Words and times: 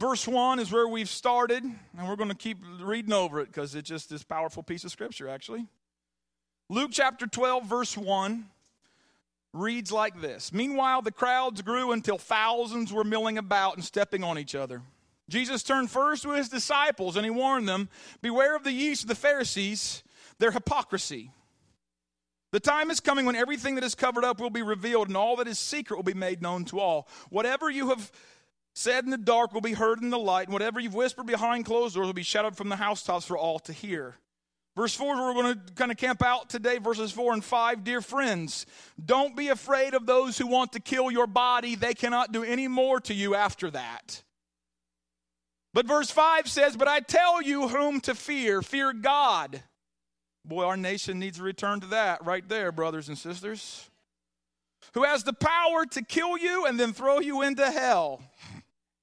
Verse 0.00 0.26
1 0.26 0.58
is 0.60 0.72
where 0.72 0.88
we've 0.88 1.10
started, 1.10 1.62
and 1.62 2.08
we're 2.08 2.16
going 2.16 2.30
to 2.30 2.34
keep 2.34 2.56
reading 2.80 3.12
over 3.12 3.38
it 3.40 3.48
because 3.48 3.74
it's 3.74 3.86
just 3.86 4.08
this 4.08 4.22
powerful 4.22 4.62
piece 4.62 4.82
of 4.82 4.90
scripture, 4.90 5.28
actually. 5.28 5.66
Luke 6.70 6.90
chapter 6.90 7.26
12, 7.26 7.66
verse 7.66 7.98
1 7.98 8.46
reads 9.52 9.92
like 9.92 10.18
this 10.22 10.54
Meanwhile, 10.54 11.02
the 11.02 11.12
crowds 11.12 11.60
grew 11.60 11.92
until 11.92 12.16
thousands 12.16 12.94
were 12.94 13.04
milling 13.04 13.36
about 13.36 13.74
and 13.74 13.84
stepping 13.84 14.24
on 14.24 14.38
each 14.38 14.54
other. 14.54 14.80
Jesus 15.28 15.62
turned 15.62 15.90
first 15.90 16.22
to 16.22 16.30
his 16.30 16.48
disciples 16.48 17.16
and 17.16 17.24
he 17.24 17.30
warned 17.30 17.68
them 17.68 17.90
Beware 18.22 18.56
of 18.56 18.64
the 18.64 18.72
yeast 18.72 19.02
of 19.02 19.08
the 19.08 19.14
Pharisees, 19.14 20.02
their 20.38 20.50
hypocrisy. 20.50 21.30
The 22.52 22.60
time 22.60 22.90
is 22.90 23.00
coming 23.00 23.26
when 23.26 23.36
everything 23.36 23.74
that 23.74 23.84
is 23.84 23.94
covered 23.94 24.24
up 24.24 24.40
will 24.40 24.50
be 24.50 24.62
revealed, 24.62 25.08
and 25.08 25.16
all 25.16 25.36
that 25.36 25.46
is 25.46 25.58
secret 25.58 25.96
will 25.96 26.04
be 26.04 26.14
made 26.14 26.40
known 26.40 26.64
to 26.66 26.80
all. 26.80 27.06
Whatever 27.28 27.68
you 27.68 27.90
have 27.90 28.10
said 28.74 29.04
in 29.04 29.10
the 29.10 29.18
dark 29.18 29.52
will 29.52 29.60
be 29.60 29.72
heard 29.72 30.02
in 30.02 30.10
the 30.10 30.18
light, 30.18 30.46
and 30.46 30.52
whatever 30.52 30.80
you've 30.80 30.94
whispered 30.94 31.26
behind 31.26 31.64
closed 31.64 31.94
doors 31.94 32.06
will 32.06 32.12
be 32.12 32.22
shouted 32.22 32.56
from 32.56 32.68
the 32.68 32.76
housetops 32.76 33.26
for 33.26 33.36
all 33.36 33.58
to 33.60 33.72
hear. 33.72 34.16
Verse 34.76 34.94
4 34.94 35.16
we're 35.16 35.34
going 35.34 35.54
to 35.54 35.72
kind 35.74 35.90
of 35.90 35.96
camp 35.96 36.22
out 36.22 36.48
today, 36.48 36.78
verses 36.78 37.10
4 37.12 37.34
and 37.34 37.44
5. 37.44 37.84
Dear 37.84 38.00
friends, 38.00 38.66
don't 39.04 39.36
be 39.36 39.48
afraid 39.48 39.94
of 39.94 40.06
those 40.06 40.38
who 40.38 40.46
want 40.46 40.72
to 40.72 40.80
kill 40.80 41.10
your 41.10 41.26
body. 41.26 41.74
They 41.74 41.94
cannot 41.94 42.32
do 42.32 42.44
any 42.44 42.68
more 42.68 43.00
to 43.00 43.14
you 43.14 43.34
after 43.34 43.70
that. 43.72 44.22
But 45.74 45.86
verse 45.86 46.10
5 46.10 46.48
says, 46.48 46.76
But 46.76 46.88
I 46.88 47.00
tell 47.00 47.42
you 47.42 47.68
whom 47.68 48.00
to 48.02 48.14
fear. 48.14 48.62
Fear 48.62 48.94
God. 48.94 49.62
Boy, 50.44 50.64
our 50.64 50.76
nation 50.76 51.18
needs 51.18 51.38
to 51.38 51.42
return 51.42 51.80
to 51.80 51.86
that 51.88 52.24
right 52.24 52.48
there, 52.48 52.72
brothers 52.72 53.08
and 53.08 53.18
sisters. 53.18 53.88
Who 54.94 55.04
has 55.04 55.24
the 55.24 55.32
power 55.32 55.84
to 55.90 56.02
kill 56.02 56.38
you 56.38 56.66
and 56.66 56.80
then 56.80 56.92
throw 56.92 57.20
you 57.20 57.42
into 57.42 57.70
hell. 57.70 58.22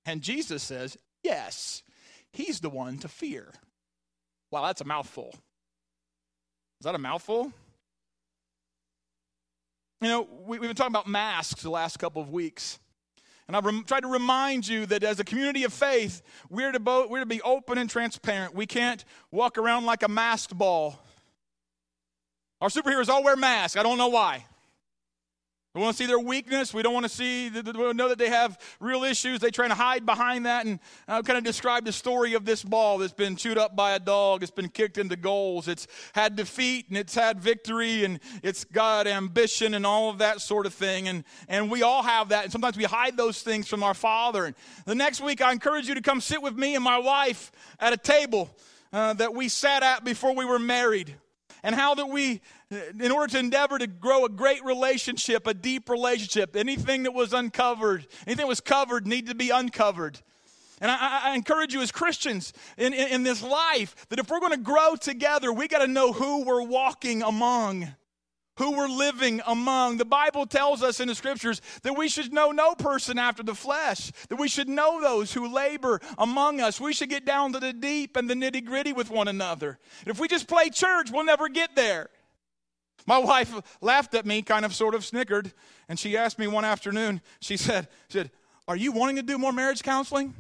And 0.08 0.22
Jesus 0.22 0.64
says, 0.64 0.98
Yes, 1.22 1.84
he's 2.32 2.62
the 2.62 2.70
one 2.70 2.98
to 3.00 3.08
fear. 3.08 3.52
Wow, 4.50 4.66
that's 4.66 4.82
a 4.82 4.86
mouthful. 4.86 5.30
Is 6.80 6.86
that 6.86 6.96
a 6.96 7.00
mouthful? 7.00 7.52
You 10.00 10.08
know, 10.08 10.28
we, 10.46 10.58
have 10.58 10.62
been 10.62 10.76
talking 10.76 10.94
about 10.94 11.08
masks 11.08 11.64
the 11.64 11.70
last 11.70 11.98
couple 11.98 12.22
of 12.22 12.32
weeks. 12.32 12.80
And 13.48 13.58
I've 13.58 13.66
rem- 13.66 13.84
tried 13.84 14.02
to 14.02 14.08
remind 14.08 14.68
you 14.68 14.86
that 14.86 15.04
as 15.04 15.20
a 15.20 15.24
community 15.24 15.64
of 15.64 15.74
faith, 15.74 16.22
we're 16.50 16.72
to, 16.72 16.80
bo- 16.80 17.08
we're 17.08 17.22
to 17.22 17.26
be 17.26 17.42
open 17.42 17.78
and 17.78 17.90
transparent. 17.90 18.54
We 18.54 18.68
can't 18.68 19.04
walk 19.32 19.58
around 19.58 19.86
like 19.86 20.04
a 20.04 20.08
masked 20.08 20.58
ball. 20.58 21.00
Our 22.62 22.70
superheroes 22.70 23.10
all 23.10 23.24
wear 23.24 23.36
masks. 23.36 23.76
I 23.76 23.84
don't 23.84 23.98
know 23.98 24.10
why. 24.10 24.46
We 25.78 25.84
want 25.84 25.96
to 25.96 26.04
see 26.04 26.08
their 26.08 26.20
weakness. 26.20 26.74
We 26.74 26.82
don't 26.82 26.94
want 26.96 27.06
to 27.06 27.10
see, 27.10 27.52
we 27.52 27.94
know 27.94 28.10
that 28.10 28.18
they 28.18 28.30
have 28.30 28.60
real 28.80 29.04
issues. 29.04 29.40
They 29.40 29.52
try 29.52 29.68
to 29.68 29.76
hide 29.76 30.08
behind 30.08 30.48
that. 30.48 30.66
And 30.66 30.80
I've 31.08 31.24
kind 31.24 31.38
of 31.38 31.44
described 31.44 31.86
the 31.86 31.92
story 31.92 32.34
of 32.34 32.46
this 32.46 32.64
ball 32.64 32.98
that's 32.98 33.14
been 33.14 33.36
chewed 33.36 33.60
up 33.60 33.76
by 33.76 33.92
a 33.92 34.00
dog. 34.00 34.42
It's 34.42 34.50
been 34.50 34.70
kicked 34.70 34.98
into 34.98 35.16
goals. 35.16 35.68
It's 35.68 35.88
had 36.14 36.36
defeat 36.36 36.88
and 36.88 36.98
it's 36.98 37.14
had 37.14 37.40
victory 37.40 38.06
and 38.06 38.20
it's 38.42 38.64
got 38.64 39.06
ambition 39.06 39.76
and 39.76 39.86
all 39.86 40.10
of 40.10 40.18
that 40.18 40.42
sort 40.42 40.66
of 40.66 40.74
thing. 40.74 41.08
And, 41.10 41.24
and 41.48 41.70
we 41.70 41.84
all 41.84 42.02
have 42.02 42.30
that. 42.30 42.46
And 42.46 42.52
sometimes 42.52 42.76
we 42.76 42.86
hide 42.86 43.16
those 43.16 43.44
things 43.44 43.68
from 43.68 43.84
our 43.84 43.94
Father. 43.94 44.46
And 44.46 44.56
the 44.86 44.96
next 44.96 45.22
week, 45.22 45.42
I 45.42 45.52
encourage 45.52 45.88
you 45.88 45.94
to 45.94 46.02
come 46.02 46.22
sit 46.22 46.42
with 46.42 46.58
me 46.58 46.74
and 46.74 46.84
my 46.84 46.98
wife 46.98 47.52
at 47.80 47.94
a 47.94 47.98
table 47.98 48.50
uh, 48.92 49.14
that 49.14 49.36
we 49.36 49.48
sat 49.48 49.84
at 49.84 50.04
before 50.04 50.34
we 50.34 50.44
were 50.44 50.58
married 50.58 51.14
and 51.64 51.76
how 51.76 51.94
that 51.96 52.08
we 52.08 52.42
in 52.70 53.12
order 53.12 53.32
to 53.32 53.40
endeavor 53.40 53.78
to 53.78 53.88
grow 53.88 54.26
a 54.26 54.30
great 54.30 54.64
relationship 54.64 55.48
a 55.48 55.54
deep 55.54 55.90
relationship 55.90 56.56
anything 56.56 57.04
that 57.04 57.14
was 57.14 57.34
uncovered 57.34 58.06
anything 58.26 58.44
that 58.44 58.48
was 58.48 58.62
covered 58.62 59.08
needed 59.08 59.30
to 59.30 59.36
be 59.36 59.50
uncovered 59.50 60.20
and 60.80 60.92
I, 60.92 61.32
I 61.32 61.36
encourage 61.36 61.74
you 61.74 61.82
as 61.82 61.92
Christians 61.92 62.54
in, 62.78 62.94
in, 62.94 63.08
in 63.08 63.24
this 63.24 63.42
life 63.42 63.96
that 64.10 64.20
if 64.20 64.30
we're 64.30 64.40
going 64.40 64.52
to 64.52 64.60
grow 64.60 64.96
together, 64.96 65.52
we 65.52 65.68
got 65.68 65.80
to 65.80 65.88
know 65.88 66.14
who 66.14 66.44
we're 66.44 66.62
walking 66.62 67.24
among 67.24 67.96
who 68.58 68.72
we're 68.72 68.88
living 68.88 69.42
among. 69.46 69.98
The 69.98 70.06
Bible 70.06 70.46
tells 70.46 70.84
us 70.84 71.00
in 71.00 71.08
the 71.08 71.16
scriptures 71.16 71.62
that 71.84 71.96
we 71.96 72.10
should 72.10 72.34
know 72.34 72.52
no 72.52 72.76
person 72.76 73.18
after 73.18 73.44
the 73.44 73.56
flesh, 73.56 74.12
that 74.30 74.36
we 74.36 74.48
should 74.48 74.68
know 74.68 75.02
those 75.02 75.34
who 75.34 75.54
labor 75.54 76.02
among 76.18 76.60
us. 76.60 76.82
We 76.82 76.94
should 76.94 77.10
get 77.10 77.26
down 77.26 77.54
to 77.54 77.60
the 77.60 77.74
deep 77.74 78.18
and 78.18 78.30
the 78.30 78.34
nitty 78.34 78.66
gritty 78.66 78.94
with 78.94 79.10
one 79.10 79.28
another. 79.28 79.80
And 80.02 80.10
if 80.10 80.20
we 80.20 80.28
just 80.28 80.48
play 80.48 80.70
church, 80.70 81.12
we'll 81.12 81.24
never 81.24 81.50
get 81.50 81.76
there. 81.76 82.10
My 83.06 83.18
wife 83.20 83.54
laughed 83.82 84.16
at 84.16 84.26
me, 84.26 84.42
kind 84.42 84.66
of 84.66 84.74
sort 84.74 84.96
of 84.96 85.06
snickered, 85.06 85.54
and 85.88 85.98
she 85.98 86.18
asked 86.18 86.40
me 86.40 86.48
one 86.48 86.66
afternoon, 86.66 87.22
she 87.40 87.56
said, 87.56 87.88
she 88.10 88.18
said, 88.18 88.32
Are 88.68 88.76
you 88.76 88.92
wanting 88.92 89.16
to 89.18 89.24
do 89.24 89.38
more 89.38 89.54
marriage 89.54 89.84
counseling? 89.84 90.34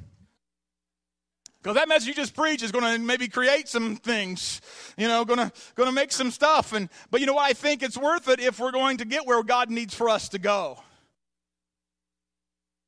Because 1.62 1.76
that 1.76 1.90
message 1.90 2.08
you 2.08 2.14
just 2.14 2.34
preached 2.34 2.64
is 2.64 2.72
going 2.72 2.86
to 2.86 2.98
maybe 2.98 3.28
create 3.28 3.68
some 3.68 3.96
things, 3.98 4.62
you 4.98 5.08
know, 5.08 5.26
going 5.26 5.40
to 5.40 5.52
going 5.76 5.88
to 5.88 5.94
make 5.94 6.12
some 6.12 6.32
stuff. 6.32 6.72
And 6.72 6.90
but 7.12 7.20
you 7.20 7.28
know 7.28 7.34
what? 7.34 7.50
I 7.50 7.54
think 7.54 7.84
it's 7.84 7.98
worth 7.98 8.30
it 8.30 8.40
if 8.40 8.60
we're 8.60 8.72
going 8.72 8.98
to 8.98 9.06
get 9.06 9.26
where 9.26 9.44
God 9.44 9.70
needs 9.70 9.94
for 9.94 10.08
us 10.08 10.30
to 10.30 10.40
go. 10.40 10.80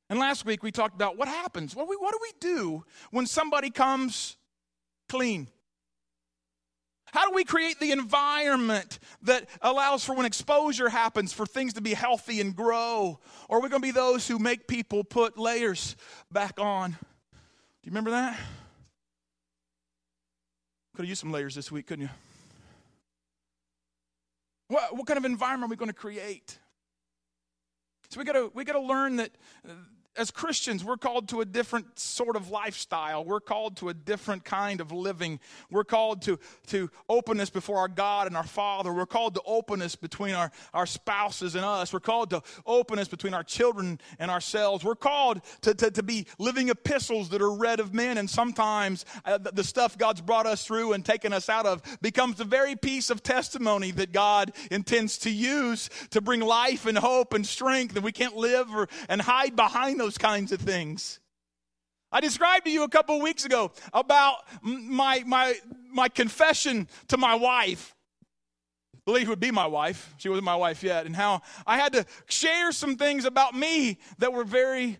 And 0.10 0.18
last 0.18 0.46
week 0.46 0.64
we 0.64 0.72
talked 0.72 0.96
about 0.96 1.18
what 1.18 1.28
happens. 1.28 1.76
What 1.76 1.88
we, 1.88 1.96
what 1.96 2.14
do, 2.14 2.20
we 2.22 2.32
do 2.40 2.84
when 3.12 3.28
somebody 3.28 3.70
comes 3.70 4.38
clean? 5.08 5.50
How 7.12 7.28
do 7.28 7.36
we 7.36 7.44
create 7.44 7.80
the 7.80 7.92
environment 7.92 9.00
that 9.24 9.48
allows 9.62 10.04
for 10.04 10.16
when 10.16 10.26
exposure 10.26 10.90
happens 10.90 11.34
for 11.34 11.46
things 11.46 11.74
to 11.74 11.82
be 11.82 11.94
healthy 11.94 12.42
and 12.42 12.56
grow? 12.56 13.20
Or 13.48 13.58
are 13.58 13.62
we 13.62 13.70
going 13.70 13.82
to 13.82 13.88
be 13.88 13.92
those 13.92 14.28
who 14.28 14.40
make 14.40 14.68
people 14.68 15.04
put 15.04 15.38
layers 15.38 15.96
back 16.32 16.60
on? 16.60 16.92
Do 16.92 16.98
you 17.84 17.92
remember 17.92 18.12
that? 18.12 18.38
Could 20.96 21.04
have 21.04 21.10
used 21.10 21.22
some 21.22 21.32
layers 21.32 21.56
this 21.56 21.72
week, 21.72 21.88
couldn't 21.88 22.04
you? 22.04 22.10
What, 24.68 24.96
what 24.96 25.08
kind 25.08 25.18
of 25.18 25.26
environment 25.26 25.70
are 25.70 25.74
we 25.74 25.78
going 25.78 25.90
to 25.90 25.94
create? 25.94 26.60
So 28.10 28.20
we 28.20 28.26
got 28.26 28.34
to 28.34 28.52
we 28.56 28.64
got 28.64 28.74
to 28.74 28.82
learn 28.82 29.18
that 29.18 29.32
uh, 29.68 29.74
as 30.20 30.32
Christians, 30.32 30.84
we're 30.84 30.98
called 30.98 31.30
to 31.30 31.40
a 31.40 31.46
different 31.46 31.98
sort 31.98 32.36
of 32.36 32.52
lifestyle. 32.52 33.24
We're 33.24 33.40
called 33.40 33.78
to 33.78 33.88
a 33.88 33.94
different 33.94 34.44
kind 34.44 34.82
of 34.82 34.92
living. 34.92 35.40
We're 35.72 35.86
called 35.86 36.24
to, 36.24 36.38
to 36.68 36.92
openness 37.08 37.50
before 37.50 37.78
our 37.78 37.88
God 37.88 38.28
and 38.28 38.36
our 38.36 38.44
Father. 38.44 38.92
We're 38.92 39.06
called 39.06 39.36
to 39.36 39.42
openness 39.46 39.96
between 39.96 40.36
our, 40.36 40.52
our 40.74 40.86
spouses 40.86 41.56
and 41.56 41.64
us. 41.64 41.94
We're 41.94 42.02
called 42.02 42.32
to 42.32 42.44
openness 42.66 43.08
between 43.08 43.34
our 43.34 43.46
children 43.46 44.02
and 44.20 44.30
ourselves. 44.30 44.84
We're 44.84 44.96
called 44.96 45.42
to, 45.62 45.74
to, 45.74 45.90
to 45.90 46.04
be 46.04 46.28
living 46.38 46.68
epistles 46.68 47.30
that 47.30 47.42
are 47.42 47.54
read 47.54 47.80
of 47.80 47.94
men. 47.94 48.18
And 48.18 48.30
sometimes 48.30 49.06
uh, 49.24 49.38
the, 49.38 49.54
the 49.54 49.64
stuff 49.64 49.98
God's 49.98 50.20
brought 50.20 50.46
us 50.46 50.66
through 50.66 50.92
and 50.92 51.06
taken 51.06 51.32
us 51.32 51.48
out 51.48 51.66
of 51.66 51.82
becomes 52.02 52.36
the 52.36 52.44
very 52.44 52.76
piece 52.76 53.10
of 53.10 53.24
testimony 53.24 53.92
that 53.92 54.12
God 54.12 54.52
intends 54.70 55.18
to 55.20 55.30
use 55.30 55.90
to 56.10 56.20
bring 56.20 56.42
life 56.42 56.86
and 56.86 56.98
hope 56.98 57.34
and 57.34 57.48
strength. 57.48 57.96
And 57.96 58.04
we 58.04 58.12
can't 58.12 58.36
live 58.36 58.76
or, 58.76 58.90
and 59.08 59.22
hide 59.22 59.56
behind 59.56 59.98
those 59.98 60.09
those 60.10 60.18
kinds 60.18 60.52
of 60.52 60.60
things. 60.60 61.20
I 62.12 62.20
described 62.20 62.66
to 62.66 62.72
you 62.72 62.82
a 62.82 62.90
couple 62.90 63.22
weeks 63.22 63.46
ago 63.46 63.72
about 63.94 64.38
my, 64.64 65.22
my, 65.28 65.54
my 65.92 66.10
confession 66.10 66.88
to 67.10 67.18
my 67.18 67.36
wife. 67.36 67.94
Believe 69.06 69.30
would 69.30 69.40
be 69.40 69.52
my 69.52 69.68
wife. 69.68 70.16
She 70.18 70.28
wasn't 70.28 70.46
my 70.46 70.56
wife 70.56 70.82
yet. 70.82 71.06
And 71.06 71.16
how 71.16 71.44
I 71.68 71.78
had 71.78 71.94
to 71.94 72.08
share 72.28 72.72
some 72.72 72.96
things 72.96 73.24
about 73.26 73.54
me 73.54 74.00
that 74.18 74.34
were 74.34 74.44
very 74.44 74.98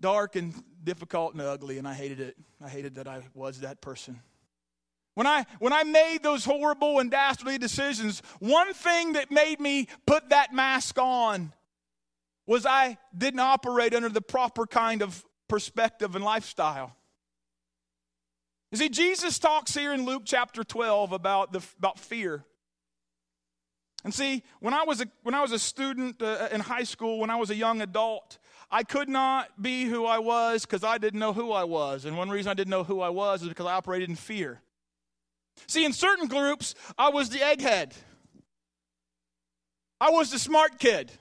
dark 0.00 0.36
and 0.36 0.54
difficult 0.82 1.34
and 1.34 1.42
ugly, 1.42 1.76
and 1.76 1.86
I 1.86 1.92
hated 1.92 2.20
it. 2.20 2.34
I 2.64 2.70
hated 2.70 2.94
that 2.94 3.06
I 3.06 3.20
was 3.34 3.60
that 3.60 3.82
person. 3.82 4.22
When 5.16 5.26
I, 5.26 5.44
when 5.58 5.74
I 5.74 5.82
made 5.82 6.22
those 6.22 6.46
horrible 6.46 6.98
and 6.98 7.10
dastardly 7.10 7.58
decisions, 7.58 8.22
one 8.38 8.72
thing 8.72 9.12
that 9.12 9.30
made 9.30 9.60
me 9.60 9.88
put 10.06 10.30
that 10.30 10.54
mask 10.54 10.98
on 10.98 11.52
was 12.50 12.66
I 12.66 12.98
didn't 13.16 13.38
operate 13.38 13.94
under 13.94 14.08
the 14.08 14.20
proper 14.20 14.66
kind 14.66 15.02
of 15.02 15.24
perspective 15.48 16.16
and 16.16 16.24
lifestyle. 16.24 16.96
You 18.72 18.78
see, 18.78 18.88
Jesus 18.88 19.38
talks 19.38 19.72
here 19.72 19.92
in 19.92 20.04
Luke 20.04 20.22
chapter 20.24 20.64
12 20.64 21.12
about, 21.12 21.52
the, 21.52 21.62
about 21.78 22.00
fear. 22.00 22.44
And 24.02 24.12
see, 24.12 24.42
when 24.58 24.74
I 24.74 24.82
was 24.82 25.00
a, 25.00 25.06
when 25.22 25.32
I 25.32 25.42
was 25.42 25.52
a 25.52 25.60
student 25.60 26.20
uh, 26.20 26.48
in 26.50 26.60
high 26.60 26.82
school, 26.82 27.20
when 27.20 27.30
I 27.30 27.36
was 27.36 27.50
a 27.50 27.54
young 27.54 27.82
adult, 27.82 28.38
I 28.68 28.82
could 28.82 29.08
not 29.08 29.62
be 29.62 29.84
who 29.84 30.04
I 30.04 30.18
was 30.18 30.66
because 30.66 30.82
I 30.82 30.98
didn't 30.98 31.20
know 31.20 31.32
who 31.32 31.52
I 31.52 31.62
was. 31.62 32.04
And 32.04 32.18
one 32.18 32.30
reason 32.30 32.50
I 32.50 32.54
didn't 32.54 32.70
know 32.70 32.82
who 32.82 33.00
I 33.00 33.10
was 33.10 33.42
is 33.42 33.48
because 33.48 33.66
I 33.66 33.74
operated 33.74 34.08
in 34.08 34.16
fear. 34.16 34.60
See, 35.68 35.84
in 35.84 35.92
certain 35.92 36.26
groups, 36.26 36.74
I 36.98 37.10
was 37.10 37.28
the 37.28 37.38
egghead, 37.38 37.92
I 40.00 40.10
was 40.10 40.32
the 40.32 40.38
smart 40.40 40.80
kid. 40.80 41.12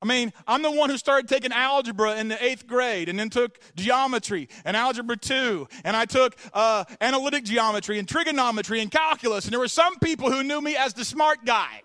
I 0.00 0.06
mean, 0.06 0.32
I'm 0.46 0.62
the 0.62 0.70
one 0.70 0.90
who 0.90 0.96
started 0.96 1.28
taking 1.28 1.52
algebra 1.52 2.16
in 2.18 2.28
the 2.28 2.42
eighth 2.42 2.66
grade 2.66 3.08
and 3.08 3.18
then 3.18 3.30
took 3.30 3.58
geometry 3.74 4.48
and 4.64 4.76
algebra 4.76 5.16
two. 5.16 5.66
And 5.82 5.96
I 5.96 6.04
took 6.04 6.36
uh, 6.54 6.84
analytic 7.00 7.44
geometry 7.44 7.98
and 7.98 8.08
trigonometry 8.08 8.80
and 8.80 8.90
calculus. 8.90 9.44
And 9.44 9.52
there 9.52 9.58
were 9.58 9.66
some 9.66 9.98
people 9.98 10.30
who 10.30 10.44
knew 10.44 10.60
me 10.60 10.76
as 10.76 10.94
the 10.94 11.04
smart 11.04 11.44
guy. 11.44 11.82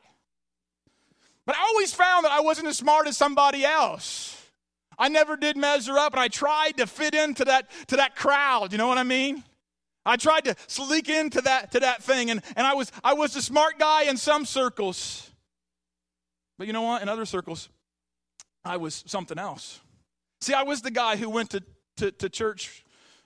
But 1.46 1.56
I 1.56 1.62
always 1.62 1.94
found 1.94 2.26
that 2.26 2.32
I 2.32 2.42
wasn't 2.42 2.68
as 2.68 2.78
smart 2.78 3.08
as 3.08 3.18
somebody 3.18 3.66
else. 3.66 4.40
I 4.98 5.10
never 5.10 5.36
did 5.36 5.58
measure 5.58 5.98
up, 5.98 6.14
and 6.14 6.20
I 6.20 6.28
tried 6.28 6.78
to 6.78 6.88
fit 6.88 7.16
into 7.16 7.46
that, 7.46 7.70
to 7.88 7.98
that 7.98 8.16
crowd. 8.16 8.72
You 8.72 8.78
know 8.78 8.88
what 8.88 9.00
I 9.00 9.04
mean? 9.04 9.44
I 10.06 10.18
tried 10.18 10.46
to 10.46 10.56
sneak 10.68 11.10
into 11.10 11.42
that, 11.42 11.72
to 11.72 11.80
that 11.80 12.04
thing, 12.04 12.30
and, 12.30 12.42
and 12.56 12.68
I, 12.68 12.76
was, 12.76 12.92
I 13.04 13.14
was 13.14 13.34
the 13.34 13.42
smart 13.42 13.80
guy 13.80 14.04
in 14.04 14.18
some 14.18 14.46
circles. 14.46 15.32
But 16.58 16.68
you 16.68 16.74
know 16.74 16.84
what? 16.84 17.02
In 17.02 17.10
other 17.10 17.26
circles, 17.26 17.70
I 18.66 18.78
was 18.78 19.04
something 19.08 19.38
else. 19.38 19.80
See, 20.42 20.54
I 20.54 20.64
was 20.64 20.82
the 20.82 20.92
guy 20.92 21.16
who 21.16 21.30
went 21.30 21.52
to, 21.52 21.64
to, 21.98 22.12
to 22.12 22.30
church 22.30 22.84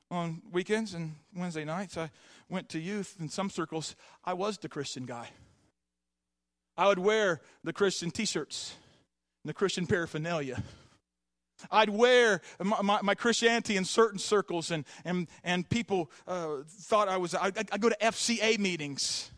on 0.10 0.42
weekends 0.52 0.94
and 0.94 1.16
Wednesday 1.36 1.66
nights. 1.66 1.98
I 1.98 2.10
went 2.50 2.70
to 2.70 2.80
youth 2.80 3.16
in 3.20 3.30
some 3.30 3.50
circles. 3.50 3.96
I 4.24 4.34
was 4.34 4.58
the 4.58 4.70
Christian 4.70 5.06
guy. 5.06 5.30
I 6.78 6.88
would 6.88 7.00
wear 7.00 7.42
the 7.64 7.74
Christian 7.74 8.12
t 8.12 8.26
shirts 8.26 8.76
and 9.44 9.50
the 9.50 9.54
Christian 9.54 9.88
paraphernalia. 9.88 10.64
I'd 11.72 11.90
wear 11.90 12.42
my, 12.64 12.82
my, 12.84 13.02
my, 13.02 13.16
Christianity 13.16 13.78
in 13.78 13.86
certain 13.86 14.20
circles, 14.20 14.70
and, 14.70 14.86
and, 15.04 15.28
and 15.44 15.68
people 15.68 16.12
uh, 16.28 16.58
thought 16.68 17.08
I 17.08 17.18
was. 17.18 17.34
I, 17.34 17.52
I 17.72 17.78
go 17.80 17.90
to 17.90 17.98
FCA 18.00 18.60
meetings, 18.60 19.32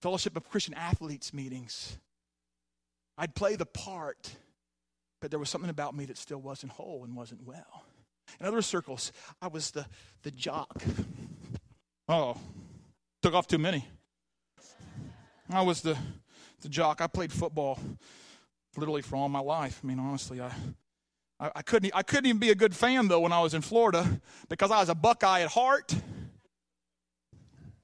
Fellowship 0.00 0.36
of 0.36 0.48
Christian 0.48 0.74
Athletes 0.74 1.34
meetings. 1.34 1.98
I'd 3.20 3.34
play 3.34 3.54
the 3.54 3.66
part, 3.66 4.34
but 5.20 5.30
there 5.30 5.38
was 5.38 5.50
something 5.50 5.68
about 5.68 5.94
me 5.94 6.06
that 6.06 6.16
still 6.16 6.40
wasn't 6.40 6.72
whole 6.72 7.04
and 7.04 7.14
wasn't 7.14 7.46
well. 7.46 7.84
In 8.40 8.46
other 8.46 8.62
circles, 8.62 9.12
I 9.42 9.48
was 9.48 9.72
the, 9.72 9.84
the 10.22 10.30
jock. 10.30 10.82
Oh, 12.08 12.38
took 13.22 13.34
off 13.34 13.46
too 13.46 13.58
many. 13.58 13.86
I 15.50 15.60
was 15.60 15.82
the, 15.82 15.98
the 16.62 16.70
jock. 16.70 17.02
I 17.02 17.08
played 17.08 17.30
football 17.30 17.78
literally 18.74 19.02
for 19.02 19.16
all 19.16 19.28
my 19.28 19.40
life. 19.40 19.80
I 19.84 19.86
mean, 19.86 19.98
honestly, 19.98 20.40
I, 20.40 20.50
I, 21.38 21.50
I, 21.56 21.62
couldn't, 21.62 21.92
I 21.94 22.02
couldn't 22.02 22.24
even 22.24 22.38
be 22.38 22.50
a 22.50 22.54
good 22.54 22.74
fan, 22.74 23.08
though, 23.08 23.20
when 23.20 23.32
I 23.32 23.42
was 23.42 23.52
in 23.52 23.60
Florida 23.60 24.20
because 24.48 24.70
I 24.70 24.80
was 24.80 24.88
a 24.88 24.94
Buckeye 24.94 25.42
at 25.42 25.50
heart. 25.50 25.94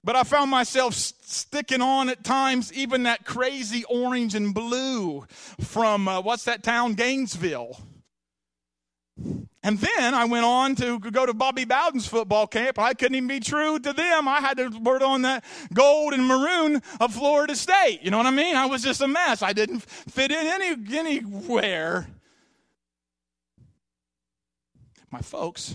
But 0.06 0.14
I 0.14 0.22
found 0.22 0.52
myself 0.52 0.94
sticking 0.94 1.82
on 1.82 2.08
at 2.08 2.22
times, 2.22 2.72
even 2.72 3.02
that 3.02 3.24
crazy 3.24 3.82
orange 3.90 4.36
and 4.36 4.54
blue 4.54 5.26
from, 5.58 6.06
uh, 6.06 6.20
what's 6.20 6.44
that 6.44 6.62
town? 6.62 6.94
Gainesville. 6.94 7.80
And 9.64 9.80
then 9.80 10.14
I 10.14 10.26
went 10.26 10.44
on 10.44 10.76
to 10.76 11.00
go 11.00 11.26
to 11.26 11.34
Bobby 11.34 11.64
Bowden's 11.64 12.06
football 12.06 12.46
camp. 12.46 12.78
I 12.78 12.94
couldn't 12.94 13.16
even 13.16 13.26
be 13.26 13.40
true 13.40 13.80
to 13.80 13.92
them. 13.92 14.28
I 14.28 14.38
had 14.38 14.58
to 14.58 14.70
put 14.70 15.02
on 15.02 15.22
that 15.22 15.42
gold 15.74 16.12
and 16.12 16.24
maroon 16.24 16.82
of 17.00 17.12
Florida 17.12 17.56
State. 17.56 17.98
You 18.02 18.12
know 18.12 18.18
what 18.18 18.26
I 18.26 18.30
mean? 18.30 18.54
I 18.54 18.66
was 18.66 18.84
just 18.84 19.00
a 19.00 19.08
mess. 19.08 19.42
I 19.42 19.52
didn't 19.52 19.80
fit 19.80 20.30
in 20.30 20.46
any, 20.46 20.96
anywhere. 20.96 22.06
My 25.10 25.20
folks 25.20 25.74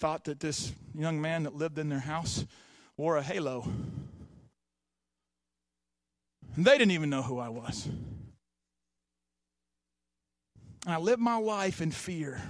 thought 0.00 0.24
that 0.24 0.40
this 0.40 0.72
young 0.94 1.20
man 1.20 1.42
that 1.44 1.54
lived 1.54 1.78
in 1.78 1.90
their 1.90 2.00
house 2.00 2.46
wore 2.96 3.18
a 3.18 3.22
halo. 3.22 3.68
And 6.56 6.64
they 6.64 6.72
didn't 6.72 6.92
even 6.92 7.10
know 7.10 7.22
who 7.22 7.38
I 7.38 7.50
was. 7.50 7.88
And 10.86 10.94
I 10.94 10.96
lived 10.96 11.20
my 11.20 11.36
life 11.36 11.82
in 11.82 11.90
fear. 11.90 12.40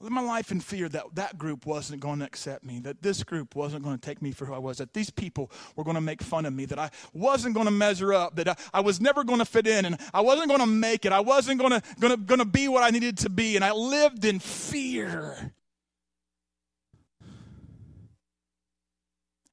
I 0.00 0.04
lived 0.04 0.14
my 0.14 0.22
life 0.22 0.52
in 0.52 0.60
fear 0.60 0.88
that 0.90 1.06
that 1.14 1.36
group 1.36 1.66
wasn't 1.66 2.00
going 2.00 2.20
to 2.20 2.24
accept 2.24 2.64
me, 2.64 2.78
that 2.80 3.02
this 3.02 3.24
group 3.24 3.56
wasn't 3.56 3.82
going 3.82 3.98
to 3.98 4.00
take 4.00 4.22
me 4.22 4.30
for 4.30 4.46
who 4.46 4.54
I 4.54 4.58
was, 4.58 4.78
that 4.78 4.94
these 4.94 5.10
people 5.10 5.50
were 5.74 5.82
going 5.82 5.96
to 5.96 6.00
make 6.00 6.22
fun 6.22 6.46
of 6.46 6.52
me, 6.52 6.64
that 6.66 6.78
I 6.78 6.90
wasn't 7.12 7.54
going 7.54 7.66
to 7.66 7.72
measure 7.72 8.14
up, 8.14 8.36
that 8.36 8.48
I, 8.48 8.56
I 8.72 8.80
was 8.80 9.00
never 9.00 9.24
going 9.24 9.40
to 9.40 9.44
fit 9.44 9.66
in, 9.66 9.84
and 9.84 9.98
I 10.14 10.20
wasn't 10.20 10.46
going 10.46 10.60
to 10.60 10.66
make 10.66 11.04
it. 11.04 11.12
I 11.12 11.20
wasn't 11.20 11.58
going 11.58 11.72
to, 11.72 11.82
going, 11.98 12.12
to, 12.12 12.16
going 12.16 12.38
to 12.38 12.44
be 12.44 12.68
what 12.68 12.84
I 12.84 12.90
needed 12.90 13.18
to 13.18 13.28
be. 13.28 13.56
And 13.56 13.64
I 13.64 13.72
lived 13.72 14.24
in 14.24 14.38
fear. 14.38 15.52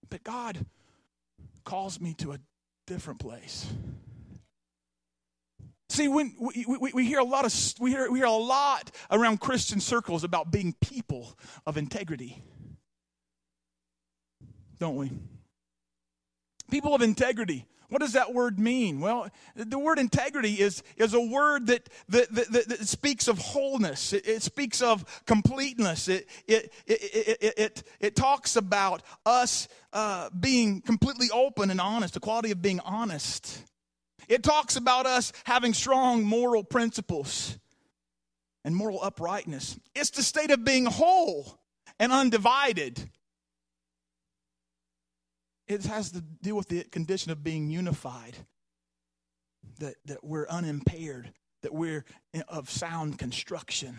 But 0.09 0.23
God 0.23 0.65
calls 1.63 1.99
me 1.99 2.13
to 2.15 2.33
a 2.33 2.39
different 2.87 3.19
place. 3.19 3.67
See, 5.89 6.07
when 6.07 6.35
we, 6.39 6.65
we, 6.67 6.91
we, 6.93 7.05
hear 7.05 7.19
a 7.19 7.23
lot 7.23 7.45
of 7.45 7.73
we 7.79 7.89
hear, 7.89 8.11
we 8.11 8.19
hear 8.19 8.27
a 8.27 8.31
lot 8.31 8.91
around 9.09 9.39
Christian 9.39 9.79
circles 9.79 10.23
about 10.23 10.51
being 10.51 10.75
people 10.79 11.35
of 11.65 11.77
integrity, 11.77 12.43
don't 14.79 14.95
we? 14.95 15.11
People 16.69 16.93
of 16.93 17.01
integrity. 17.01 17.65
What 17.89 18.01
does 18.01 18.13
that 18.13 18.33
word 18.33 18.59
mean? 18.59 18.99
Well, 18.99 19.29
the 19.55 19.79
word 19.79 19.97
integrity 19.97 20.53
is, 20.59 20.83
is 20.95 21.15
a 21.15 21.19
word 21.19 21.67
that, 21.67 21.89
that, 22.09 22.33
that, 22.33 22.69
that 22.69 22.87
speaks 22.87 23.27
of 23.27 23.39
wholeness. 23.39 24.13
It, 24.13 24.27
it, 24.27 24.43
speaks 24.43 24.81
of 24.81 25.23
completeness. 25.25 26.07
It, 26.07 26.29
it, 26.47 26.71
it, 26.85 27.37
it, 27.41 27.53
it, 27.57 27.83
it 27.99 28.15
talks 28.15 28.55
about 28.55 29.01
us 29.25 29.67
uh, 29.91 30.29
being 30.39 30.81
completely 30.81 31.29
open 31.33 31.71
and 31.71 31.81
honest, 31.81 32.13
the 32.13 32.19
quality 32.19 32.51
of 32.51 32.61
being 32.61 32.79
honest. 32.81 33.63
It 34.27 34.43
talks 34.43 34.75
about 34.75 35.07
us 35.07 35.33
having 35.45 35.73
strong 35.73 36.23
moral 36.23 36.63
principles 36.63 37.57
and 38.63 38.75
moral 38.75 38.99
uprightness. 39.01 39.79
It's 39.95 40.11
the 40.11 40.21
state 40.21 40.51
of 40.51 40.63
being 40.63 40.85
whole 40.85 41.59
and 41.99 42.11
undivided. 42.11 43.09
It 45.69 45.85
has 45.85 46.11
to 46.11 46.21
deal 46.21 46.57
with 46.57 46.67
the 46.67 46.83
condition 46.83 47.31
of 47.31 47.43
being 47.43 47.69
unified, 47.69 48.35
that, 49.79 49.95
that 50.05 50.23
we're 50.23 50.47
unimpaired, 50.47 51.31
that 51.61 51.73
we're 51.73 52.03
of 52.49 52.69
sound 52.69 53.17
construction. 53.17 53.95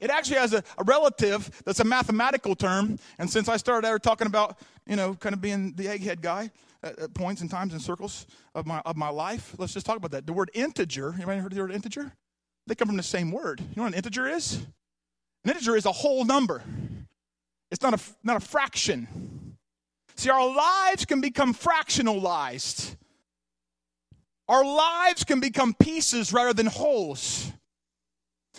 It 0.00 0.10
actually 0.10 0.38
has 0.38 0.54
a, 0.54 0.62
a, 0.78 0.84
relative 0.84 1.62
that's 1.64 1.80
a 1.80 1.84
mathematical 1.84 2.54
term. 2.54 2.98
And 3.18 3.28
since 3.28 3.48
I 3.48 3.58
started 3.58 3.86
out 3.86 4.02
talking 4.02 4.26
about, 4.26 4.58
you 4.86 4.96
know, 4.96 5.14
kind 5.14 5.34
of 5.34 5.40
being 5.40 5.74
the 5.74 5.86
egghead 5.86 6.20
guy, 6.20 6.50
at, 6.84 6.98
at 6.98 7.14
points 7.14 7.40
and 7.40 7.50
times 7.50 7.72
and 7.72 7.82
circles 7.82 8.26
of 8.54 8.66
my, 8.66 8.80
of 8.84 8.96
my 8.96 9.08
life. 9.08 9.54
Let's 9.58 9.72
just 9.72 9.86
talk 9.86 9.96
about 9.96 10.12
that. 10.12 10.26
The 10.26 10.32
word 10.32 10.50
integer, 10.54 11.12
anybody 11.14 11.40
heard 11.40 11.52
the 11.52 11.60
word 11.60 11.72
integer? 11.72 12.12
They 12.66 12.74
come 12.74 12.88
from 12.88 12.96
the 12.96 13.02
same 13.02 13.32
word. 13.32 13.60
You 13.60 13.74
know 13.76 13.82
what 13.82 13.92
an 13.92 13.94
integer 13.94 14.28
is? 14.28 14.64
An 15.44 15.50
integer 15.50 15.76
is 15.76 15.86
a 15.86 15.92
whole 15.92 16.24
number. 16.24 16.62
It's 17.70 17.82
not 17.82 17.94
a, 17.94 18.00
not 18.22 18.36
a 18.36 18.40
fraction. 18.40 19.43
See, 20.16 20.30
our 20.30 20.54
lives 20.54 21.04
can 21.04 21.20
become 21.20 21.54
fractionalized. 21.54 22.96
Our 24.48 24.64
lives 24.64 25.24
can 25.24 25.40
become 25.40 25.74
pieces 25.74 26.32
rather 26.32 26.52
than 26.52 26.66
wholes. 26.66 27.52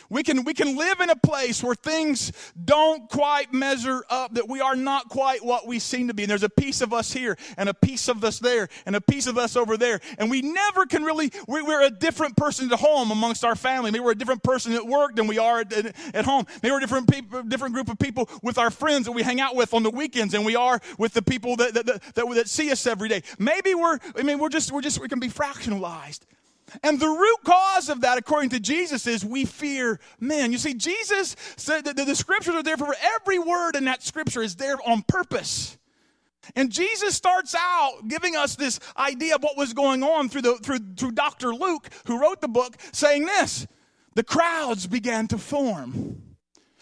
We 0.10 0.24
can, 0.24 0.44
we 0.44 0.54
can 0.54 0.78
live 0.78 1.00
in 1.00 1.10
a 1.10 1.16
place 1.16 1.64
where 1.64 1.76
things 1.76 2.32
don't 2.64 3.10
quite 3.10 3.54
measure 3.54 4.04
up, 4.10 4.34
that 4.36 4.48
we 4.48 4.62
are 4.62 4.76
not 4.76 5.10
quite 5.10 5.44
what 5.44 5.68
we 5.68 5.80
seem 5.80 6.08
to 6.08 6.14
be. 6.14 6.24
And 6.24 6.30
there's 6.30 6.44
a 6.44 6.50
piece 6.50 6.82
of 6.82 6.94
us 6.94 7.12
here, 7.12 7.38
and 7.58 7.70
a 7.70 7.74
piece 7.74 8.08
of 8.08 8.24
us 8.24 8.40
there, 8.40 8.70
and 8.86 8.96
a 8.96 9.02
piece 9.02 9.28
of 9.28 9.38
us 9.38 9.56
over 9.56 9.78
there. 9.78 10.00
And 10.18 10.30
we 10.30 10.42
never 10.42 10.86
can 10.86 11.04
really, 11.04 11.32
we, 11.48 11.62
are 11.62 11.82
a 11.82 11.90
different 11.90 12.38
person 12.38 12.72
at 12.72 12.80
home 12.80 13.12
amongst 13.12 13.44
our 13.44 13.56
family. 13.56 13.92
Maybe 13.92 14.04
we're 14.04 14.12
a 14.12 14.16
different 14.16 14.44
person 14.44 14.74
at 14.74 14.86
work 14.86 15.16
than 15.16 15.28
we 15.28 15.38
are 15.38 15.62
at, 15.62 15.74
at, 15.74 15.96
at 16.14 16.26
home. 16.26 16.46
Maybe 16.62 16.72
we're 16.72 16.78
a 16.78 16.82
different, 16.82 17.12
people, 17.12 17.44
different 17.44 17.74
group 17.74 17.90
of 17.90 17.98
people 18.00 18.30
with 18.42 18.58
our 18.58 18.70
friends 18.70 19.06
that 19.06 19.12
we 19.12 19.24
hang 19.24 19.42
out 19.42 19.56
with 19.56 19.74
on 19.74 19.84
the 19.84 19.90
weekends 19.90 20.34
than 20.34 20.44
we 20.44 20.56
are 20.56 20.80
with 20.98 21.14
the 21.14 21.22
people 21.22 21.56
that, 21.58 21.74
that, 21.74 21.86
that, 21.86 22.02
that, 22.16 22.36
that 22.36 22.50
see 22.50 22.72
us 22.72 22.86
every 22.88 23.10
day. 23.10 23.24
Maybe 23.40 23.74
we're, 23.76 24.00
I 24.18 24.24
mean, 24.24 24.40
we're 24.40 24.50
just, 24.50 24.72
we're 24.72 24.82
just, 24.82 25.00
we 25.00 25.08
can 25.08 25.20
be 25.20 25.30
fractionalized. 25.30 26.20
And 26.84 27.00
the 27.00 27.08
root 27.08 27.38
cause 27.44 27.90
of 27.90 28.02
that, 28.02 28.18
according 28.18 28.50
to 28.52 28.60
Jesus, 28.60 29.06
is 29.08 29.24
we 29.24 29.46
fear 29.46 30.00
men. 30.20 30.52
You 30.52 30.58
see, 30.58 30.74
Jesus 30.74 31.36
said 31.58 31.86
that 31.86 31.96
the 31.96 32.16
scriptures 32.16 32.56
are 32.56 32.64
there 32.64 32.78
for 32.78 32.96
every 33.02 33.40
word 33.40 33.76
in 33.76 33.86
that 33.86 34.04
scripture 34.04 34.42
is 34.42 34.56
there 34.56 34.78
on 34.88 35.04
purpose. 35.04 35.78
And 36.56 36.72
Jesus 36.72 37.16
starts 37.16 37.56
out 37.58 38.08
giving 38.08 38.36
us 38.36 38.56
this 38.56 38.80
idea 38.98 39.36
of 39.36 39.44
what 39.44 39.58
was 39.58 39.74
going 39.74 40.04
on 40.04 40.30
through, 40.30 40.44
the, 40.44 40.56
through, 40.58 40.80
through 40.96 41.12
Dr. 41.12 41.54
Luke, 41.54 41.90
who 42.06 42.20
wrote 42.20 42.42
the 42.42 42.48
book, 42.48 42.78
saying 42.92 43.26
this 43.26 43.68
the 44.16 44.24
crowds 44.24 44.88
began 44.88 45.28
to 45.28 45.38
form. 45.38 46.22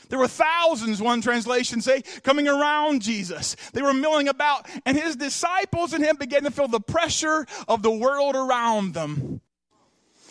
There 0.09 0.19
were 0.19 0.27
thousands, 0.27 1.01
one 1.01 1.21
translation 1.21 1.81
say, 1.81 2.03
coming 2.23 2.47
around 2.47 3.01
Jesus. 3.01 3.55
They 3.73 3.81
were 3.81 3.93
milling 3.93 4.27
about, 4.27 4.69
and 4.85 4.95
his 4.95 5.15
disciples 5.15 5.93
and 5.93 6.03
him 6.03 6.17
began 6.17 6.43
to 6.43 6.51
feel 6.51 6.67
the 6.67 6.79
pressure 6.79 7.47
of 7.67 7.81
the 7.81 7.89
world 7.89 8.35
around 8.35 8.93
them. 8.93 9.41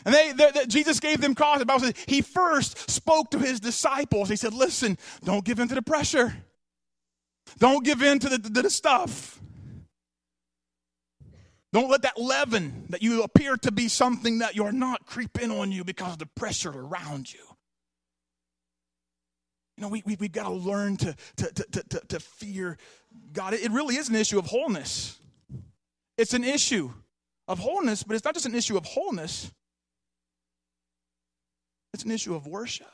And 0.05 0.15
they, 0.15 0.33
they, 0.33 0.51
they, 0.51 0.67
Jesus 0.67 1.01
gave 1.01 1.21
them 1.21 1.35
cause. 1.35 1.61
The 1.61 1.67
Bible 1.67 1.81
says 1.81 1.95
he 2.07 2.23
first 2.23 2.91
spoke 2.91 3.31
to 3.31 3.39
his 3.39 3.61
disciples. 3.61 4.29
He 4.29 4.37
said, 4.37 4.53
Listen, 4.55 4.99
don't 5.25 5.45
give 5.45 5.61
in 5.61 5.69
to 5.69 5.75
the 5.75 5.83
pressure. 5.83 6.35
Don't 7.59 7.85
give 7.85 8.03
in 8.03 8.19
to 8.21 8.29
the, 8.29 8.39
the, 8.39 8.71
stuff. 8.71 9.41
Don't 11.73 11.91
let 11.91 12.03
that 12.03 12.19
leaven 12.19 12.87
that 12.91 13.03
you 13.03 13.23
appear 13.23 13.57
to 13.59 13.73
be 13.73 13.89
something 13.89 14.39
that 14.39 14.55
you're 14.55 14.73
not 14.73 15.07
creep 15.07 15.41
in 15.41 15.51
on 15.51 15.73
you 15.73 15.85
because 15.85 16.15
of 16.15 16.19
the 16.19 16.27
pressure 16.27 16.71
around 16.71 17.33
you. 17.33 17.41
You 19.77 19.83
know, 19.83 19.89
we, 19.89 20.03
we, 20.05 20.17
we've 20.17 20.33
got 20.33 20.45
to 20.45 20.55
learn 20.55 20.97
to, 20.99 21.17
to, 21.37 21.53
to, 21.53 21.83
to, 21.83 22.01
to 22.09 22.21
fear 22.21 22.77
God. 23.33 23.55
It 23.55 23.71
really 23.71 23.97
is 23.97 24.09
an 24.09 24.15
issue 24.15 24.39
of 24.39 24.47
wholeness. 24.47 25.19
It's 26.19 26.35
an 26.35 26.45
issue 26.45 26.91
of 27.49 27.59
wholeness, 27.59 28.03
but 28.03 28.15
it's 28.15 28.25
not 28.25 28.35
just 28.35 28.47
an 28.47 28.55
issue 28.55 28.77
of 28.77 28.85
wholeness, 28.85 29.51
it's 31.93 32.05
an 32.05 32.11
issue 32.11 32.35
of 32.35 32.47
worship. 32.47 32.87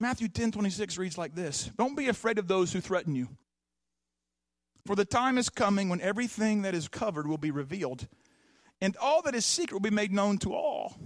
Matthew 0.00 0.28
10 0.28 0.52
26 0.52 0.96
reads 0.96 1.18
like 1.18 1.34
this 1.34 1.70
Don't 1.76 1.96
be 1.96 2.08
afraid 2.08 2.38
of 2.38 2.48
those 2.48 2.72
who 2.72 2.80
threaten 2.80 3.14
you. 3.14 3.28
For 4.86 4.96
the 4.96 5.04
time 5.04 5.36
is 5.38 5.48
coming 5.48 5.88
when 5.88 6.00
everything 6.00 6.62
that 6.62 6.74
is 6.74 6.88
covered 6.88 7.26
will 7.26 7.38
be 7.38 7.50
revealed, 7.50 8.06
and 8.80 8.96
all 8.96 9.22
that 9.22 9.34
is 9.34 9.44
secret 9.44 9.74
will 9.74 9.80
be 9.80 9.90
made 9.90 10.12
known 10.12 10.38
to 10.38 10.54
all. 10.54 10.96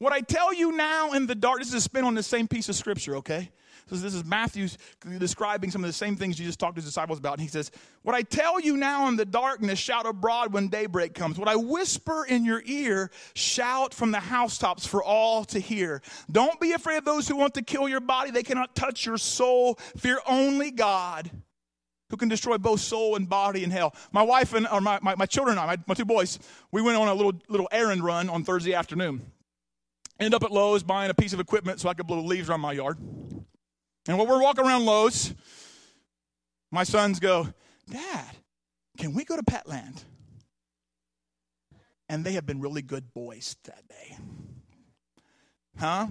What 0.00 0.14
I 0.14 0.22
tell 0.22 0.54
you 0.54 0.72
now 0.72 1.12
in 1.12 1.26
the 1.26 1.34
dark, 1.34 1.58
this 1.58 1.74
is 1.74 1.84
spin 1.84 2.06
on 2.06 2.14
the 2.14 2.22
same 2.22 2.48
piece 2.48 2.70
of 2.70 2.74
scripture, 2.74 3.16
okay? 3.16 3.50
So 3.86 3.96
this 3.96 4.14
is 4.14 4.24
Matthew 4.24 4.66
describing 5.18 5.70
some 5.70 5.84
of 5.84 5.88
the 5.88 5.92
same 5.92 6.16
things 6.16 6.36
Jesus 6.36 6.56
talked 6.56 6.76
to 6.76 6.78
his 6.78 6.86
disciples 6.86 7.18
about. 7.18 7.34
And 7.34 7.42
he 7.42 7.48
says, 7.48 7.70
What 8.00 8.14
I 8.14 8.22
tell 8.22 8.58
you 8.58 8.78
now 8.78 9.08
in 9.08 9.16
the 9.16 9.26
darkness, 9.26 9.78
shout 9.78 10.06
abroad 10.06 10.54
when 10.54 10.68
daybreak 10.68 11.12
comes. 11.12 11.38
What 11.38 11.48
I 11.48 11.56
whisper 11.56 12.24
in 12.24 12.46
your 12.46 12.62
ear, 12.64 13.10
shout 13.34 13.92
from 13.92 14.10
the 14.10 14.20
housetops 14.20 14.86
for 14.86 15.04
all 15.04 15.44
to 15.44 15.60
hear. 15.60 16.00
Don't 16.32 16.58
be 16.60 16.72
afraid 16.72 16.96
of 16.96 17.04
those 17.04 17.28
who 17.28 17.36
want 17.36 17.52
to 17.54 17.62
kill 17.62 17.86
your 17.86 18.00
body. 18.00 18.30
They 18.30 18.42
cannot 18.42 18.74
touch 18.74 19.04
your 19.04 19.18
soul. 19.18 19.74
Fear 19.98 20.20
only 20.26 20.70
God 20.70 21.30
who 22.08 22.16
can 22.16 22.30
destroy 22.30 22.56
both 22.56 22.80
soul 22.80 23.16
and 23.16 23.28
body 23.28 23.64
in 23.64 23.70
hell. 23.70 23.94
My 24.12 24.22
wife 24.22 24.54
and 24.54 24.66
or 24.68 24.80
my, 24.80 24.98
my, 25.02 25.14
my 25.14 25.26
children 25.26 25.58
and 25.58 25.70
I, 25.70 25.76
my, 25.76 25.82
my 25.88 25.94
two 25.94 26.06
boys, 26.06 26.38
we 26.72 26.80
went 26.80 26.96
on 26.96 27.08
a 27.08 27.14
little 27.14 27.34
little 27.48 27.68
errand 27.70 28.02
run 28.02 28.30
on 28.30 28.44
Thursday 28.44 28.72
afternoon. 28.72 29.30
End 30.20 30.34
up 30.34 30.44
at 30.44 30.52
Lowe's 30.52 30.82
buying 30.82 31.10
a 31.10 31.14
piece 31.14 31.32
of 31.32 31.40
equipment 31.40 31.80
so 31.80 31.88
I 31.88 31.94
could 31.94 32.06
blow 32.06 32.20
leaves 32.20 32.50
around 32.50 32.60
my 32.60 32.72
yard. 32.72 32.98
And 34.06 34.18
while 34.18 34.26
we're 34.26 34.42
walking 34.42 34.66
around 34.66 34.84
Lowe's, 34.84 35.34
my 36.70 36.84
sons 36.84 37.18
go, 37.18 37.48
Dad, 37.90 38.36
can 38.98 39.14
we 39.14 39.24
go 39.24 39.36
to 39.36 39.42
Petland? 39.42 40.04
And 42.10 42.24
they 42.24 42.32
have 42.32 42.44
been 42.44 42.60
really 42.60 42.82
good 42.82 43.14
boys 43.14 43.56
that 43.64 43.88
day. 43.88 44.18
Huh? 45.78 46.08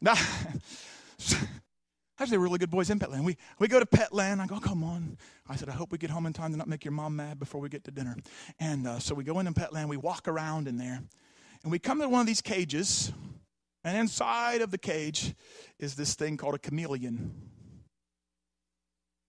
Now, 0.00 0.14
actually, 2.18 2.38
really 2.38 2.58
good 2.58 2.70
boys 2.70 2.90
in 2.90 2.98
Petland. 2.98 3.24
We, 3.24 3.36
we 3.60 3.68
go 3.68 3.78
to 3.78 3.86
Petland. 3.86 4.40
I 4.40 4.46
go, 4.46 4.58
come 4.58 4.82
on. 4.82 5.16
I 5.48 5.54
said, 5.54 5.68
I 5.68 5.72
hope 5.72 5.92
we 5.92 5.98
get 5.98 6.10
home 6.10 6.26
in 6.26 6.32
time 6.32 6.50
to 6.52 6.56
not 6.56 6.66
make 6.66 6.84
your 6.84 6.92
mom 6.92 7.14
mad 7.14 7.38
before 7.38 7.60
we 7.60 7.68
get 7.68 7.84
to 7.84 7.92
dinner. 7.92 8.16
And 8.58 8.88
uh, 8.88 8.98
so 8.98 9.14
we 9.14 9.22
go 9.22 9.38
into 9.38 9.52
Petland. 9.52 9.88
We 9.88 9.96
walk 9.96 10.26
around 10.26 10.66
in 10.66 10.76
there. 10.76 11.02
And 11.62 11.72
we 11.72 11.78
come 11.78 12.00
to 12.00 12.08
one 12.08 12.20
of 12.20 12.26
these 12.26 12.42
cages. 12.42 13.12
And 13.84 13.96
inside 13.96 14.60
of 14.60 14.70
the 14.70 14.78
cage 14.78 15.34
is 15.78 15.94
this 15.94 16.14
thing 16.14 16.36
called 16.36 16.54
a 16.54 16.58
chameleon. 16.58 17.32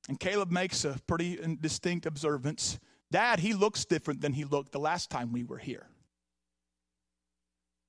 And 0.08 0.20
Caleb 0.20 0.52
makes 0.52 0.86
a 0.86 1.00
pretty 1.08 1.40
distinct 1.62 2.06
observance. 2.06 2.80
Dad, 3.12 3.40
he 3.40 3.54
looks 3.54 3.86
different 3.86 4.22
than 4.22 4.34
he 4.34 4.44
looked 4.44 4.72
the 4.72 4.80
last 4.80 5.10
time 5.10 5.32
we 5.32 5.44
were 5.44 5.58
here. 5.58 5.88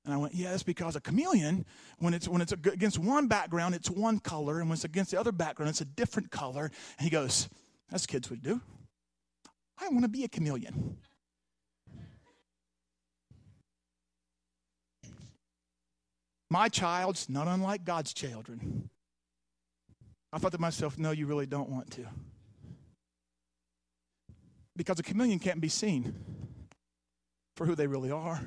And 0.05 0.15
I 0.15 0.17
went, 0.17 0.35
yeah, 0.35 0.51
that's 0.51 0.63
because 0.63 0.97
a 0.97 1.01
chameleon, 1.01 1.67
when 1.99 2.15
it's 2.15 2.27
when 2.27 2.41
it's 2.41 2.53
against 2.53 2.99
one 2.99 3.27
background, 3.27 3.75
it's 3.75 3.91
one 3.91 4.19
color, 4.19 4.61
and 4.61 4.69
when 4.69 4.75
it's 4.75 4.85
against 4.85 5.11
the 5.11 5.21
other 5.21 5.33
background, 5.33 5.69
it's 5.69 5.83
a 5.83 5.85
different 5.85 6.31
color. 6.31 6.71
And 6.99 7.05
he 7.05 7.11
goes, 7.11 7.49
"That's 7.91 8.07
kids 8.07 8.31
would 8.31 8.43
do. 8.43 8.63
I 9.79 9.89
want 9.89 10.03
to 10.03 10.09
be 10.09 10.25
a 10.25 10.29
chameleon." 10.29 10.97
My 16.51 16.69
child's 16.69 17.29
not 17.29 17.47
unlike 17.47 17.85
God's 17.85 18.13
children. 18.13 18.91
I 20.33 20.39
thought 20.39 20.53
to 20.53 20.61
myself, 20.61 20.99
no, 20.99 21.13
you 21.13 21.27
really 21.27 21.47
don't 21.47 21.71
want 21.71 21.91
to. 21.93 22.07
Because 24.77 24.99
a 24.99 25.03
chameleon 25.03 25.39
can't 25.39 25.61
be 25.61 25.69
seen 25.69 26.15
for 27.57 27.67
who 27.67 27.75
they 27.75 27.87
really 27.87 28.11
are 28.11 28.41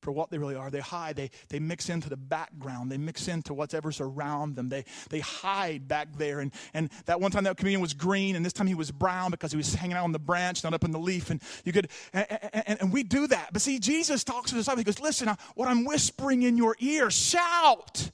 for 0.00 0.12
what 0.12 0.30
they 0.30 0.38
really 0.38 0.54
are. 0.54 0.70
They 0.70 0.80
hide, 0.80 1.16
they, 1.16 1.30
they 1.48 1.58
mix 1.58 1.88
into 1.88 2.08
the 2.08 2.16
background, 2.16 2.90
they 2.90 2.98
mix 2.98 3.28
into 3.28 3.54
whatever's 3.54 4.00
around 4.00 4.56
them. 4.56 4.68
They, 4.68 4.84
they 5.10 5.20
hide 5.20 5.88
back 5.88 6.16
there. 6.16 6.40
And, 6.40 6.52
and 6.74 6.90
that 7.06 7.20
one 7.20 7.30
time 7.30 7.44
that 7.44 7.56
chameleon 7.56 7.80
was 7.80 7.94
green, 7.94 8.36
and 8.36 8.44
this 8.44 8.52
time 8.52 8.66
he 8.66 8.74
was 8.74 8.90
brown 8.90 9.30
because 9.30 9.50
he 9.52 9.56
was 9.56 9.74
hanging 9.74 9.96
out 9.96 10.04
on 10.04 10.12
the 10.12 10.18
branch, 10.18 10.64
not 10.64 10.74
up 10.74 10.84
in 10.84 10.90
the 10.90 10.98
leaf. 10.98 11.30
And 11.30 11.42
you 11.64 11.72
could, 11.72 11.88
and, 12.12 12.26
and, 12.52 12.80
and 12.82 12.92
we 12.92 13.02
do 13.02 13.26
that. 13.26 13.50
But 13.52 13.62
see, 13.62 13.78
Jesus 13.78 14.24
talks 14.24 14.50
to 14.50 14.56
the 14.56 14.60
disciples. 14.60 14.80
He 14.80 14.84
goes, 14.84 15.00
Listen, 15.00 15.28
what 15.54 15.68
I'm 15.68 15.84
whispering 15.84 16.42
in 16.42 16.56
your 16.56 16.76
ear, 16.80 17.10
shout. 17.10 18.10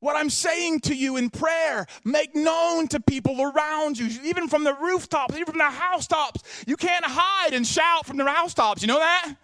What 0.00 0.14
I'm 0.14 0.30
saying 0.30 0.80
to 0.80 0.94
you 0.94 1.16
in 1.16 1.30
prayer, 1.30 1.86
make 2.04 2.34
known 2.34 2.86
to 2.88 3.00
people 3.00 3.40
around 3.40 3.98
you, 3.98 4.08
even 4.24 4.46
from 4.46 4.64
the 4.64 4.74
rooftops, 4.74 5.34
even 5.34 5.46
from 5.46 5.58
the 5.58 5.64
housetops. 5.64 6.42
You 6.66 6.76
can't 6.76 7.04
hide 7.04 7.54
and 7.54 7.66
shout 7.66 8.06
from 8.06 8.18
the 8.18 8.24
housetops. 8.24 8.82
You 8.82 8.88
know 8.88 8.98
that? 8.98 9.34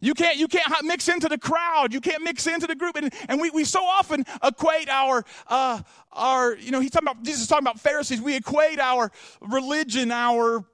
You 0.00 0.14
can't, 0.14 0.36
you 0.36 0.46
can't 0.46 0.70
mix 0.84 1.08
into 1.08 1.28
the 1.28 1.38
crowd. 1.38 1.92
You 1.92 2.00
can't 2.00 2.22
mix 2.22 2.46
into 2.46 2.66
the 2.66 2.76
group. 2.76 2.96
And, 2.96 3.12
and 3.28 3.40
we, 3.40 3.50
we 3.50 3.64
so 3.64 3.80
often 3.80 4.24
equate 4.44 4.88
our, 4.88 5.24
uh, 5.48 5.80
our, 6.12 6.56
you 6.56 6.70
know, 6.70 6.80
he's 6.80 6.92
talking 6.92 7.08
about, 7.08 7.22
Jesus 7.24 7.42
is 7.42 7.48
talking 7.48 7.64
about 7.64 7.80
Pharisees. 7.80 8.20
We 8.20 8.36
equate 8.36 8.78
our 8.78 9.10
religion, 9.40 10.12
our, 10.12 10.64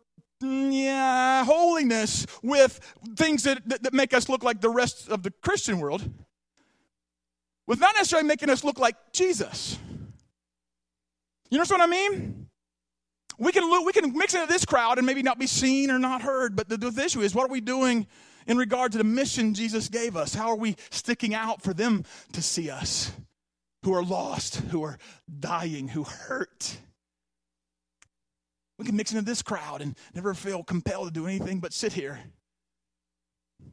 mm, 0.43 0.73
yeah, 0.73 1.43
holiness 1.45 2.27
with 2.43 2.81
things 3.17 3.45
that, 3.45 3.67
that, 3.69 3.83
that 3.83 3.95
make 3.95 4.13
us 4.13 4.29
look 4.29 4.45
like 4.45 4.61
the 4.61 4.69
rest 4.69 5.09
of 5.09 5.23
the 5.23 5.31
Christian 5.31 5.81
world, 5.81 6.09
with 7.67 7.81
not 7.81 7.95
necessarily 7.95 8.29
making 8.29 8.51
us 8.51 8.63
look 8.63 8.79
like 8.79 8.97
Jesus. 9.13 9.79
You 11.51 11.57
know 11.59 11.65
what 11.65 11.81
I 11.81 11.87
mean? 11.87 12.47
We 13.39 13.53
can, 13.53 13.85
we 13.85 13.93
can 13.93 14.13
mix 14.13 14.35
into 14.35 14.47
this 14.47 14.65
crowd 14.67 14.99
and 14.99 15.07
maybe 15.07 15.23
not 15.23 15.39
be 15.39 15.47
seen 15.47 15.91
or 15.91 15.99
not 15.99 16.21
heard, 16.21 16.55
but 16.55 16.69
the, 16.69 16.77
the 16.77 17.03
issue 17.03 17.21
is 17.21 17.35
what 17.35 17.47
are 17.47 17.53
we 17.53 17.63
doing 17.63 18.07
in 18.47 18.57
regard 18.57 18.93
to 18.93 18.99
the 18.99 19.05
mission 19.05 19.55
Jesus 19.55 19.89
gave 19.89 20.17
us? 20.17 20.35
How 20.35 20.49
are 20.49 20.57
we 20.57 20.77
sticking 20.91 21.35
out 21.35 21.63
for 21.63 21.75
them 21.75 22.05
to 22.33 22.43
see 22.43 22.71
us 22.71 23.13
who 23.83 23.93
are 23.95 24.05
lost, 24.05 24.57
who 24.57 24.83
are 24.83 24.99
dying, 25.41 25.89
who 25.89 26.05
hurt? 26.05 26.79
We 28.79 28.85
can 28.85 28.97
mix 28.97 29.13
into 29.13 29.25
this 29.25 29.43
crowd 29.43 29.83
and 29.83 29.97
never 30.15 30.35
feel 30.35 30.65
compelled 30.65 31.07
to 31.07 31.13
do 31.13 31.27
anything 31.27 31.61
but 31.61 31.73
sit 31.73 31.93
here. 31.93 32.21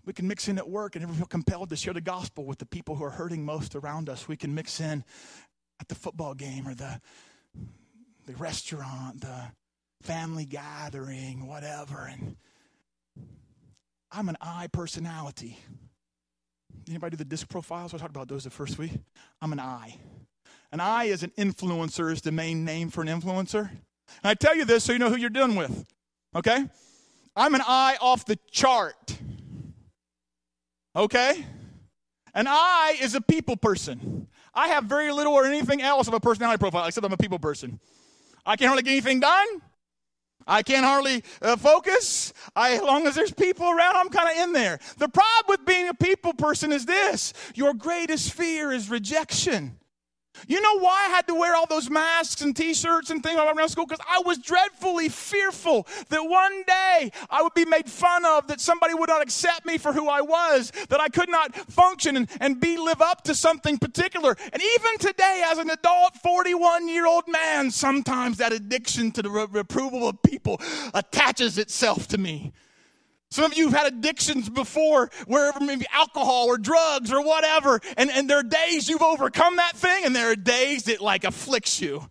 We 0.06 0.14
can 0.14 0.28
mix 0.28 0.48
in 0.48 0.58
at 0.58 0.70
work 0.70 0.96
and 0.96 1.04
never 1.04 1.18
feel 1.18 1.26
compelled 1.26 1.70
to 1.70 1.76
share 1.76 1.94
the 1.94 2.02
gospel 2.02 2.46
with 2.46 2.60
the 2.60 2.66
people 2.66 2.96
who 2.96 3.04
are 3.04 3.12
hurting 3.12 3.44
most 3.44 3.76
around 3.76 4.10
us. 4.10 4.28
We 4.28 4.38
can 4.38 4.54
mix 4.54 4.80
in 4.80 5.04
at 5.80 5.88
the 5.88 5.96
football 5.96 6.34
game 6.34 6.68
or 6.68 6.76
the, 6.76 7.02
the 8.26 8.36
restaurant, 8.36 9.22
the 9.22 9.52
family 10.02 10.46
gathering, 10.46 11.48
whatever. 11.48 12.10
And 12.12 12.36
I'm 14.12 14.30
an 14.30 14.38
I 14.42 14.68
personality. 14.68 15.58
Anybody 16.88 17.12
do 17.12 17.18
the 17.18 17.26
disc 17.26 17.48
profiles? 17.48 17.94
I 17.94 17.98
talked 17.98 18.16
about 18.16 18.28
those 18.28 18.44
the 18.44 18.50
first 18.50 18.78
week. 18.78 18.92
I'm 19.42 19.54
an 19.54 19.60
I. 19.60 19.98
An 20.72 20.80
I 20.80 21.06
is 21.06 21.24
an 21.24 21.32
influencer, 21.38 22.12
is 22.12 22.22
the 22.22 22.32
main 22.32 22.66
name 22.66 22.90
for 22.90 23.02
an 23.02 23.08
influencer. 23.08 23.70
And 23.70 23.80
I 24.24 24.34
tell 24.34 24.56
you 24.56 24.66
this 24.66 24.84
so 24.84 24.94
you 24.94 25.00
know 25.00 25.10
who 25.10 25.18
you're 25.18 25.30
dealing 25.30 25.56
with. 25.56 25.86
Okay? 26.36 26.66
I'm 27.36 27.56
an 27.56 27.62
I 27.66 27.98
off 28.02 28.26
the 28.26 28.38
chart. 28.52 29.18
Okay? 30.96 31.46
An 32.34 32.48
I 32.48 32.98
is 33.02 33.16
a 33.16 33.22
people 33.22 33.56
person. 33.56 34.28
I 34.54 34.70
have 34.70 34.86
very 34.86 35.12
little 35.12 35.34
or 35.34 35.46
anything 35.46 35.82
else 35.82 36.08
of 36.08 36.14
a 36.14 36.20
personality 36.20 36.60
profile 36.60 36.86
except 36.86 37.06
I'm 37.06 37.14
a 37.14 37.18
people 37.18 37.40
person. 37.40 37.80
I 38.46 38.56
can't 38.56 38.72
really 38.72 38.84
get 38.84 38.92
anything 38.92 39.22
done. 39.22 39.48
I 40.48 40.64
can't 40.64 40.86
hardly 40.86 41.24
uh, 41.42 41.56
focus. 41.56 42.34
I, 42.56 42.74
as 42.74 42.82
long 42.82 43.08
as 43.08 43.16
there's 43.16 43.32
people 43.32 43.70
around, 43.70 43.96
I'm 43.96 44.10
kind 44.10 44.30
of 44.30 44.44
in 44.44 44.54
there. 44.54 44.80
The 44.98 45.10
problem 45.10 45.46
with 45.48 45.66
being 45.66 45.88
a 45.88 45.94
people 45.94 46.34
person 46.34 46.72
is 46.72 46.86
this 46.86 47.34
your 47.56 47.74
greatest 47.74 48.34
fear 48.34 48.72
is 48.72 48.90
rejection. 48.90 49.78
You 50.48 50.62
know 50.62 50.80
why 50.80 51.08
I 51.08 51.10
had 51.10 51.28
to 51.28 51.36
wear 51.36 51.56
all 51.56 51.66
those 51.68 51.90
masks 51.90 52.42
and 52.42 52.56
t 52.56 52.74
shirts 52.74 53.10
and 53.10 53.22
things 53.24 53.40
around 53.40 53.70
school? 53.70 53.86
Because 53.86 54.06
I 54.10 54.22
was 54.26 54.38
dreadfully 54.38 55.10
fearful 55.10 55.88
that 56.10 56.22
one 56.22 56.64
day 56.64 57.12
I 57.30 57.42
would 57.42 57.54
be 57.54 57.66
made 57.66 57.90
fun 57.90 58.26
of, 58.26 58.48
that 58.48 58.60
somebody 58.60 58.94
would 58.94 59.10
not 59.10 59.22
accept 59.22 59.66
me 59.66 59.78
for 59.78 59.94
who 59.94 60.10
I 60.10 60.22
was, 60.22 60.72
that 60.90 61.00
I 61.00 61.10
could 61.10 61.30
not 61.30 61.56
function 61.56 62.16
and, 62.18 62.30
and 62.40 62.60
be 62.60 62.78
live 62.78 63.02
up 63.02 63.24
to 63.26 63.36
something 63.36 63.78
particular. 63.78 64.36
And 64.52 64.62
even 64.62 64.98
today, 65.00 65.44
as 65.46 65.58
an 65.58 65.70
adult 65.70 66.16
41 66.18 66.88
year 66.88 67.08
old 67.08 67.28
man, 67.28 67.72
sometimes 67.72 68.38
that 68.38 68.54
addiction 68.54 69.12
to 69.12 69.22
the 69.22 69.30
re- 69.30 69.60
approval 69.60 70.08
of 70.08 70.22
people 70.24 70.60
attaches 70.94 71.58
itself 71.58 72.08
to 72.10 72.18
me. 72.18 72.52
Some 73.32 73.46
of 73.46 73.58
you 73.58 73.70
have 73.70 73.84
had 73.84 73.94
addictions 73.94 74.50
before, 74.50 75.10
wherever 75.26 75.62
maybe 75.62 75.86
alcohol 75.94 76.48
or 76.48 76.58
drugs 76.58 77.14
or 77.14 77.24
whatever, 77.24 77.80
and, 77.96 78.12
and 78.12 78.30
there 78.30 78.40
are 78.40 78.44
days 78.44 78.90
you've 78.90 79.02
overcome 79.02 79.56
that 79.56 79.76
thing, 79.76 80.04
and 80.04 80.14
there 80.14 80.32
are 80.32 80.36
days 80.36 80.90
it 80.90 81.00
like 81.00 81.24
afflicts 81.24 81.82
you. 81.82 82.10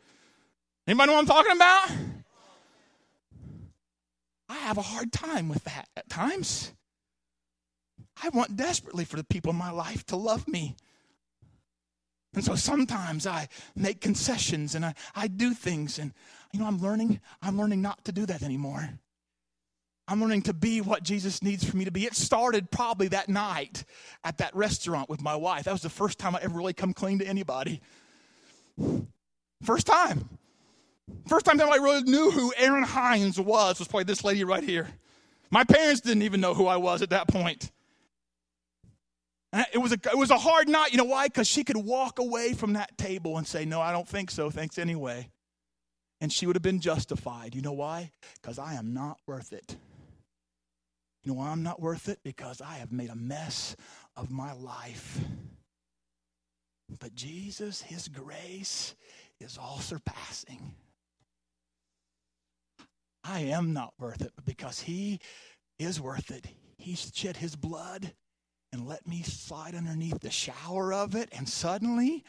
Anybody 0.87 1.09
know 1.09 1.17
what 1.17 1.21
I'm 1.21 1.27
talking 1.27 1.53
about? 1.53 1.91
I 4.49 4.55
have 4.55 4.79
a 4.79 4.83
hard 4.83 5.13
time 5.13 5.51
with 5.51 5.63
that 5.65 5.89
at 5.95 6.09
times. 6.09 6.73
I 8.23 8.31
want 8.31 8.57
desperately 8.57 9.05
for 9.05 9.17
the 9.17 9.25
people 9.25 9.51
in 9.51 9.57
my 9.57 9.71
life 9.71 10.05
to 10.07 10.17
love 10.17 10.49
me. 10.49 10.75
And 12.35 12.43
so 12.43 12.55
sometimes 12.55 13.27
I 13.27 13.49
make 13.77 14.01
concessions 14.01 14.75
and 14.75 14.87
I, 14.87 14.95
I 15.15 15.29
do 15.29 15.53
things, 15.53 15.99
and 15.99 16.15
you 16.53 16.61
know, 16.61 16.67
I'm 16.67 16.81
learning, 16.81 17.21
I'm 17.43 17.59
learning 17.59 17.83
not 17.83 18.07
to 18.07 18.13
do 18.13 18.25
that 18.25 18.43
anymore. 18.43 18.89
I'm 20.11 20.21
learning 20.21 20.43
to 20.43 20.53
be 20.53 20.81
what 20.81 21.05
Jesus 21.05 21.41
needs 21.41 21.63
for 21.63 21.77
me 21.77 21.85
to 21.85 21.93
be. 21.93 22.05
It 22.05 22.17
started 22.17 22.73
probably 22.73 23.07
that 23.09 23.29
night 23.29 23.85
at 24.25 24.39
that 24.39 24.55
restaurant 24.57 25.09
with 25.09 25.23
my 25.23 25.37
wife. 25.37 25.65
That 25.65 25.73
was 25.73 25.83
the 25.83 25.89
first 25.89 26.19
time 26.19 26.35
I 26.35 26.41
ever 26.43 26.59
really 26.59 26.73
come 26.73 26.93
clean 26.93 27.21
to 27.21 27.27
anybody. 27.27 27.81
First 29.63 29.87
time. 29.87 30.29
First 31.29 31.47
time 31.47 31.61
I 31.61 31.77
really 31.77 32.03
knew 32.03 32.33
who 32.33 32.53
Aaron 32.57 32.83
Hines 32.83 33.39
was 33.39 33.79
was 33.79 33.87
probably 33.87 34.03
this 34.03 34.25
lady 34.25 34.43
right 34.43 34.65
here. 34.65 34.89
My 35.49 35.63
parents 35.63 36.01
didn't 36.01 36.23
even 36.23 36.41
know 36.41 36.55
who 36.55 36.67
I 36.67 36.77
was 36.77 37.03
at 37.03 37.11
that 37.11 37.29
point. 37.29 37.71
And 39.53 39.65
it 39.73 39.79
was 39.79 39.93
a 39.93 39.99
it 40.11 40.19
was 40.19 40.31
a 40.31 40.39
hard 40.39 40.69
night. 40.69 40.91
You 40.91 40.99
know 40.99 41.05
why? 41.05 41.29
Because 41.29 41.47
she 41.47 41.63
could 41.63 41.77
walk 41.77 42.19
away 42.19 42.55
from 42.55 42.73
that 42.73 42.99
table 42.99 43.39
and 43.39 43.47
say, 43.47 43.65
"No, 43.65 43.81
I 43.81 43.93
don't 43.93 44.09
think 44.09 44.33
so. 44.33 44.51
Thanks 44.51 44.77
anyway." 44.77 45.31
And 46.21 46.33
she 46.33 46.47
would 46.47 46.57
have 46.57 46.63
been 46.63 46.81
justified. 46.81 47.55
You 47.55 47.63
know 47.63 47.73
why? 47.73 48.11
Because 48.41 48.59
I 48.59 48.75
am 48.75 48.93
not 48.93 49.19
worth 49.27 49.53
it. 49.53 49.77
You 51.23 51.33
know 51.33 51.39
why 51.39 51.49
I'm 51.49 51.63
not 51.63 51.81
worth 51.81 52.09
it? 52.09 52.21
Because 52.23 52.61
I 52.61 52.75
have 52.75 52.93
made 52.93 53.11
a 53.11 53.17
mess 53.17 53.77
of 54.17 54.31
my 54.31 54.53
life. 54.53 55.19
But 56.99 57.15
Jesus, 57.15 57.83
His 57.83 58.09
grace 58.09 58.95
is 59.41 59.59
all 59.59 59.81
surpassing. 59.81 60.75
I 63.23 63.41
am 63.41 63.73
not 63.73 63.93
worth 63.99 64.23
it, 64.23 64.33
but 64.35 64.45
because 64.45 64.81
He 64.81 65.21
is 65.79 66.01
worth 66.01 66.31
it, 66.31 66.47
He 66.79 66.95
shed 66.95 67.37
His 67.37 67.55
blood 67.55 68.15
and 68.73 68.87
let 68.87 69.07
me 69.07 69.23
slide 69.23 69.75
underneath 69.75 70.21
the 70.21 70.31
shower 70.31 70.93
of 70.93 71.15
it, 71.15 71.29
and 71.33 71.49
suddenly 71.49 72.25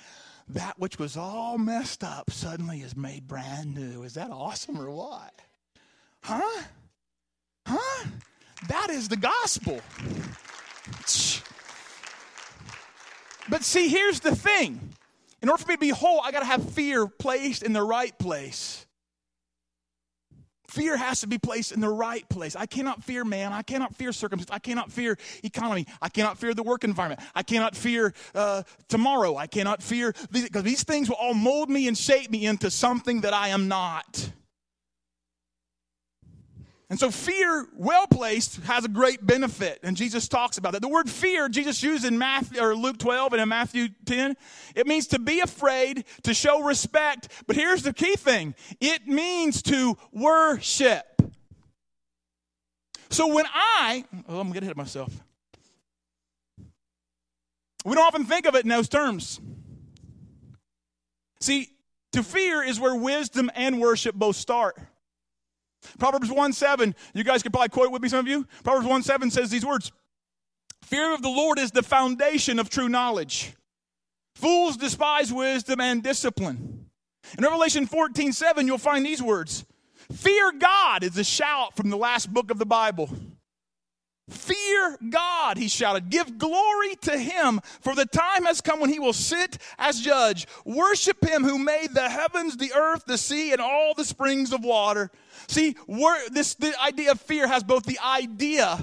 that 0.48 0.80
which 0.80 0.98
was 0.98 1.16
all 1.16 1.58
messed 1.58 2.04
up 2.04 2.32
suddenly 2.32 2.82
is 2.82 2.96
made 2.96 3.28
brand 3.28 3.76
new. 3.76 4.04
Is 4.04 4.16
that 4.16 4.32
awesome 4.32 4.80
or 4.80 4.90
what? 4.90 5.40
Huh? 6.24 6.64
Huh? 7.68 8.08
That 8.68 8.90
is 8.90 9.08
the 9.08 9.18
gospel. 9.18 9.80
But 13.50 13.64
see, 13.64 13.90
here's 13.90 14.20
the 14.20 14.36
thing. 14.36 14.94
In 15.42 15.50
order 15.50 15.62
for 15.62 15.70
me 15.70 15.76
to 15.76 15.80
be 15.80 15.90
whole, 15.90 16.22
I 16.24 16.32
got 16.32 16.40
to 16.40 16.46
have 16.46 16.72
fear 16.72 17.08
placed 17.08 17.64
in 17.64 17.74
the 17.74 17.82
right 17.82 18.18
place. 18.18 18.86
Fear 20.70 20.96
has 20.96 21.20
to 21.20 21.28
be 21.28 21.38
placed 21.38 21.74
in 21.74 21.82
the 21.82 21.90
right 21.90 22.28
place. 22.30 22.56
I 22.56 22.66
cannot 22.66 23.04
fear 23.04 23.26
man. 23.26 23.52
I 23.52 23.62
cannot 23.62 23.94
fear 23.94 24.14
circumstance. 24.14 24.56
I 24.56 24.60
cannot 24.60 24.90
fear 24.90 25.18
economy. 25.44 25.86
I 26.02 26.08
cannot 26.08 26.38
fear 26.38 26.54
the 26.54 26.64
work 26.64 26.86
environment. 26.86 27.20
I 27.36 27.44
cannot 27.44 27.76
fear 27.76 28.14
uh, 28.34 28.64
tomorrow. 28.88 29.36
I 29.36 29.48
cannot 29.48 29.84
fear 29.84 30.14
because 30.32 30.64
these 30.64 30.84
things 30.84 31.10
will 31.10 31.18
all 31.18 31.34
mold 31.34 31.70
me 31.70 31.90
and 31.90 31.98
shape 31.98 32.32
me 32.32 32.46
into 32.46 32.72
something 32.72 33.20
that 33.22 33.34
I 33.34 33.50
am 33.50 33.68
not. 33.68 34.32
And 36.92 37.00
so 37.00 37.10
fear, 37.10 37.66
well 37.74 38.06
placed, 38.06 38.58
has 38.64 38.84
a 38.84 38.90
great 38.90 39.26
benefit. 39.26 39.80
And 39.82 39.96
Jesus 39.96 40.28
talks 40.28 40.58
about 40.58 40.74
that. 40.74 40.82
The 40.82 40.90
word 40.90 41.10
fear, 41.10 41.48
Jesus 41.48 41.82
used 41.82 42.04
in 42.04 42.18
Matthew 42.18 42.62
or 42.62 42.76
Luke 42.76 42.98
12 42.98 43.32
and 43.32 43.42
in 43.42 43.48
Matthew 43.48 43.88
10. 44.04 44.36
It 44.76 44.88
means 44.88 45.08
to 45.08 45.20
be 45.20 45.40
afraid, 45.40 46.04
to 46.24 46.34
show 46.34 46.62
respect. 46.62 47.30
But 47.48 47.56
here's 47.56 47.84
the 47.84 47.94
key 47.94 48.18
thing 48.18 48.56
it 48.82 49.08
means 49.08 49.62
to 49.64 49.98
worship. 50.12 51.06
So 53.10 53.34
when 53.34 53.46
I, 53.54 54.04
oh, 54.28 54.42
I'm 54.42 54.48
gonna 54.48 54.54
get 54.54 54.64
ahead 54.64 54.72
of 54.72 54.78
myself. 54.78 55.14
We 57.86 57.96
don't 57.96 58.06
often 58.06 58.26
think 58.26 58.46
of 58.46 58.56
it 58.56 58.64
in 58.64 58.70
those 58.70 58.90
terms. 58.90 59.40
See, 61.40 61.70
to 62.12 62.22
fear 62.22 62.62
is 62.62 62.82
where 62.82 62.96
wisdom 62.96 63.50
and 63.56 63.80
worship 63.80 64.14
both 64.14 64.36
start. 64.36 64.78
Proverbs 66.00 66.30
1 66.30 66.54
7, 66.54 66.96
you 67.14 67.24
guys 67.24 67.44
could 67.44 67.52
probably 67.52 67.70
quote 67.70 67.88
it 67.88 67.92
with 67.92 68.02
me, 68.02 68.10
some 68.10 68.20
of 68.20 68.28
you. 68.28 68.48
Proverbs 68.64 68.88
1 68.88 69.04
7 69.04 69.32
says 69.32 69.50
these 69.50 69.66
words 69.66 69.92
Fear 70.84 71.14
of 71.14 71.22
the 71.22 71.30
Lord 71.30 71.60
is 71.60 71.72
the 71.72 71.84
foundation 71.84 72.60
of 72.60 72.70
true 72.70 72.90
knowledge. 72.90 73.54
Fools 74.36 74.78
despise 74.78 75.32
wisdom 75.32 75.80
and 75.80 76.02
discipline. 76.02 76.90
In 77.38 77.44
Revelation 77.44 77.86
14 77.86 78.34
7, 78.34 78.68
you'll 78.68 78.78
find 78.78 79.06
these 79.06 79.22
words 79.22 79.66
Fear 80.12 80.54
God 80.54 81.04
is 81.04 81.18
a 81.18 81.24
shout 81.24 81.76
from 81.76 81.90
the 81.90 81.98
last 81.98 82.34
book 82.34 82.52
of 82.52 82.58
the 82.58 82.66
Bible. 82.66 83.10
Fear 84.32 84.98
God, 85.10 85.58
he 85.58 85.68
shouted. 85.68 86.10
Give 86.10 86.38
glory 86.38 86.96
to 87.02 87.18
him, 87.18 87.60
for 87.82 87.94
the 87.94 88.06
time 88.06 88.46
has 88.46 88.62
come 88.62 88.80
when 88.80 88.90
he 88.90 88.98
will 89.00 89.14
sit 89.14 89.58
as 89.78 90.00
judge. 90.00 90.48
Worship 90.64 91.24
him 91.24 91.44
who 91.44 91.60
made 91.60 91.90
the 91.94 92.10
heavens, 92.10 92.56
the 92.56 92.72
earth, 92.74 93.04
the 93.06 93.18
sea, 93.18 93.52
and 93.52 93.60
all 93.60 93.94
the 93.94 94.06
springs 94.06 94.54
of 94.54 94.64
water. 94.64 95.12
See, 95.48 95.76
this 96.32 96.56
the 96.56 96.74
idea 96.82 97.12
of 97.12 97.20
fear 97.20 97.46
has 97.46 97.64
both 97.64 97.84
the 97.84 98.00
idea 98.00 98.80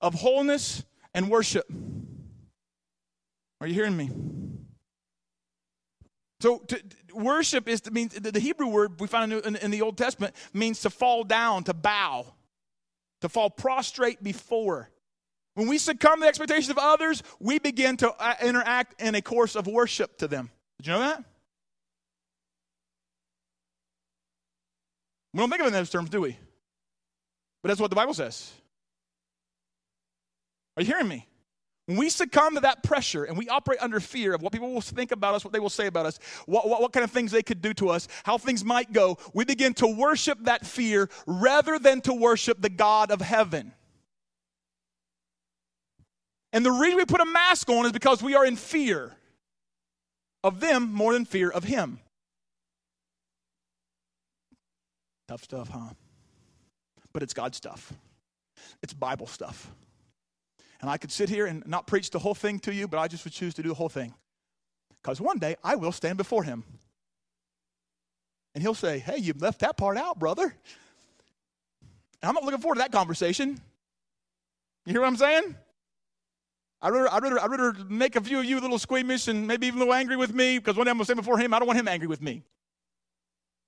of 0.00 0.14
wholeness 0.14 0.84
and 1.14 1.30
worship. 1.30 1.64
Are 3.60 3.66
you 3.66 3.74
hearing 3.74 3.96
me? 3.96 4.10
So, 6.40 6.58
to, 6.58 6.80
worship 7.14 7.66
is 7.66 7.80
to 7.82 7.90
mean 7.90 8.10
the, 8.14 8.38
Hebrew 8.38 8.68
word 8.68 9.00
we 9.00 9.08
find 9.08 9.32
in, 9.32 9.40
in, 9.40 9.56
in 9.56 9.70
the 9.70 9.82
Old 9.82 9.96
Testament 9.96 10.34
means 10.52 10.82
to 10.82 10.90
fall 10.90 11.24
down, 11.24 11.64
to 11.64 11.74
bow 11.74 12.34
to 13.20 13.28
fall 13.28 13.50
prostrate 13.50 14.22
before. 14.22 14.90
When 15.54 15.66
we 15.66 15.78
succumb 15.78 16.16
to 16.16 16.20
the 16.22 16.28
expectations 16.28 16.70
of 16.70 16.78
others, 16.78 17.22
we 17.40 17.58
begin 17.58 17.96
to 17.98 18.10
uh, 18.12 18.34
interact 18.42 19.00
in 19.02 19.14
a 19.14 19.22
course 19.22 19.56
of 19.56 19.66
worship 19.66 20.18
to 20.18 20.28
them. 20.28 20.50
Did 20.78 20.86
you 20.86 20.92
know 20.92 21.00
that? 21.00 21.24
We 25.34 25.40
don't 25.40 25.50
think 25.50 25.60
of 25.60 25.66
it 25.66 25.68
in 25.68 25.72
those 25.74 25.90
terms, 25.90 26.10
do 26.10 26.20
we? 26.20 26.36
But 27.62 27.68
that's 27.68 27.80
what 27.80 27.90
the 27.90 27.96
Bible 27.96 28.14
says. 28.14 28.52
Are 30.76 30.82
you 30.82 30.86
hearing 30.86 31.08
me? 31.08 31.26
When 31.88 31.96
we 31.96 32.10
succumb 32.10 32.54
to 32.56 32.60
that 32.60 32.82
pressure 32.82 33.24
and 33.24 33.38
we 33.38 33.48
operate 33.48 33.78
under 33.80 33.98
fear 33.98 34.34
of 34.34 34.42
what 34.42 34.52
people 34.52 34.70
will 34.74 34.82
think 34.82 35.10
about 35.10 35.34
us, 35.34 35.42
what 35.42 35.54
they 35.54 35.58
will 35.58 35.70
say 35.70 35.86
about 35.86 36.04
us, 36.04 36.18
what, 36.44 36.68
what, 36.68 36.82
what, 36.82 36.92
kind 36.92 37.02
of 37.02 37.10
things 37.10 37.32
they 37.32 37.42
could 37.42 37.62
do 37.62 37.72
to 37.74 37.88
us, 37.88 38.08
how 38.24 38.36
things 38.36 38.62
might 38.62 38.92
go, 38.92 39.16
we 39.32 39.46
begin 39.46 39.72
to 39.72 39.86
worship 39.86 40.36
that 40.42 40.66
fear 40.66 41.08
rather 41.26 41.78
than 41.78 42.02
to 42.02 42.12
worship 42.12 42.60
the 42.60 42.68
God 42.68 43.10
of 43.10 43.22
heaven. 43.22 43.72
And 46.52 46.62
the 46.62 46.70
reason 46.70 46.98
we 46.98 47.06
put 47.06 47.22
a 47.22 47.24
mask 47.24 47.70
on 47.70 47.86
is 47.86 47.92
because 47.92 48.22
we 48.22 48.34
are 48.34 48.44
in 48.44 48.56
fear 48.56 49.16
of 50.44 50.60
them 50.60 50.92
more 50.92 51.14
than 51.14 51.24
fear 51.24 51.48
of 51.48 51.64
Him. 51.64 52.00
Tough 55.26 55.42
stuff, 55.42 55.70
huh? 55.70 55.94
But 57.14 57.22
it's 57.22 57.32
God 57.32 57.54
stuff, 57.54 57.94
it's 58.82 58.92
Bible 58.92 59.26
stuff. 59.26 59.70
And 60.80 60.88
I 60.88 60.96
could 60.96 61.10
sit 61.10 61.28
here 61.28 61.46
and 61.46 61.66
not 61.66 61.86
preach 61.86 62.10
the 62.10 62.18
whole 62.18 62.34
thing 62.34 62.60
to 62.60 62.72
you, 62.72 62.86
but 62.86 62.98
I 62.98 63.08
just 63.08 63.24
would 63.24 63.32
choose 63.32 63.54
to 63.54 63.62
do 63.62 63.70
the 63.70 63.74
whole 63.74 63.88
thing. 63.88 64.14
Because 65.02 65.20
one 65.20 65.38
day 65.38 65.56
I 65.64 65.74
will 65.74 65.92
stand 65.92 66.18
before 66.18 66.44
him. 66.44 66.64
And 68.54 68.62
he'll 68.62 68.74
say, 68.74 68.98
Hey, 68.98 69.18
you 69.18 69.34
left 69.38 69.60
that 69.60 69.76
part 69.76 69.96
out, 69.96 70.18
brother. 70.18 70.44
And 70.44 72.28
I'm 72.28 72.34
not 72.34 72.44
looking 72.44 72.60
forward 72.60 72.76
to 72.76 72.80
that 72.80 72.92
conversation. 72.92 73.60
You 74.86 74.92
hear 74.92 75.00
what 75.00 75.08
I'm 75.08 75.16
saying? 75.16 75.54
I'd 76.80 76.90
rather, 76.90 77.12
I'd, 77.12 77.22
rather, 77.22 77.40
I'd 77.40 77.50
rather 77.50 77.74
make 77.88 78.16
a 78.16 78.20
few 78.20 78.38
of 78.38 78.44
you 78.44 78.58
a 78.58 78.60
little 78.60 78.78
squeamish 78.78 79.28
and 79.28 79.46
maybe 79.46 79.66
even 79.66 79.78
a 79.78 79.80
little 79.80 79.94
angry 79.94 80.16
with 80.16 80.32
me 80.32 80.58
because 80.58 80.76
one 80.76 80.86
day 80.86 80.90
I'm 80.90 80.96
going 80.96 81.02
to 81.02 81.04
stand 81.06 81.18
before 81.18 81.38
him. 81.38 81.52
I 81.52 81.58
don't 81.58 81.66
want 81.66 81.78
him 81.78 81.88
angry 81.88 82.06
with 82.06 82.22
me. 82.22 82.42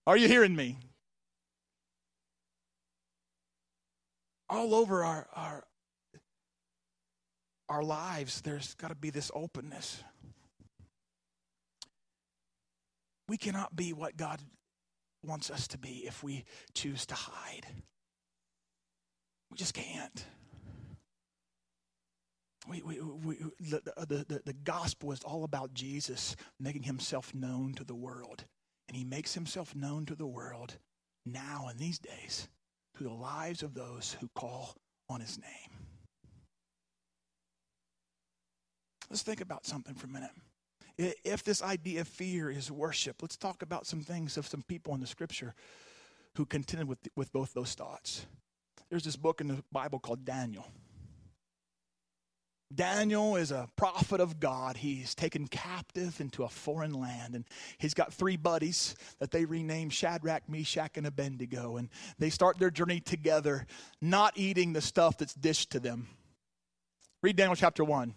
Are 0.07 0.16
you 0.16 0.29
hearing 0.29 0.55
me? 0.55 0.79
All 4.49 4.75
over 4.75 5.05
our, 5.05 5.29
our, 5.35 5.64
our 7.70 7.85
lives, 7.85 8.40
there's 8.40 8.74
got 8.74 8.88
to 8.88 8.96
be 8.96 9.11
this 9.11 9.30
openness. 9.33 10.02
We 13.28 13.37
cannot 13.37 13.76
be 13.76 13.92
what 13.92 14.16
God 14.16 14.40
wants 15.24 15.50
us 15.50 15.68
to 15.68 15.78
be 15.78 16.04
if 16.04 16.24
we 16.24 16.44
choose 16.74 17.06
to 17.06 17.14
hide. 17.14 17.66
We 19.50 19.56
just 19.56 19.72
can't. 19.72 20.24
We, 22.68 22.83
we, 22.83 23.00
we, 23.00 23.37
the, 23.61 23.83
the, 23.96 24.24
the, 24.28 24.42
the 24.44 24.52
gospel 24.52 25.12
is 25.12 25.22
all 25.22 25.44
about 25.44 25.72
Jesus 25.72 26.35
making 26.59 26.83
himself 26.83 27.33
known 27.35 27.74
to 27.74 27.85
the 27.85 27.94
world. 27.94 28.44
And 28.88 28.96
he 28.96 29.04
makes 29.04 29.35
himself 29.35 29.76
known 29.76 30.06
to 30.06 30.16
the 30.16 30.26
world 30.26 30.76
now 31.24 31.68
in 31.70 31.76
these 31.76 32.00
days 32.00 32.48
through 32.96 33.09
the 33.09 33.14
lives 33.14 33.62
of 33.62 33.74
those 33.74 34.16
who 34.20 34.28
call 34.35 34.74
on 35.09 35.20
his 35.20 35.38
name. 35.38 35.89
Let's 39.11 39.23
think 39.23 39.40
about 39.40 39.66
something 39.66 39.94
for 39.94 40.07
a 40.07 40.11
minute. 40.11 40.31
If 40.96 41.42
this 41.42 41.62
idea 41.62 42.03
of 42.03 42.09
fear 42.09 42.51
is 42.51 42.70
worship, 42.70 43.16
let's 43.23 43.37
talk 43.37 43.62
about 43.62 43.87
some 43.87 44.03
things 44.03 44.37
of 44.37 44.46
some 44.46 44.62
people 44.62 44.94
in 44.94 45.01
the 45.01 45.07
scripture 45.07 45.55
who 46.37 46.46
contended 46.46 46.87
with, 46.87 46.99
with 47.16 47.33
both 47.33 47.53
those 47.53 47.75
thoughts. 47.75 48.27
There's 48.88 49.05
this 49.05 49.16
book 49.16 49.40
in 49.40 49.49
the 49.49 49.64
Bible 49.73 49.99
called 49.99 50.25
Daniel. 50.25 50.66
Daniel 52.73 53.35
is 53.35 53.51
a 53.51 53.68
prophet 53.75 54.20
of 54.20 54.38
God. 54.38 54.77
He's 54.77 55.14
taken 55.14 55.49
captive 55.49 56.20
into 56.20 56.44
a 56.44 56.49
foreign 56.49 56.92
land, 56.92 57.35
and 57.35 57.44
he's 57.79 57.94
got 57.94 58.14
three 58.14 58.37
buddies 58.37 58.94
that 59.18 59.33
they 59.33 59.44
rename 59.44 59.90
Shadrach, 59.90 60.49
Meshach, 60.49 60.96
and 60.96 61.07
Abednego. 61.07 61.79
And 61.79 61.88
they 62.18 62.31
start 62.31 62.61
their 62.61 62.70
journey 62.70 63.01
together, 63.01 63.66
not 64.01 64.35
eating 64.37 64.73
the 64.73 64.81
stuff 64.81 65.18
that's 65.18 65.35
dished 65.35 65.70
to 65.70 65.81
them. 65.81 66.07
Read 67.23 67.35
Daniel 67.35 67.57
chapter 67.57 67.83
1. 67.83 68.14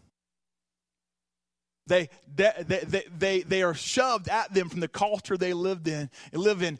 They, 1.85 2.09
they, 2.33 2.51
they, 2.65 3.03
they, 3.17 3.41
they 3.41 3.61
are 3.61 3.73
shoved 3.73 4.29
at 4.29 4.53
them 4.53 4.69
from 4.69 4.79
the 4.79 4.87
culture 4.87 5.35
they 5.35 5.51
lived 5.51 5.87
in. 5.87 6.09
Live 6.31 6.61
in 6.61 6.79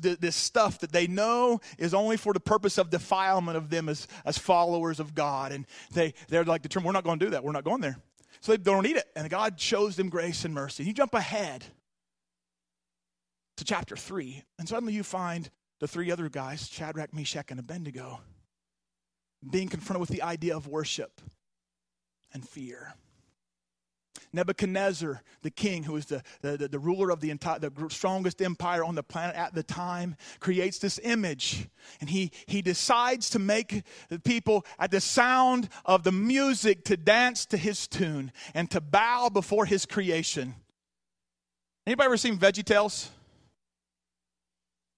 this 0.00 0.36
stuff 0.36 0.78
that 0.78 0.92
they 0.92 1.08
know 1.08 1.60
is 1.76 1.92
only 1.92 2.16
for 2.16 2.32
the 2.32 2.40
purpose 2.40 2.78
of 2.78 2.90
defilement 2.90 3.56
of 3.56 3.68
them 3.68 3.88
as, 3.88 4.06
as 4.24 4.38
followers 4.38 5.00
of 5.00 5.14
God. 5.14 5.50
And 5.50 5.66
they, 5.92 6.14
they're 6.28 6.44
like 6.44 6.62
determined, 6.62 6.86
we're 6.86 6.92
not 6.92 7.04
going 7.04 7.18
to 7.18 7.24
do 7.24 7.30
that. 7.32 7.42
We're 7.42 7.52
not 7.52 7.64
going 7.64 7.80
there. 7.80 7.96
So 8.40 8.52
they 8.52 8.58
don't 8.58 8.86
eat 8.86 8.96
it. 8.96 9.06
And 9.16 9.28
God 9.28 9.58
shows 9.58 9.96
them 9.96 10.08
grace 10.08 10.44
and 10.44 10.54
mercy. 10.54 10.84
You 10.84 10.92
jump 10.92 11.14
ahead 11.14 11.64
to 13.56 13.64
chapter 13.64 13.96
3, 13.96 14.42
and 14.58 14.68
suddenly 14.68 14.92
you 14.92 15.02
find 15.02 15.50
the 15.80 15.88
three 15.88 16.10
other 16.10 16.28
guys, 16.28 16.68
Shadrach, 16.68 17.14
Meshach, 17.14 17.50
and 17.50 17.60
Abednego, 17.60 18.20
being 19.48 19.68
confronted 19.68 20.00
with 20.00 20.10
the 20.10 20.22
idea 20.22 20.56
of 20.56 20.66
worship 20.66 21.20
and 22.32 22.46
fear. 22.46 22.94
Nebuchadnezzar, 24.34 25.22
the 25.42 25.50
king, 25.50 25.84
who 25.84 25.96
is 25.96 26.06
the, 26.06 26.22
the, 26.42 26.68
the, 26.68 26.78
ruler 26.78 27.10
of 27.10 27.20
the, 27.20 27.30
entire, 27.30 27.58
the 27.58 27.70
strongest 27.88 28.42
empire 28.42 28.84
on 28.84 28.94
the 28.94 29.02
planet 29.02 29.36
at 29.36 29.54
the 29.54 29.62
time, 29.62 30.16
creates 30.40 30.78
this 30.78 31.00
image. 31.02 31.68
And 32.00 32.10
he, 32.10 32.32
he 32.46 32.60
decides 32.60 33.30
to 33.30 33.38
make 33.38 33.84
the 34.08 34.18
people, 34.18 34.66
at 34.78 34.90
the 34.90 35.00
sound 35.00 35.68
of 35.84 36.02
the 36.02 36.12
music, 36.12 36.84
to 36.86 36.96
dance 36.96 37.46
to 37.46 37.56
his 37.56 37.86
tune 37.86 38.32
and 38.54 38.70
to 38.70 38.80
bow 38.80 39.28
before 39.28 39.66
his 39.66 39.86
creation. 39.86 40.54
Anybody 41.86 42.06
ever 42.06 42.16
seen 42.16 42.38
Veggie 42.38 42.64
Tales? 42.64 43.10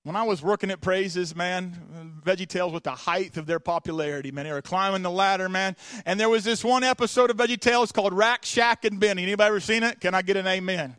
When 0.07 0.15
I 0.15 0.23
was 0.23 0.41
working 0.41 0.71
at 0.71 0.81
Praises, 0.81 1.35
man, 1.35 2.23
Veggie 2.25 2.47
Tales 2.47 2.73
with 2.73 2.85
the 2.85 2.93
height 2.93 3.37
of 3.39 3.47
their 3.47 3.59
popularity, 3.59 4.31
man. 4.31 4.45
They 4.45 4.53
were 4.53 4.63
climbing 4.63 5.03
the 5.03 5.11
ladder, 5.11 5.49
man. 5.49 5.75
And 6.05 6.21
there 6.21 6.29
was 6.29 6.45
this 6.45 6.63
one 6.63 6.85
episode 6.85 7.29
of 7.29 7.39
Veggie 7.39 7.59
Tales 7.59 7.91
called 7.91 8.13
Rack, 8.13 8.45
Shack, 8.45 8.85
and 8.85 9.01
Benny. 9.01 9.25
Anybody 9.25 9.49
ever 9.49 9.59
seen 9.59 9.83
it? 9.83 10.01
Can 10.01 10.15
I 10.15 10.23
get 10.23 10.37
an 10.37 10.47
amen? 10.47 10.95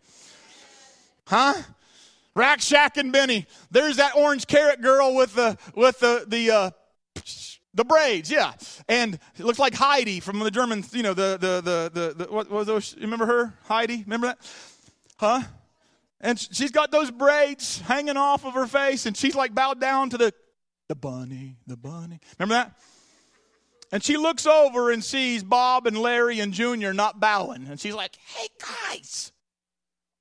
Huh? 1.25 1.53
Rack, 2.35 2.59
Shack, 2.59 2.97
and 2.97 3.13
Benny. 3.13 3.45
There's 3.71 3.95
that 3.95 4.13
orange 4.17 4.45
carrot 4.45 4.81
girl 4.81 5.15
with 5.15 5.33
the 5.35 5.57
with 5.73 5.99
the 5.99 6.25
the 6.27 6.51
uh, 6.51 6.71
the 7.75 7.85
braids, 7.85 8.29
yeah. 8.29 8.55
And 8.89 9.17
it 9.39 9.45
looks 9.45 9.57
like 9.57 9.73
Heidi 9.73 10.19
from 10.19 10.39
the 10.39 10.51
German, 10.51 10.83
you 10.91 11.03
know, 11.03 11.13
the 11.13 11.37
the 11.39 11.61
the 11.61 11.91
the, 11.93 12.25
the 12.25 12.29
what 12.29 12.51
was 12.51 12.67
those? 12.67 12.93
Remember 12.97 13.25
her, 13.25 13.53
Heidi? 13.69 14.03
Remember 14.03 14.27
that? 14.27 14.39
Huh? 15.15 15.43
And 16.19 16.39
she's 16.39 16.71
got 16.71 16.91
those 16.91 17.11
braids 17.11 17.79
hanging 17.81 18.17
off 18.17 18.45
of 18.45 18.53
her 18.53 18.65
face, 18.65 19.05
and 19.05 19.15
she's 19.15 19.35
like 19.35 19.53
bowed 19.53 19.79
down 19.79 20.09
to 20.09 20.17
the, 20.17 20.33
the 20.89 20.95
bunny, 20.95 21.57
the 21.67 21.77
bunny. 21.77 22.19
Remember 22.39 22.55
that? 22.55 22.73
And 23.91 24.03
she 24.03 24.17
looks 24.17 24.45
over 24.45 24.91
and 24.91 25.03
sees 25.03 25.43
Bob 25.43 25.87
and 25.87 25.97
Larry 25.97 26.39
and 26.39 26.51
Junior 26.53 26.93
not 26.93 27.19
bowing. 27.19 27.67
And 27.67 27.79
she's 27.79 27.93
like, 27.93 28.17
hey 28.17 28.47
guys, 28.59 29.31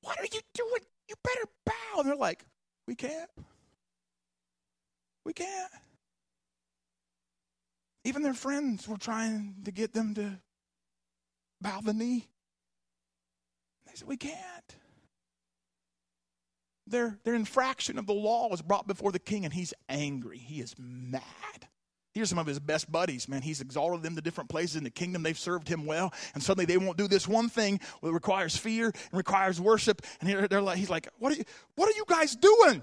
what 0.02 0.18
are 0.20 0.24
you 0.24 0.40
doing? 0.54 0.82
You 1.08 1.16
better 1.24 1.46
bow. 1.64 2.00
And 2.00 2.08
they're 2.08 2.16
like, 2.16 2.44
we 2.86 2.94
can't. 2.94 3.30
We 5.24 5.32
can't. 5.32 5.72
Even 8.04 8.22
their 8.22 8.34
friends 8.34 8.86
were 8.86 8.98
trying 8.98 9.56
to 9.64 9.72
get 9.72 9.92
them 9.92 10.14
to 10.14 10.38
bow 11.60 11.80
the 11.80 11.92
knee. 11.92 12.28
They 13.86 13.92
said, 13.94 14.06
we 14.06 14.16
can't 14.16 14.76
their, 16.86 17.18
their 17.24 17.34
infraction 17.34 17.98
of 17.98 18.06
the 18.06 18.14
law 18.14 18.48
was 18.48 18.62
brought 18.62 18.86
before 18.86 19.12
the 19.12 19.18
king, 19.18 19.44
and 19.44 19.52
he's 19.52 19.74
angry. 19.88 20.38
He 20.38 20.60
is 20.60 20.74
mad. 20.78 21.22
Here's 22.16 22.30
some 22.30 22.38
of 22.38 22.46
his 22.46 22.58
best 22.58 22.90
buddies, 22.90 23.28
man. 23.28 23.42
He's 23.42 23.60
exalted 23.60 24.02
them 24.02 24.16
to 24.16 24.22
different 24.22 24.48
places 24.48 24.76
in 24.76 24.84
the 24.84 24.90
kingdom. 24.90 25.22
They've 25.22 25.38
served 25.38 25.68
him 25.68 25.84
well. 25.84 26.14
And 26.32 26.42
suddenly 26.42 26.64
they 26.64 26.78
won't 26.78 26.96
do 26.96 27.08
this 27.08 27.28
one 27.28 27.50
thing 27.50 27.78
that 28.02 28.10
requires 28.10 28.56
fear 28.56 28.86
and 28.86 29.12
requires 29.12 29.60
worship. 29.60 30.00
And 30.22 30.48
they're 30.48 30.62
like, 30.62 30.78
he's 30.78 30.88
like, 30.88 31.08
what 31.18 31.34
are 31.34 31.36
you, 31.36 31.44
what 31.74 31.90
are 31.90 31.94
you 31.94 32.04
guys 32.08 32.34
doing? 32.34 32.82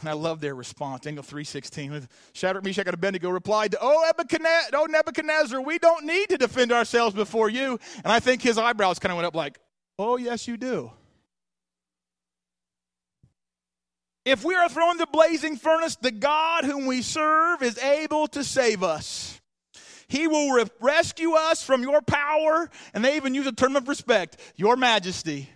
And 0.00 0.08
I 0.08 0.12
love 0.12 0.42
their 0.42 0.54
response. 0.54 1.04
Daniel 1.04 1.22
3.16 1.22 1.90
with 1.90 2.08
Shadrach, 2.34 2.62
Meshach, 2.62 2.86
and 2.86 2.92
Abednego 2.92 3.30
replied 3.30 3.74
oh 3.80 4.10
oh, 4.18 4.86
Nebuchadnezzar, 4.90 5.62
we 5.62 5.78
don't 5.78 6.04
need 6.04 6.28
to 6.28 6.36
defend 6.36 6.72
ourselves 6.72 7.14
before 7.14 7.48
you. 7.48 7.78
And 8.04 8.12
I 8.12 8.20
think 8.20 8.42
his 8.42 8.58
eyebrows 8.58 8.98
kind 8.98 9.12
of 9.12 9.16
went 9.16 9.28
up 9.28 9.34
like, 9.34 9.58
oh, 9.98 10.18
yes, 10.18 10.46
you 10.46 10.58
do. 10.58 10.92
If 14.24 14.44
we 14.44 14.54
are 14.54 14.68
thrown 14.68 14.98
the 14.98 15.06
blazing 15.06 15.56
furnace, 15.56 15.96
the 15.96 16.10
God 16.10 16.64
whom 16.64 16.86
we 16.86 17.02
serve 17.02 17.62
is 17.62 17.78
able 17.78 18.26
to 18.28 18.44
save 18.44 18.82
us. 18.82 19.40
He 20.08 20.26
will 20.26 20.50
re- 20.50 20.66
rescue 20.80 21.32
us 21.32 21.62
from 21.62 21.82
your 21.82 22.02
power, 22.02 22.68
and 22.92 23.04
they 23.04 23.16
even 23.16 23.34
use 23.34 23.46
a 23.46 23.52
term 23.52 23.76
of 23.76 23.88
respect, 23.88 24.36
your 24.56 24.76
majesty. 24.76 25.48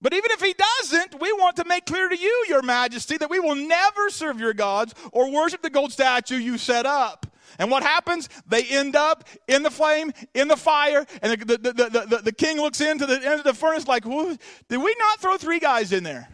But 0.00 0.12
even 0.12 0.30
if 0.30 0.40
he 0.40 0.54
doesn't, 0.54 1.20
we 1.20 1.32
want 1.32 1.56
to 1.56 1.64
make 1.64 1.86
clear 1.86 2.08
to 2.08 2.16
you, 2.16 2.44
your 2.48 2.62
majesty, 2.62 3.16
that 3.16 3.30
we 3.30 3.40
will 3.40 3.54
never 3.54 4.10
serve 4.10 4.38
your 4.38 4.54
gods 4.54 4.94
or 5.12 5.30
worship 5.30 5.62
the 5.62 5.70
gold 5.70 5.92
statue 5.92 6.36
you 6.36 6.58
set 6.58 6.86
up. 6.86 7.26
And 7.58 7.70
what 7.70 7.82
happens? 7.82 8.28
They 8.46 8.64
end 8.64 8.94
up 8.94 9.24
in 9.48 9.62
the 9.62 9.70
flame, 9.70 10.12
in 10.34 10.48
the 10.48 10.56
fire, 10.56 11.06
and 11.22 11.40
the, 11.40 11.56
the, 11.56 11.72
the, 11.72 12.06
the, 12.08 12.20
the 12.24 12.32
king 12.32 12.58
looks 12.58 12.80
into 12.80 13.06
the 13.06 13.14
end 13.14 13.40
of 13.40 13.44
the 13.44 13.54
furnace 13.54 13.88
like, 13.88 14.04
did 14.04 14.82
we 14.82 14.96
not 14.98 15.20
throw 15.20 15.36
three 15.36 15.58
guys 15.58 15.92
in 15.92 16.04
there? 16.04 16.28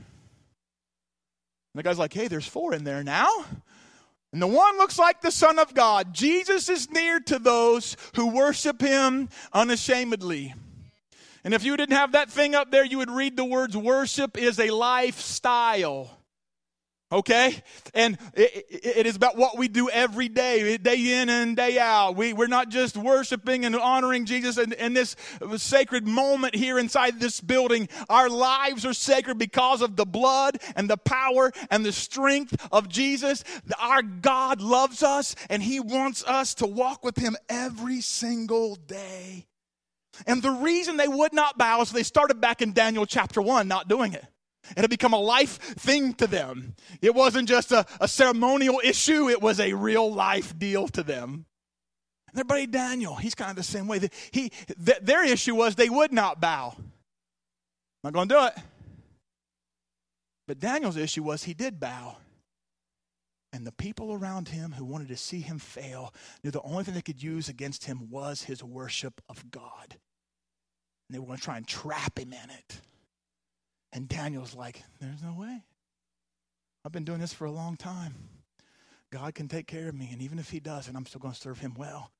The 1.74 1.82
guy's 1.82 1.98
like, 1.98 2.12
hey, 2.12 2.28
there's 2.28 2.46
four 2.46 2.72
in 2.72 2.84
there 2.84 3.02
now. 3.02 3.28
And 4.32 4.40
the 4.40 4.46
one 4.46 4.78
looks 4.78 4.98
like 4.98 5.20
the 5.20 5.30
Son 5.30 5.58
of 5.58 5.74
God. 5.74 6.12
Jesus 6.12 6.68
is 6.68 6.90
near 6.90 7.20
to 7.20 7.38
those 7.38 7.96
who 8.16 8.28
worship 8.28 8.80
him 8.80 9.28
unashamedly. 9.52 10.54
And 11.44 11.52
if 11.52 11.64
you 11.64 11.76
didn't 11.76 11.96
have 11.96 12.12
that 12.12 12.30
thing 12.30 12.54
up 12.54 12.70
there, 12.70 12.84
you 12.84 12.98
would 12.98 13.10
read 13.10 13.36
the 13.36 13.44
words 13.44 13.76
worship 13.76 14.38
is 14.38 14.58
a 14.58 14.70
lifestyle 14.70 16.10
okay? 17.14 17.62
And 17.94 18.18
it, 18.34 18.66
it 18.70 19.06
is 19.06 19.16
about 19.16 19.36
what 19.36 19.56
we 19.56 19.68
do 19.68 19.88
every 19.88 20.28
day, 20.28 20.76
day 20.76 21.20
in 21.20 21.28
and 21.28 21.56
day 21.56 21.78
out. 21.78 22.16
We, 22.16 22.32
we're 22.32 22.48
not 22.48 22.68
just 22.68 22.96
worshiping 22.96 23.64
and 23.64 23.74
honoring 23.76 24.26
Jesus 24.26 24.58
in, 24.58 24.72
in 24.72 24.92
this 24.92 25.16
sacred 25.56 26.06
moment 26.06 26.54
here 26.54 26.78
inside 26.78 27.20
this 27.20 27.40
building. 27.40 27.88
Our 28.08 28.28
lives 28.28 28.84
are 28.84 28.92
sacred 28.92 29.38
because 29.38 29.80
of 29.80 29.96
the 29.96 30.04
blood 30.04 30.58
and 30.74 30.90
the 30.90 30.96
power 30.96 31.52
and 31.70 31.84
the 31.84 31.92
strength 31.92 32.56
of 32.72 32.88
Jesus. 32.88 33.44
Our 33.78 34.02
God 34.02 34.60
loves 34.60 35.02
us 35.02 35.36
and 35.48 35.62
He 35.62 35.80
wants 35.80 36.24
us 36.24 36.54
to 36.54 36.66
walk 36.66 37.04
with 37.04 37.16
Him 37.16 37.36
every 37.48 38.00
single 38.00 38.74
day. 38.74 39.46
And 40.26 40.42
the 40.42 40.50
reason 40.50 40.96
they 40.96 41.08
would 41.08 41.32
not 41.32 41.58
bow 41.58 41.80
is 41.80 41.90
they 41.90 42.04
started 42.04 42.40
back 42.40 42.62
in 42.62 42.72
Daniel 42.72 43.06
chapter 43.06 43.42
1 43.42 43.66
not 43.66 43.88
doing 43.88 44.12
it. 44.12 44.24
It 44.70 44.80
had 44.80 44.90
become 44.90 45.12
a 45.12 45.20
life 45.20 45.58
thing 45.58 46.14
to 46.14 46.26
them. 46.26 46.74
It 47.02 47.14
wasn't 47.14 47.48
just 47.48 47.72
a, 47.72 47.86
a 48.00 48.08
ceremonial 48.08 48.80
issue, 48.82 49.28
it 49.28 49.40
was 49.42 49.60
a 49.60 49.72
real 49.72 50.12
life 50.12 50.58
deal 50.58 50.88
to 50.88 51.02
them. 51.02 51.46
And 52.28 52.36
their 52.36 52.44
buddy 52.44 52.66
Daniel, 52.66 53.14
he's 53.14 53.34
kind 53.34 53.50
of 53.50 53.56
the 53.56 53.62
same 53.62 53.86
way. 53.86 54.00
He, 54.32 54.50
th- 54.50 54.98
their 55.02 55.24
issue 55.24 55.54
was 55.54 55.74
they 55.74 55.88
would 55.88 56.12
not 56.12 56.40
bow. 56.40 56.74
Not 58.02 58.12
going 58.12 58.28
to 58.28 58.34
do 58.34 58.44
it. 58.46 58.54
But 60.46 60.58
Daniel's 60.58 60.96
issue 60.96 61.22
was 61.22 61.44
he 61.44 61.54
did 61.54 61.80
bow. 61.80 62.16
And 63.52 63.64
the 63.64 63.72
people 63.72 64.12
around 64.12 64.48
him 64.48 64.72
who 64.72 64.84
wanted 64.84 65.08
to 65.08 65.16
see 65.16 65.40
him 65.40 65.60
fail 65.60 66.12
knew 66.42 66.50
the 66.50 66.60
only 66.62 66.82
thing 66.82 66.94
they 66.94 67.02
could 67.02 67.22
use 67.22 67.48
against 67.48 67.84
him 67.84 68.10
was 68.10 68.42
his 68.42 68.64
worship 68.64 69.20
of 69.28 69.48
God. 69.50 69.86
And 69.88 71.14
they 71.14 71.20
were 71.20 71.26
going 71.26 71.38
to 71.38 71.44
try 71.44 71.56
and 71.56 71.66
trap 71.66 72.18
him 72.18 72.32
in 72.32 72.50
it. 72.50 72.80
And 73.94 74.08
Daniel's 74.08 74.54
like, 74.54 74.82
There's 75.00 75.22
no 75.22 75.32
way. 75.32 75.62
I've 76.84 76.92
been 76.92 77.04
doing 77.04 77.20
this 77.20 77.32
for 77.32 77.46
a 77.46 77.50
long 77.50 77.76
time. 77.76 78.14
God 79.10 79.34
can 79.34 79.48
take 79.48 79.66
care 79.66 79.88
of 79.88 79.94
me. 79.94 80.10
And 80.12 80.20
even 80.20 80.38
if 80.38 80.50
he 80.50 80.60
doesn't, 80.60 80.94
I'm 80.94 81.06
still 81.06 81.20
going 81.20 81.32
to 81.32 81.40
serve 81.40 81.60
him 81.60 81.74
well. 81.78 82.10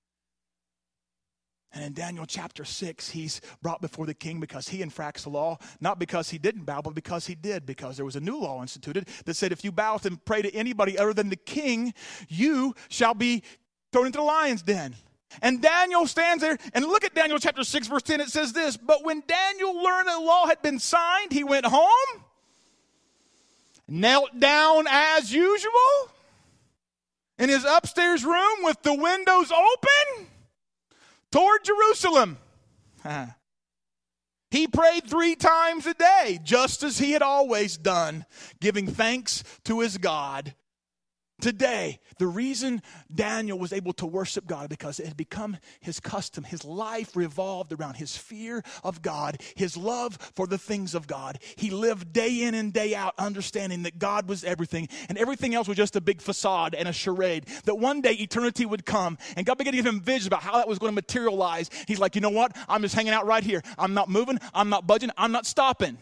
And 1.72 1.82
in 1.82 1.92
Daniel 1.92 2.24
chapter 2.24 2.64
6, 2.64 3.10
he's 3.10 3.40
brought 3.60 3.80
before 3.80 4.06
the 4.06 4.14
king 4.14 4.38
because 4.38 4.68
he 4.68 4.80
infracts 4.80 5.24
the 5.24 5.30
law, 5.30 5.58
not 5.80 5.98
because 5.98 6.30
he 6.30 6.38
didn't 6.38 6.64
bow, 6.64 6.80
but 6.82 6.94
because 6.94 7.26
he 7.26 7.34
did, 7.34 7.66
because 7.66 7.96
there 7.96 8.04
was 8.04 8.14
a 8.14 8.20
new 8.20 8.38
law 8.38 8.62
instituted 8.62 9.08
that 9.24 9.34
said 9.34 9.50
if 9.50 9.64
you 9.64 9.72
bow 9.72 9.98
and 10.04 10.24
pray 10.24 10.40
to 10.40 10.54
anybody 10.54 10.96
other 10.96 11.12
than 11.12 11.30
the 11.30 11.36
king, 11.36 11.92
you 12.28 12.76
shall 12.88 13.12
be 13.12 13.42
thrown 13.92 14.06
into 14.06 14.18
the 14.18 14.24
lion's 14.24 14.62
den. 14.62 14.94
And 15.42 15.60
Daniel 15.60 16.06
stands 16.06 16.42
there, 16.42 16.58
and 16.72 16.84
look 16.84 17.04
at 17.04 17.14
Daniel 17.14 17.38
chapter 17.38 17.64
6, 17.64 17.86
verse 17.86 18.02
10. 18.02 18.20
It 18.20 18.28
says 18.28 18.52
this 18.52 18.76
But 18.76 19.04
when 19.04 19.22
Daniel 19.26 19.82
learned 19.82 20.08
the 20.08 20.20
law 20.20 20.46
had 20.46 20.62
been 20.62 20.78
signed, 20.78 21.32
he 21.32 21.44
went 21.44 21.66
home, 21.66 22.24
knelt 23.88 24.38
down 24.38 24.86
as 24.88 25.32
usual 25.32 26.10
in 27.38 27.48
his 27.48 27.64
upstairs 27.64 28.24
room 28.24 28.58
with 28.62 28.82
the 28.82 28.94
windows 28.94 29.50
open, 29.50 30.26
toward 31.30 31.64
Jerusalem. 31.64 32.38
He 34.50 34.68
prayed 34.68 35.10
three 35.10 35.34
times 35.34 35.84
a 35.84 35.94
day, 35.94 36.38
just 36.44 36.84
as 36.84 36.98
he 36.98 37.10
had 37.10 37.22
always 37.22 37.76
done, 37.76 38.24
giving 38.60 38.86
thanks 38.86 39.42
to 39.64 39.80
his 39.80 39.98
God 39.98 40.54
Today, 41.40 41.98
the 42.18 42.28
reason 42.28 42.80
Daniel 43.12 43.58
was 43.58 43.72
able 43.72 43.92
to 43.94 44.06
worship 44.06 44.46
God 44.46 44.68
because 44.68 45.00
it 45.00 45.06
had 45.06 45.16
become 45.16 45.56
his 45.80 45.98
custom. 45.98 46.44
His 46.44 46.64
life 46.64 47.16
revolved 47.16 47.72
around 47.72 47.94
his 47.94 48.16
fear 48.16 48.62
of 48.84 49.02
God, 49.02 49.42
his 49.56 49.76
love 49.76 50.16
for 50.36 50.46
the 50.46 50.58
things 50.58 50.94
of 50.94 51.08
God. 51.08 51.40
He 51.56 51.70
lived 51.70 52.12
day 52.12 52.42
in 52.42 52.54
and 52.54 52.72
day 52.72 52.94
out 52.94 53.14
understanding 53.18 53.82
that 53.82 53.98
God 53.98 54.28
was 54.28 54.44
everything 54.44 54.88
and 55.08 55.18
everything 55.18 55.56
else 55.56 55.66
was 55.66 55.76
just 55.76 55.96
a 55.96 56.00
big 56.00 56.22
facade 56.22 56.74
and 56.74 56.86
a 56.86 56.92
charade. 56.92 57.46
That 57.64 57.74
one 57.74 58.00
day 58.00 58.12
eternity 58.12 58.64
would 58.64 58.86
come 58.86 59.18
and 59.36 59.44
God 59.44 59.58
began 59.58 59.72
to 59.72 59.76
give 59.78 59.86
him 59.86 60.00
visions 60.00 60.28
about 60.28 60.42
how 60.42 60.52
that 60.52 60.68
was 60.68 60.78
going 60.78 60.92
to 60.92 60.94
materialize. 60.94 61.68
He's 61.88 61.98
like, 61.98 62.14
you 62.14 62.20
know 62.20 62.30
what? 62.30 62.56
I'm 62.68 62.80
just 62.80 62.94
hanging 62.94 63.12
out 63.12 63.26
right 63.26 63.42
here. 63.42 63.60
I'm 63.76 63.92
not 63.92 64.08
moving. 64.08 64.38
I'm 64.54 64.68
not 64.68 64.86
budging. 64.86 65.10
I'm 65.18 65.32
not 65.32 65.46
stopping. 65.46 65.98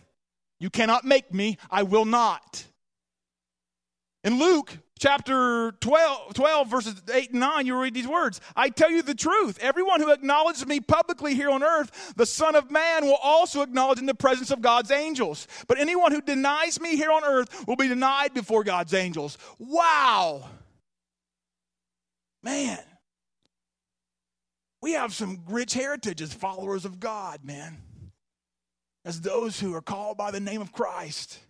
You 0.61 0.69
cannot 0.69 1.05
make 1.07 1.33
me. 1.33 1.57
I 1.71 1.85
will 1.85 2.05
not. 2.05 2.67
In 4.25 4.39
Luke 4.39 4.79
chapter 5.01 5.73
12, 5.81 6.35
12, 6.35 6.69
verses 6.69 7.03
8 7.13 7.33
and 7.33 7.41
9, 7.41 7.67
you 7.67 7.77
read 7.77 7.93
these 7.93 8.07
words 8.07 8.41
I 8.55 8.69
tell 8.69 8.91
you 8.91 9.03
the 9.03 9.17
truth. 9.17 9.59
Everyone 9.61 10.01
who 10.01 10.13
acknowledges 10.13 10.65
me 10.65 10.79
publicly 10.79 11.35
here 11.35 11.51
on 11.51 11.65
earth, 11.65 12.15
the 12.17 12.27
Son 12.27 12.55
of 12.55 12.71
Man 12.71 13.05
will 13.05 13.19
also 13.21 13.63
acknowledge 13.63 13.99
in 13.99 14.07
the 14.07 14.15
presence 14.15 14.53
of 14.53 14.63
God's 14.63 14.93
angels. 14.93 15.49
But 15.67 15.81
anyone 15.81 16.13
who 16.13 16.21
denies 16.21 16.81
me 16.81 16.97
here 16.97 17.11
on 17.11 17.25
earth 17.25 17.67
will 17.67 17.77
be 17.77 17.89
denied 17.89 18.33
before 18.33 18.63
God's 18.63 18.95
angels. 18.95 19.39
Wow. 19.59 20.45
Man. 22.45 22.79
We 24.81 24.93
have 24.93 25.15
some 25.15 25.43
rich 25.49 25.75
heritage 25.75 26.23
as 26.23 26.33
followers 26.33 26.85
of 26.85 27.01
God, 27.01 27.45
man. 27.45 27.79
As 29.05 29.21
those 29.21 29.59
who 29.59 29.75
are 29.75 29.83
called 29.83 30.17
by 30.17 30.31
the 30.31 30.41
name 30.41 30.61
of 30.61 30.73
Christ. 30.73 31.41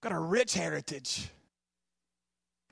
Got 0.00 0.12
a 0.12 0.18
rich 0.18 0.54
heritage. 0.54 1.28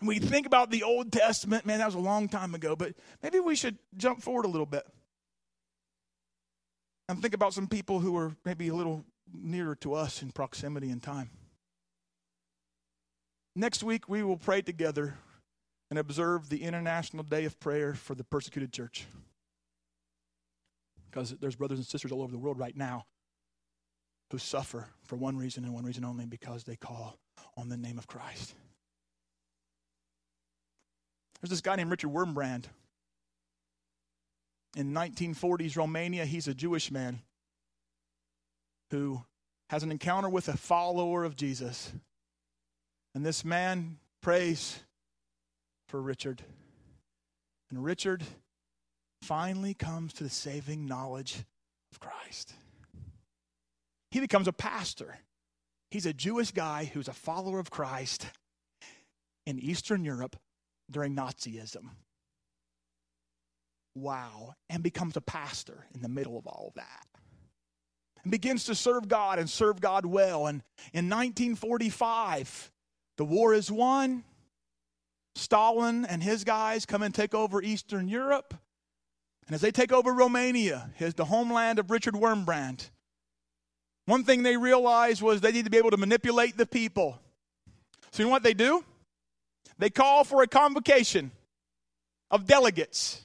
And 0.01 0.09
we 0.09 0.19
think 0.19 0.47
about 0.47 0.71
the 0.71 0.85
Old 0.85 1.13
Testament, 1.13 1.67
man, 1.67 1.79
that 1.79 1.87
was 1.87 1.95
a 1.95 2.01
long 2.01 2.29
time 2.29 2.55
ago, 2.55 2.77
but 2.77 2.95
maybe 3.23 3.41
we 3.41 3.57
should 3.57 3.79
jump 3.97 4.23
forward 4.23 4.45
a 4.45 4.49
little 4.49 4.67
bit 4.67 4.87
and 7.09 7.21
think 7.21 7.35
about 7.35 7.55
some 7.55 7.67
people 7.67 8.01
who 8.01 8.17
are 8.17 8.37
maybe 8.45 8.69
a 8.69 8.75
little 8.75 9.05
nearer 9.33 9.75
to 9.77 9.95
us 9.95 10.23
in 10.23 10.31
proximity 10.31 10.91
and 10.91 11.03
time. 11.03 11.31
Next 13.57 13.83
week, 13.83 14.09
we 14.09 14.23
will 14.23 14.37
pray 14.37 14.63
together 14.63 15.15
and 15.91 15.99
observe 15.99 16.49
the 16.49 16.63
International 16.63 17.23
Day 17.23 17.45
of 17.45 17.59
Prayer 17.59 17.95
for 17.95 18.15
the 18.15 18.25
Persecuted 18.25 18.73
Church. 18.73 19.07
Because 21.11 21.31
there's 21.41 21.57
brothers 21.57 21.79
and 21.79 21.87
sisters 21.87 22.13
all 22.13 22.23
over 22.23 22.31
the 22.31 22.39
world 22.39 22.59
right 22.59 22.77
now 22.77 23.07
who 24.31 24.39
suffer 24.39 24.87
for 25.03 25.17
one 25.17 25.37
reason 25.39 25.65
and 25.65 25.73
one 25.73 25.85
reason 25.85 26.05
only 26.05 26.27
because 26.27 26.65
they 26.65 26.77
call 26.77 27.19
on 27.57 27.71
the 27.71 27.77
name 27.77 27.99
of 27.99 28.07
Christ. 28.07 28.55
There's 31.41 31.51
this 31.51 31.61
guy 31.61 31.77
named 31.77 31.91
Richard 31.91 32.11
Wurmbrand. 32.11 32.65
In 34.77 34.93
1940s 34.93 35.77
Romania, 35.77 36.25
he's 36.25 36.49
a 36.49 36.55
Jewish 36.55 36.91
man 36.91 37.21
who 38.91 39.23
has 39.71 39.83
an 39.83 39.91
encounter 39.91 40.29
with 40.29 40.49
a 40.49 40.57
follower 40.57 41.25
of 41.25 41.37
Jesus. 41.37 41.93
And 43.15 43.25
this 43.25 43.45
man 43.45 43.99
prays 44.21 44.81
for 45.89 46.01
Richard. 46.01 46.43
And 47.71 47.85
Richard 47.85 48.23
finally 49.23 49.75
comes 49.75 50.13
to 50.15 50.25
the 50.25 50.31
saving 50.31 50.87
knowledge 50.87 51.45
of 51.93 52.01
Christ. 52.01 52.55
He 54.11 54.21
becomes 54.21 54.49
a 54.49 54.53
pastor. 54.53 55.19
He's 55.91 56.07
a 56.07 56.13
Jewish 56.13 56.51
guy 56.51 56.85
who's 56.85 57.09
a 57.09 57.13
follower 57.13 57.59
of 57.59 57.71
Christ 57.71 58.27
in 59.47 59.59
Eastern 59.59 60.05
Europe 60.05 60.37
during 60.91 61.15
Nazism. 61.15 61.91
Wow. 63.95 64.55
And 64.71 64.83
becomes 64.83 65.17
a 65.17 65.21
pastor 65.21 65.87
in 65.95 66.03
the 66.03 66.09
middle 66.09 66.39
of 66.39 66.47
all 66.47 66.69
of 66.69 66.75
that. 66.75 67.07
And 68.23 68.31
begins 68.31 68.65
to 68.65 68.75
serve 68.75 69.09
God 69.09 69.39
and 69.39 69.49
serve 69.49 69.81
God 69.81 70.07
well. 70.07 70.47
And 70.47 70.63
in 70.93 71.09
1945, 71.09 72.71
the 73.17 73.25
war 73.25 73.55
is 73.55 73.71
won. 73.71 74.25
Stalin 75.35 76.05
and 76.05 76.23
his 76.23 76.45
guys 76.45 76.85
come 76.85 77.03
and 77.03 77.15
take 77.15 77.35
over 77.35 77.63
Eastern 77.63 78.09
Europe. 78.09 78.55
And 79.47 79.55
as 79.55 79.61
they 79.61 79.71
take 79.71 79.93
over 79.93 80.13
Romania, 80.13 80.91
his, 80.97 81.15
the 81.15 81.25
homeland 81.25 81.79
of 81.79 81.91
Richard 81.91 82.15
Wurmbrand, 82.15 82.91
one 84.05 84.25
thing 84.25 84.43
they 84.43 84.57
realized 84.57 85.23
was 85.23 85.41
they 85.41 85.53
need 85.53 85.65
to 85.65 85.71
be 85.71 85.79
able 85.79 85.91
to 85.91 85.97
manipulate 85.97 86.57
the 86.57 86.67
people. 86.67 87.21
So, 88.11 88.23
you 88.23 88.27
know 88.27 88.31
what 88.31 88.43
they 88.43 88.55
do? 88.55 88.85
They 89.77 89.91
call 89.91 90.25
for 90.25 90.43
a 90.43 90.47
convocation 90.47 91.31
of 92.31 92.47
delegates 92.47 93.23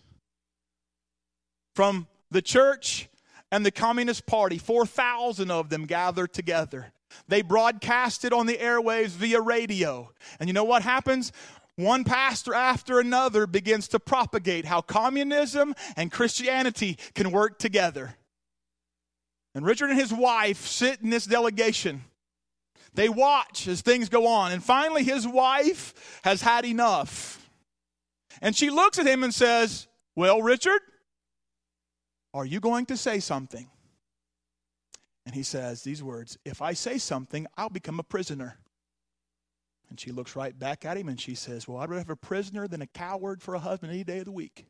from 1.75 2.07
the 2.31 2.41
church 2.41 3.09
and 3.51 3.65
the 3.65 3.71
Communist 3.71 4.25
Party. 4.25 4.57
4,000 4.57 5.51
of 5.51 5.69
them 5.69 5.85
gather 5.85 6.27
together. 6.27 6.91
They 7.27 7.41
broadcast 7.41 8.25
it 8.25 8.33
on 8.33 8.47
the 8.47 8.57
airwaves 8.57 9.09
via 9.09 9.39
radio. 9.39 10.11
And 10.39 10.49
you 10.49 10.53
know 10.53 10.63
what 10.63 10.81
happens? 10.81 11.31
One 11.75 12.03
pastor 12.03 12.53
after 12.53 12.99
another 12.99 13.47
begins 13.47 13.87
to 13.89 13.99
propagate 13.99 14.65
how 14.65 14.81
communism 14.81 15.73
and 15.95 16.11
Christianity 16.11 16.97
can 17.15 17.31
work 17.31 17.57
together. 17.57 18.15
And 19.55 19.65
Richard 19.65 19.89
and 19.89 19.99
his 19.99 20.13
wife 20.13 20.65
sit 20.65 21.01
in 21.01 21.09
this 21.09 21.25
delegation 21.25 22.03
they 22.93 23.09
watch 23.09 23.67
as 23.67 23.81
things 23.81 24.09
go 24.09 24.27
on. 24.27 24.51
And 24.51 24.63
finally, 24.63 25.03
his 25.03 25.27
wife 25.27 26.19
has 26.23 26.41
had 26.41 26.65
enough. 26.65 27.49
And 28.41 28.55
she 28.55 28.69
looks 28.69 28.99
at 28.99 29.07
him 29.07 29.23
and 29.23 29.33
says, 29.33 29.87
Well, 30.15 30.41
Richard, 30.41 30.81
are 32.33 32.45
you 32.45 32.59
going 32.59 32.85
to 32.87 32.97
say 32.97 33.19
something? 33.19 33.67
And 35.25 35.33
he 35.33 35.43
says 35.43 35.83
these 35.83 36.03
words 36.03 36.37
If 36.45 36.61
I 36.61 36.73
say 36.73 36.97
something, 36.97 37.47
I'll 37.57 37.69
become 37.69 37.99
a 37.99 38.03
prisoner. 38.03 38.57
And 39.89 39.99
she 39.99 40.11
looks 40.11 40.35
right 40.35 40.57
back 40.57 40.85
at 40.85 40.97
him 40.97 41.07
and 41.07 41.19
she 41.19 41.35
says, 41.35 41.67
Well, 41.67 41.77
I'd 41.77 41.89
rather 41.89 41.99
have 41.99 42.09
a 42.09 42.15
prisoner 42.15 42.67
than 42.67 42.81
a 42.81 42.87
coward 42.87 43.41
for 43.41 43.55
a 43.55 43.59
husband 43.59 43.91
any 43.91 44.03
day 44.03 44.19
of 44.19 44.25
the 44.25 44.31
week. 44.31 44.65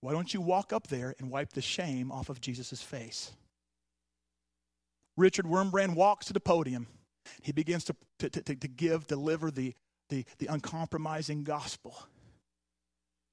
Why 0.00 0.12
don't 0.12 0.34
you 0.34 0.40
walk 0.40 0.72
up 0.72 0.88
there 0.88 1.14
and 1.18 1.30
wipe 1.30 1.54
the 1.54 1.62
shame 1.62 2.12
off 2.12 2.28
of 2.28 2.40
Jesus' 2.40 2.82
face? 2.82 3.32
Richard 5.16 5.46
Wurmbrand 5.46 5.94
walks 5.94 6.26
to 6.26 6.32
the 6.32 6.40
podium. 6.40 6.86
He 7.42 7.52
begins 7.52 7.84
to, 7.84 7.96
to, 8.18 8.28
to, 8.30 8.54
to 8.54 8.68
give, 8.68 9.06
deliver 9.06 9.50
the, 9.50 9.74
the, 10.08 10.24
the 10.38 10.46
uncompromising 10.46 11.44
gospel. 11.44 11.96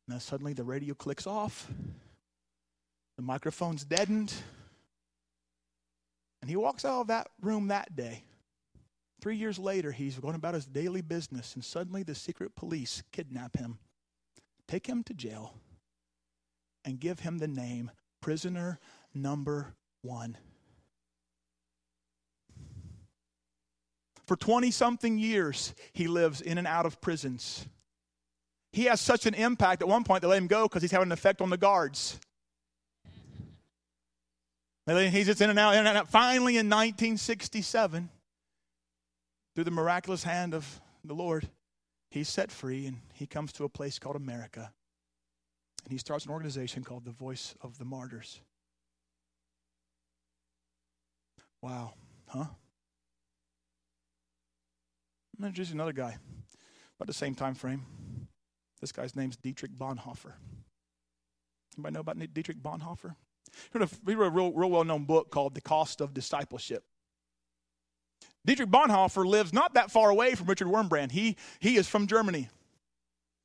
Now, 0.08 0.18
suddenly 0.20 0.54
the 0.54 0.64
radio 0.64 0.94
clicks 0.94 1.28
off, 1.28 1.68
the 3.18 3.24
microphone's 3.24 3.84
deadened, 3.84 4.34
and 6.42 6.50
he 6.50 6.56
walks 6.56 6.86
out 6.86 7.02
of 7.02 7.08
that 7.08 7.30
room 7.42 7.68
that 7.68 7.96
day. 7.96 8.24
Three 9.22 9.36
years 9.36 9.60
later, 9.60 9.92
he's 9.92 10.18
going 10.18 10.36
about 10.36 10.56
his 10.56 10.66
daily 10.66 11.02
business, 11.02 11.54
and 11.54 11.64
suddenly 11.64 12.02
the 12.04 12.16
secret 12.16 12.56
police 12.56 13.04
kidnap 13.12 13.58
him, 13.58 13.78
take 14.68 14.88
him 14.88 15.04
to 15.04 15.14
jail, 15.14 15.54
and 16.84 17.00
give 17.00 17.20
him 17.20 17.38
the 17.38 17.48
name 17.48 17.92
Prisoner 18.22 18.80
Number 19.14 19.76
One. 20.02 20.38
For 24.32 24.38
20 24.38 24.72
something 24.72 25.18
years, 25.18 25.74
he 25.92 26.08
lives 26.08 26.40
in 26.40 26.58
and 26.58 26.66
out 26.66 26.86
of 26.86 27.02
prisons. 27.02 27.66
He 28.72 28.86
has 28.86 29.02
such 29.02 29.26
an 29.26 29.34
impact 29.34 29.82
at 29.82 29.90
one 29.90 30.06
point 30.06 30.22
they 30.22 30.28
let 30.30 30.38
him 30.38 30.48
go 30.48 30.70
because 30.70 30.82
he's 30.82 30.92
having 30.92 31.10
an 31.10 31.12
effect 31.12 31.42
on 31.42 31.50
the 31.50 31.58
guards. 31.58 32.18
He's 34.88 35.26
just 35.26 35.42
in 35.42 35.50
and 35.50 35.60
out, 35.60 35.76
in 35.76 35.86
and 35.86 35.98
out. 35.98 36.08
Finally, 36.08 36.54
in 36.54 36.68
1967, 36.68 38.08
through 39.54 39.66
the 39.66 39.70
miraculous 39.70 40.24
hand 40.24 40.54
of 40.54 40.80
the 41.04 41.14
Lord, 41.14 41.50
he's 42.10 42.30
set 42.30 42.54
free 42.54 42.86
and 42.86 43.00
he 43.12 43.28
comes 43.28 43.52
to 43.52 43.66
a 43.66 43.70
place 43.70 44.00
called 44.00 44.16
America. 44.16 44.72
And 45.84 45.92
he 45.92 45.98
starts 45.98 46.24
an 46.24 46.32
organization 46.32 46.86
called 46.86 47.04
the 47.04 47.12
Voice 47.12 47.54
of 47.60 47.78
the 47.80 47.84
Martyrs. 47.84 48.40
Wow. 51.62 51.96
Huh? 52.30 52.46
I'm 55.42 55.46
going 55.46 55.56
to 55.56 55.60
introduce 55.60 55.74
another 55.74 55.92
guy 55.92 56.16
about 57.00 57.08
the 57.08 57.14
same 57.14 57.34
time 57.34 57.56
frame. 57.56 57.84
This 58.80 58.92
guy's 58.92 59.16
name's 59.16 59.38
Dietrich 59.38 59.72
Bonhoeffer. 59.72 60.34
Anybody 61.76 61.94
know 61.96 62.02
about 62.02 62.20
Dietrich 62.32 62.62
Bonhoeffer? 62.62 63.16
He 63.74 63.80
wrote 63.80 63.92
a 63.92 64.30
real, 64.30 64.52
real 64.52 64.70
well 64.70 64.84
known 64.84 65.06
book 65.06 65.32
called 65.32 65.56
The 65.56 65.62
Cost 65.62 66.00
of 66.00 66.14
Discipleship. 66.14 66.84
Dietrich 68.46 68.70
Bonhoeffer 68.70 69.26
lives 69.26 69.52
not 69.52 69.74
that 69.74 69.90
far 69.90 70.12
away 70.12 70.36
from 70.36 70.46
Richard 70.46 70.68
Wurmbrand. 70.68 71.12
He, 71.12 71.38
he 71.60 71.76
is 71.76 71.88
from 71.88 72.06
Germany. 72.06 72.48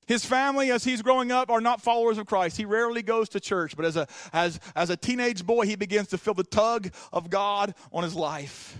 His 0.06 0.22
family, 0.22 0.70
as 0.70 0.84
he's 0.84 1.00
growing 1.00 1.32
up, 1.32 1.48
are 1.48 1.62
not 1.62 1.80
followers 1.80 2.18
of 2.18 2.26
Christ. 2.26 2.58
He 2.58 2.66
rarely 2.66 3.00
goes 3.00 3.30
to 3.30 3.40
church, 3.40 3.74
but 3.74 3.86
as 3.86 3.96
a, 3.96 4.06
as, 4.34 4.60
as 4.74 4.90
a 4.90 4.98
teenage 4.98 5.46
boy, 5.46 5.64
he 5.64 5.76
begins 5.76 6.08
to 6.08 6.18
feel 6.18 6.34
the 6.34 6.44
tug 6.44 6.92
of 7.10 7.30
God 7.30 7.74
on 7.90 8.02
his 8.02 8.14
life. 8.14 8.76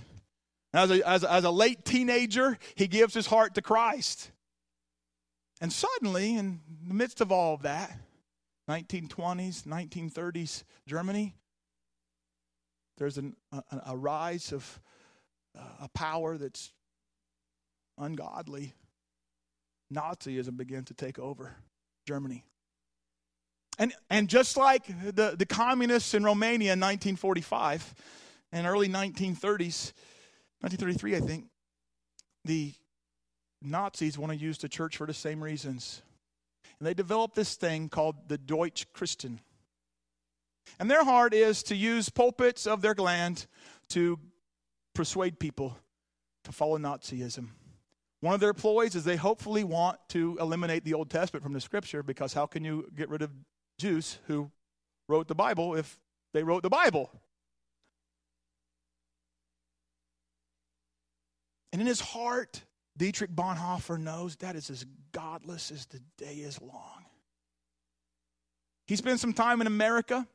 As 0.77 0.91
a, 0.91 1.09
as, 1.09 1.25
as 1.25 1.45
a 1.45 1.51
late 1.51 1.87
teenager, 1.87 2.59
he 2.75 2.87
gives 2.87 3.15
his 3.15 3.27
heart 3.27 3.55
to 3.55 3.63
Christ. 3.63 4.31
And 5.59 5.73
suddenly, 5.73 6.37
in 6.37 6.61
the 6.87 6.93
midst 6.93 7.23
of 7.23 7.33
all 7.33 7.55
of 7.55 7.63
that, 7.63 7.91
1920s, 8.69 9.63
1930s 9.63 10.65
Germany, 10.87 11.35
there's 12.99 13.17
an, 13.17 13.37
a, 13.51 13.63
a 13.87 13.97
rise 13.97 14.53
of 14.53 14.81
uh, 15.59 15.63
a 15.85 15.89
power 15.89 16.37
that's 16.37 16.73
ungodly. 17.97 18.75
Nazism 19.91 20.59
began 20.59 20.85
to 20.85 20.95
take 20.95 21.19
over 21.19 21.57
Germany. 22.07 22.45
And, 23.79 23.95
and 24.11 24.29
just 24.29 24.59
like 24.59 24.87
the, 24.87 25.37
the 25.39 25.47
communists 25.47 26.13
in 26.13 26.23
Romania 26.23 26.75
in 26.75 26.81
1945 26.81 27.95
and 28.53 28.67
early 28.67 28.89
1930s, 28.89 29.95
1933, 30.61 31.17
I 31.17 31.21
think, 31.21 31.47
the 32.45 32.73
Nazis 33.63 34.19
want 34.19 34.33
to 34.33 34.39
use 34.39 34.59
the 34.59 34.69
church 34.69 34.97
for 34.97 35.07
the 35.07 35.15
same 35.15 35.43
reasons. 35.43 36.03
And 36.79 36.87
they 36.87 36.95
developed 36.95 37.35
this 37.35 37.55
thing 37.55 37.89
called 37.89 38.29
the 38.29 38.39
Deutsche 38.39 38.91
Christen. 38.93 39.41
And 40.79 40.91
their 40.91 41.05
heart 41.05 41.33
is 41.33 41.63
to 41.65 41.77
use 41.77 42.09
pulpits 42.09 42.67
of 42.67 42.83
their 42.83 42.95
land 42.95 43.47
to 43.91 44.19
persuade 44.95 45.39
people 45.39 45.77
to 46.45 46.53
follow 46.53 46.79
Nazism. 46.79 47.49
One 48.21 48.35
of 48.35 48.41
their 48.41 48.55
ploys 48.55 48.95
is 48.95 49.05
they 49.05 49.17
hopefully 49.17 49.63
want 49.63 49.99
to 50.09 50.37
eliminate 50.41 50.85
the 50.85 50.95
Old 50.95 51.11
Testament 51.11 51.43
from 51.43 51.53
the 51.53 51.61
scripture 51.61 52.03
because 52.03 52.33
how 52.33 52.47
can 52.47 52.65
you 52.65 52.91
get 52.97 53.09
rid 53.09 53.23
of 53.23 53.31
Jews 53.79 54.19
who 54.27 54.51
wrote 55.09 55.29
the 55.29 55.35
Bible 55.35 55.75
if 55.75 55.99
they 56.33 56.43
wrote 56.43 56.63
the 56.63 56.71
Bible? 56.71 57.11
And 61.73 61.81
in 61.81 61.87
his 61.87 62.01
heart, 62.01 62.63
Dietrich 62.97 63.31
Bonhoeffer 63.31 63.99
knows 63.99 64.37
that 64.37 64.57
is 64.57 64.71
as 64.71 64.87
godless 65.13 65.71
as 65.71 65.87
the 65.87 66.01
day 66.17 66.37
is 66.37 66.61
long. 66.61 67.05
He 68.87 68.97
spends 68.97 69.21
some 69.21 69.33
time 69.33 69.61
in 69.61 69.67
America 69.67 70.27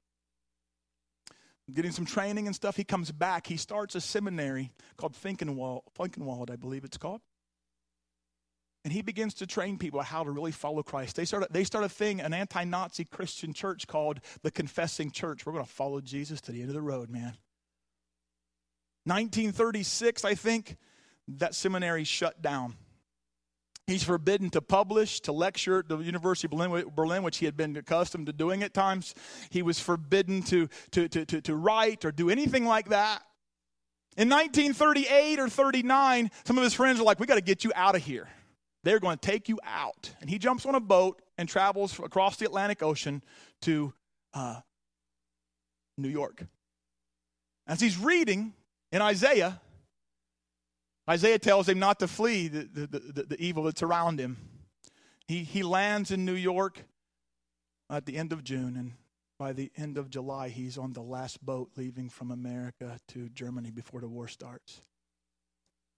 getting 1.74 1.92
some 1.92 2.06
training 2.06 2.48
and 2.48 2.56
stuff. 2.56 2.76
He 2.76 2.84
comes 2.84 3.12
back. 3.12 3.48
He 3.48 3.58
starts 3.58 3.96
a 3.96 4.02
seminary 4.02 4.72
called 4.98 5.14
Finkenwald, 5.14 5.82
Finkenwald 5.98 6.52
I 6.52 6.58
believe 6.58 6.84
it's 6.84 6.98
called. 6.98 7.22
And 8.84 8.92
he 8.92 9.02
begins 9.04 9.36
to 9.36 9.48
train 9.48 9.78
people 9.78 10.02
how 10.02 10.24
to 10.24 10.32
really 10.32 10.52
follow 10.52 10.82
Christ. 10.82 11.16
They 11.16 11.26
start, 11.26 11.46
they 11.54 11.64
start 11.64 11.86
a 11.86 11.90
thing, 11.90 12.20
an 12.20 12.34
anti 12.34 12.64
Nazi 12.64 13.06
Christian 13.06 13.54
church 13.54 13.86
called 13.86 14.22
the 14.42 14.50
Confessing 14.50 15.12
Church. 15.12 15.46
We're 15.46 15.54
going 15.54 15.66
to 15.66 15.72
follow 15.72 16.02
Jesus 16.02 16.42
to 16.42 16.52
the 16.52 16.62
end 16.62 16.70
of 16.70 16.76
the 16.76 16.82
road, 16.82 17.10
man. 17.10 17.38
1936, 19.06 20.26
I 20.26 20.36
think, 20.36 20.78
that 21.28 21.56
seminary 21.56 22.04
shut 22.04 22.42
down. 22.42 22.76
He's 23.88 24.04
forbidden 24.04 24.50
to 24.52 24.62
publish, 24.62 25.20
to 25.22 25.32
lecture 25.32 25.80
at 25.80 25.90
the 25.90 25.98
University 25.98 26.48
of 26.48 26.96
Berlin, 26.96 27.24
which 27.24 27.38
he 27.38 27.46
had 27.46 27.58
been 27.58 27.76
accustomed 27.76 28.28
to 28.28 28.34
doing 28.34 28.64
at 28.64 28.74
times. 28.74 29.14
He 29.50 29.62
was 29.62 29.80
forbidden 29.80 30.44
to, 30.44 30.70
to, 30.92 31.10
to, 31.10 31.26
to, 31.26 31.42
to 31.42 31.56
write 31.56 32.06
or 32.06 32.12
do 32.12 32.30
anything 32.30 32.66
like 32.66 32.90
that. 32.90 33.24
In 34.18 34.30
1938 34.30 35.40
or 35.40 35.50
39, 35.50 36.32
some 36.46 36.58
of 36.58 36.64
his 36.64 36.74
friends 36.74 37.00
are 37.00 37.04
like, 37.04 37.20
We 37.20 37.26
got 37.26 37.36
to 37.36 37.42
get 37.42 37.64
you 37.64 37.72
out 37.76 37.96
of 37.96 38.04
here. 38.04 38.28
They're 38.84 39.00
going 39.00 39.18
to 39.18 39.26
take 39.26 39.48
you 39.48 39.60
out. 39.66 40.14
And 40.22 40.30
he 40.30 40.38
jumps 40.40 40.66
on 40.66 40.76
a 40.76 40.80
boat 40.80 41.22
and 41.38 41.48
travels 41.48 41.98
across 42.00 42.38
the 42.38 42.46
Atlantic 42.46 42.82
Ocean 42.82 43.24
to 43.64 43.94
uh, 44.34 44.62
New 45.98 46.10
York. 46.10 46.46
As 47.68 47.80
he's 47.80 47.98
reading 47.98 48.54
in 48.92 49.02
Isaiah, 49.02 49.62
Isaiah 51.12 51.40
tells 51.40 51.68
him 51.68 51.78
not 51.78 52.00
to 52.00 52.08
flee 52.08 52.48
the, 52.48 52.70
the, 52.72 52.88
the, 52.88 53.24
the, 53.24 53.42
evil 53.42 53.64
that's 53.64 53.84
around 53.84 54.18
him. 54.18 54.38
He, 55.28 55.44
he 55.44 55.62
lands 55.62 56.10
in 56.10 56.24
New 56.24 56.36
York 56.36 56.86
at 57.90 58.06
the 58.06 58.16
end 58.16 58.32
of 58.32 58.46
June, 58.46 58.78
and 58.78 58.94
by 59.38 59.52
the 59.52 59.72
end 59.76 59.98
of 59.98 60.10
July, 60.10 60.48
he's 60.48 60.78
on 60.78 60.94
the 60.94 61.02
last 61.02 61.46
boat 61.46 61.72
leaving 61.76 62.08
from 62.08 62.32
America 62.32 62.98
to 63.10 63.28
Germany 63.28 63.72
before 63.72 64.00
the 64.00 64.08
war 64.08 64.30
starts. 64.30 64.82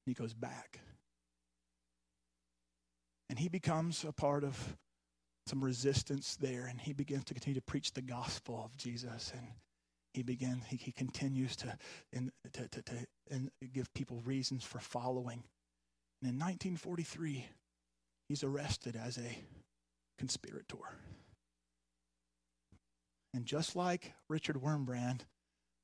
He 0.07 0.15
goes 0.15 0.33
back. 0.33 0.79
And 3.29 3.37
he 3.37 3.49
becomes 3.49 4.03
a 4.03 4.11
part 4.11 4.43
of 4.43 4.77
some 5.45 5.63
resistance 5.63 6.37
there, 6.37 6.65
and 6.65 6.81
he 6.81 6.91
begins 6.91 7.25
to 7.25 7.35
continue 7.35 7.59
to 7.59 7.65
preach 7.65 7.93
the 7.93 8.01
gospel 8.01 8.63
of 8.65 8.75
Jesus. 8.77 9.31
And 9.37 9.47
he 10.13 10.23
begins, 10.23 10.63
he, 10.67 10.77
he 10.77 10.91
continues 10.91 11.55
to, 11.57 11.77
in, 12.11 12.31
to, 12.53 12.67
to, 12.67 12.81
to 12.83 12.93
in, 13.29 13.49
give 13.73 13.93
people 13.93 14.21
reasons 14.25 14.63
for 14.63 14.79
following. 14.79 15.43
And 16.21 16.29
in 16.29 16.39
1943, 16.39 17.47
he's 18.29 18.43
arrested 18.43 18.95
as 18.95 19.17
a 19.17 19.37
conspirator. 20.17 20.77
And 23.33 23.45
just 23.45 23.75
like 23.75 24.13
Richard 24.29 24.57
Wurmbrand, 24.57 25.21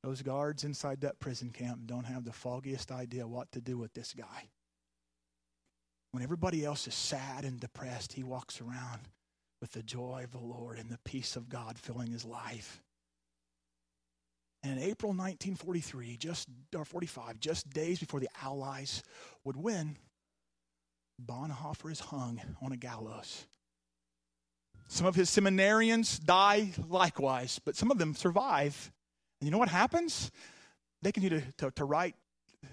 those 0.03 0.21
guards 0.21 0.63
inside 0.63 1.01
that 1.01 1.19
prison 1.19 1.49
camp 1.49 1.81
don't 1.85 2.05
have 2.05 2.23
the 2.23 2.31
foggiest 2.31 2.91
idea 2.91 3.27
what 3.27 3.51
to 3.51 3.59
do 3.61 3.77
with 3.77 3.93
this 3.93 4.13
guy. 4.13 4.49
When 6.11 6.23
everybody 6.23 6.63
else 6.63 6.87
is 6.87 6.95
sad 6.95 7.45
and 7.45 7.59
depressed, 7.59 8.13
he 8.13 8.23
walks 8.23 8.61
around 8.61 9.01
with 9.61 9.71
the 9.71 9.83
joy 9.83 10.23
of 10.23 10.31
the 10.31 10.39
Lord 10.39 10.79
and 10.79 10.89
the 10.89 10.99
peace 11.03 11.35
of 11.35 11.49
God 11.49 11.77
filling 11.77 12.11
his 12.11 12.25
life. 12.25 12.81
And 14.63 14.73
in 14.73 14.79
April 14.79 15.11
1943, 15.11 16.17
just 16.17 16.49
or 16.75 16.83
45, 16.83 17.39
just 17.39 17.69
days 17.69 17.99
before 17.99 18.19
the 18.19 18.29
Allies 18.43 19.03
would 19.45 19.55
win, 19.55 19.97
Bonhoeffer 21.25 21.91
is 21.91 21.99
hung 21.99 22.41
on 22.61 22.71
a 22.71 22.77
gallows. 22.77 23.45
Some 24.87 25.05
of 25.05 25.15
his 25.15 25.29
seminarians 25.29 26.23
die 26.23 26.71
likewise, 26.87 27.59
but 27.63 27.75
some 27.75 27.91
of 27.91 27.99
them 27.99 28.15
survive. 28.15 28.91
And 29.39 29.47
you 29.47 29.51
know 29.51 29.57
what 29.57 29.69
happens? 29.69 30.31
They 31.01 31.11
continue 31.11 31.41
to, 31.41 31.51
to, 31.59 31.71
to 31.71 31.85
write, 31.85 32.15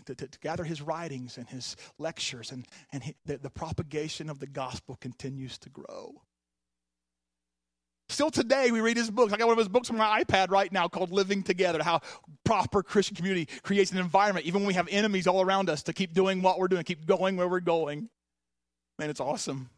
to, 0.07 0.14
to, 0.14 0.29
gather 0.40 0.64
his 0.64 0.83
writings 0.83 1.37
and 1.38 1.49
his 1.49 1.77
lectures, 1.99 2.51
and, 2.51 2.66
and 2.92 3.05
he, 3.05 3.14
the, 3.27 3.37
the 3.37 3.51
propagation 3.51 4.31
of 4.31 4.40
the 4.40 4.46
gospel 4.46 4.96
continues 4.96 5.59
to 5.59 5.68
grow. 5.68 6.22
Still 8.16 8.31
today, 8.31 8.70
we 8.70 8.81
read 8.81 8.96
his 8.96 9.11
books. 9.11 9.35
I 9.35 9.37
got 9.37 9.46
one 9.46 9.52
of 9.52 9.59
his 9.59 9.68
books 9.68 9.90
on 9.90 9.98
my 9.98 10.24
iPad 10.24 10.50
right 10.50 10.72
now 10.72 10.88
called 10.88 11.11
Living 11.11 11.42
Together 11.42 11.83
How 11.83 12.00
Proper 12.44 12.83
Christian 12.83 13.14
Community 13.14 13.46
Creates 13.62 13.92
an 13.92 13.98
Environment, 13.98 14.46
even 14.46 14.62
when 14.62 14.68
we 14.68 14.72
have 14.72 14.88
enemies 14.90 15.26
all 15.26 15.42
around 15.42 15.68
us, 15.68 15.83
to 15.83 15.92
keep 15.92 16.14
doing 16.14 16.40
what 16.40 16.59
we're 16.59 16.68
doing, 16.68 16.83
keep 16.83 17.05
going 17.05 17.37
where 17.37 17.46
we're 17.46 17.61
going. 17.61 18.09
Man, 18.98 19.11
it's 19.11 19.20
awesome. 19.20 19.68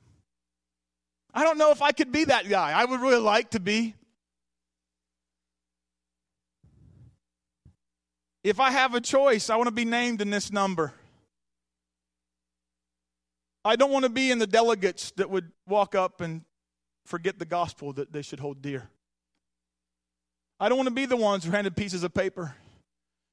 I 1.35 1.43
don't 1.43 1.59
know 1.59 1.73
if 1.73 1.83
I 1.83 1.91
could 1.91 2.13
be 2.13 2.27
that 2.27 2.49
guy. 2.49 2.71
I 2.71 2.85
would 2.85 3.01
really 3.01 3.21
like 3.21 3.51
to 3.51 3.59
be. 3.59 3.97
If 8.45 8.61
I 8.61 8.71
have 8.71 8.95
a 8.95 9.01
choice, 9.01 9.51
I 9.51 9.57
want 9.57 9.67
to 9.67 9.75
be 9.75 9.85
named 9.85 10.23
in 10.23 10.31
this 10.31 10.53
number. 10.53 10.95
I 13.65 13.75
don't 13.75 13.91
want 13.91 14.05
to 14.05 14.11
be 14.11 14.31
in 14.31 14.39
the 14.39 14.47
delegates 14.47 15.11
that 15.17 15.29
would 15.29 15.51
walk 15.67 15.97
up 15.97 16.21
and 16.21 16.43
forget 17.09 17.39
the 17.39 17.47
gospel 17.47 17.93
that 17.95 18.13
they 18.13 18.23
should 18.23 18.39
hold 18.39 18.61
dear. 18.61 18.89
I 20.61 20.69
don't 20.69 20.77
want 20.77 20.89
to 20.89 20.95
be 20.95 21.07
the 21.07 21.17
ones 21.17 21.45
who 21.45 21.51
handed 21.51 21.75
pieces 21.75 22.05
of 22.05 22.13
paper 22.13 22.55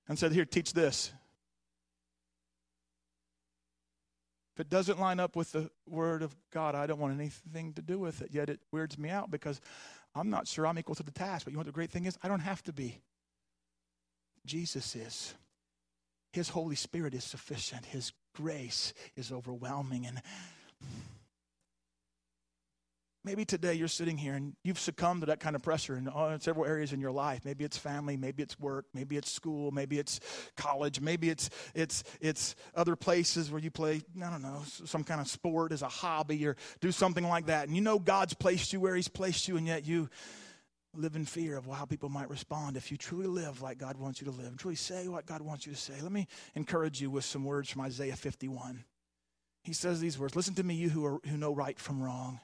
and 0.08 0.18
said, 0.18 0.32
Here, 0.32 0.46
teach 0.46 0.74
this. 0.74 1.12
If 4.56 4.62
it 4.62 4.70
doesn't 4.70 5.00
line 5.00 5.20
up 5.20 5.36
with 5.36 5.52
the 5.52 5.70
word 5.86 6.24
of 6.24 6.34
God, 6.54 6.76
I 6.76 6.88
don't 6.88 7.00
want 7.00 7.14
anything 7.14 7.74
to 7.74 7.82
do 7.82 8.00
with 8.00 8.22
it. 8.22 8.30
Yet 8.32 8.50
it 8.50 8.62
weirds 8.72 8.98
me 8.98 9.10
out 9.10 9.30
because 9.30 9.60
I'm 10.16 10.30
not 10.30 10.48
sure 10.48 10.66
I'm 10.66 10.80
equal 10.80 10.96
to 10.96 11.04
the 11.04 11.12
task. 11.12 11.44
But 11.44 11.52
you 11.52 11.56
know 11.56 11.60
what 11.60 11.66
the 11.66 11.74
great 11.74 11.92
thing 11.92 12.06
is? 12.06 12.18
I 12.24 12.30
don't 12.30 12.40
have 12.40 12.64
to 12.64 12.74
be. 12.74 13.02
Jesus 14.46 14.96
is. 14.96 15.34
His 16.32 16.48
Holy 16.48 16.76
Spirit 16.76 17.14
is 17.14 17.26
sufficient. 17.26 17.86
His 17.86 18.14
grace 18.34 18.94
is 19.18 19.30
overwhelming. 19.30 20.06
And 20.06 20.22
Maybe 23.26 23.44
today 23.44 23.74
you're 23.74 23.88
sitting 23.88 24.18
here 24.18 24.36
and 24.36 24.54
you've 24.64 24.78
succumbed 24.78 25.22
to 25.22 25.26
that 25.26 25.40
kind 25.40 25.56
of 25.56 25.64
pressure 25.64 25.98
in, 25.98 26.08
uh, 26.08 26.38
several 26.38 26.68
areas 26.68 26.94
in 26.94 27.02
your 27.02 27.12
life. 27.12 27.44
Maybe 27.44 27.66
it's 27.66 27.76
family, 27.76 28.18
maybe 28.18 28.44
it's 28.44 28.60
work, 28.60 28.86
maybe 28.94 29.18
it's 29.18 29.32
school, 29.32 29.72
maybe 29.72 29.98
it's 29.98 30.20
college, 30.56 31.02
maybe 31.02 31.32
it's 31.32 31.50
it's 31.74 32.04
it's 32.22 32.56
other 32.76 32.96
places 32.96 33.50
where 33.50 33.60
you 33.60 33.72
play, 33.72 34.04
I 34.24 34.30
don't 34.30 34.44
know, 34.44 34.62
some 34.86 35.04
kind 35.04 35.20
of 35.20 35.28
sport 35.28 35.72
as 35.72 35.82
a 35.82 35.88
hobby 35.88 36.46
or 36.46 36.56
do 36.82 36.92
something 36.92 37.28
like 37.28 37.48
that. 37.48 37.68
And 37.68 37.76
you 37.76 37.82
know 37.82 37.98
God's 37.98 38.36
placed 38.36 38.72
you 38.74 38.80
where 38.80 38.96
He's 38.96 39.08
placed 39.08 39.48
you, 39.48 39.58
and 39.58 39.66
yet 39.66 39.88
you 39.88 40.08
live 40.94 41.16
in 41.16 41.26
fear 41.26 41.58
of 41.58 41.66
how 41.66 41.86
people 41.86 42.10
might 42.10 42.30
respond 42.30 42.78
if 42.78 42.92
you 42.92 42.98
truly 42.98 43.26
live 43.26 43.60
like 43.60 43.80
God 43.80 43.98
wants 43.98 44.22
you 44.22 44.26
to 44.26 44.38
live, 44.38 44.56
truly 44.56 44.76
say 44.76 45.08
what 45.08 45.26
God 45.26 45.42
wants 45.42 45.66
you 45.66 45.74
to 45.74 45.80
say. 45.80 45.96
Let 46.00 46.12
me 46.12 46.28
encourage 46.54 47.02
you 47.02 47.10
with 47.10 47.26
some 47.26 47.44
words 47.44 47.72
from 47.72 47.82
Isaiah 47.82 48.16
51. 48.16 48.86
He 49.64 49.74
says 49.74 50.00
these 50.00 50.20
words 50.20 50.36
Listen 50.36 50.54
to 50.54 50.64
me, 50.64 50.76
you 50.76 50.92
who, 50.92 51.04
are, 51.08 51.20
who 51.26 51.38
know 51.38 51.56
right 51.56 51.80
from 51.80 52.04
wrong. 52.04 52.40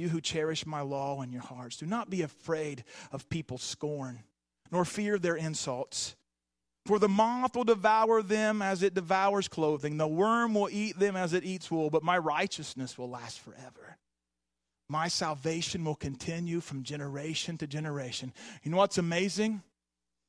You 0.00 0.08
who 0.08 0.20
cherish 0.20 0.66
my 0.66 0.80
law 0.80 1.22
in 1.22 1.30
your 1.30 1.42
hearts. 1.42 1.76
Do 1.76 1.86
not 1.86 2.10
be 2.10 2.22
afraid 2.22 2.84
of 3.12 3.28
people's 3.28 3.62
scorn, 3.62 4.24
nor 4.72 4.84
fear 4.84 5.18
their 5.18 5.36
insults. 5.36 6.16
For 6.86 6.98
the 6.98 7.08
moth 7.08 7.54
will 7.54 7.64
devour 7.64 8.22
them 8.22 8.62
as 8.62 8.82
it 8.82 8.94
devours 8.94 9.46
clothing, 9.46 9.98
the 9.98 10.08
worm 10.08 10.54
will 10.54 10.68
eat 10.70 10.98
them 10.98 11.14
as 11.14 11.34
it 11.34 11.44
eats 11.44 11.70
wool, 11.70 11.90
but 11.90 12.02
my 12.02 12.18
righteousness 12.18 12.96
will 12.96 13.10
last 13.10 13.40
forever. 13.40 13.98
My 14.88 15.06
salvation 15.06 15.84
will 15.84 15.94
continue 15.94 16.60
from 16.60 16.82
generation 16.82 17.56
to 17.58 17.66
generation. 17.68 18.32
You 18.64 18.72
know 18.72 18.78
what's 18.78 18.98
amazing 18.98 19.62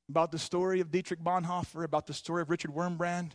about 0.08 0.32
the 0.32 0.38
story 0.38 0.82
of 0.82 0.92
Dietrich 0.92 1.22
Bonhoeffer, 1.22 1.84
about 1.84 2.06
the 2.06 2.14
story 2.14 2.44
of 2.44 2.50
Richard 2.52 2.72
Wurmbrand? 2.72 3.32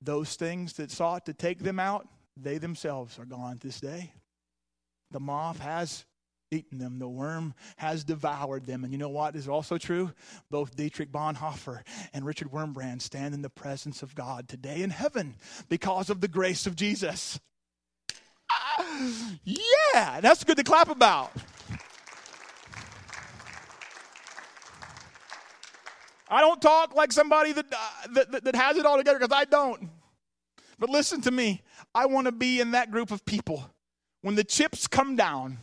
Those 0.00 0.34
things 0.34 0.72
that 0.74 0.90
sought 0.90 1.26
to 1.26 1.32
take 1.32 1.60
them 1.60 1.78
out, 1.78 2.08
they 2.36 2.58
themselves 2.58 3.20
are 3.20 3.24
gone 3.24 3.58
this 3.60 3.78
day. 3.78 4.12
The 5.12 5.20
moth 5.20 5.60
has 5.60 6.04
eaten 6.50 6.78
them, 6.78 6.98
the 6.98 7.08
worm 7.08 7.54
has 7.76 8.04
devoured 8.04 8.66
them. 8.66 8.84
And 8.84 8.92
you 8.92 8.98
know 8.98 9.08
what 9.08 9.34
is 9.36 9.48
also 9.48 9.78
true? 9.78 10.12
Both 10.50 10.76
Dietrich 10.76 11.10
Bonhoeffer 11.10 11.82
and 12.12 12.26
Richard 12.26 12.50
Wurmbrand 12.50 13.00
stand 13.00 13.34
in 13.34 13.42
the 13.42 13.50
presence 13.50 14.02
of 14.02 14.14
God 14.14 14.48
today 14.48 14.82
in 14.82 14.90
heaven 14.90 15.34
because 15.68 16.10
of 16.10 16.20
the 16.20 16.28
grace 16.28 16.66
of 16.66 16.76
Jesus. 16.76 17.40
yeah, 19.44 20.20
that's 20.20 20.44
good 20.44 20.56
to 20.58 20.64
clap 20.64 20.90
about. 20.90 21.32
I 26.28 26.40
don't 26.40 26.62
talk 26.62 26.94
like 26.94 27.12
somebody 27.12 27.52
that, 27.52 27.66
uh, 27.70 28.08
that, 28.14 28.44
that 28.44 28.56
has 28.56 28.78
it 28.78 28.86
all 28.86 28.96
together 28.96 29.18
because 29.18 29.36
I 29.36 29.44
don't. 29.44 29.90
But 30.78 30.88
listen 30.88 31.20
to 31.22 31.30
me. 31.30 31.62
I 31.94 32.06
want 32.06 32.26
to 32.26 32.32
be 32.32 32.58
in 32.58 32.70
that 32.70 32.90
group 32.90 33.10
of 33.10 33.24
people. 33.26 33.70
When 34.22 34.34
the 34.36 34.44
chips 34.44 34.86
come 34.86 35.16
down, 35.16 35.58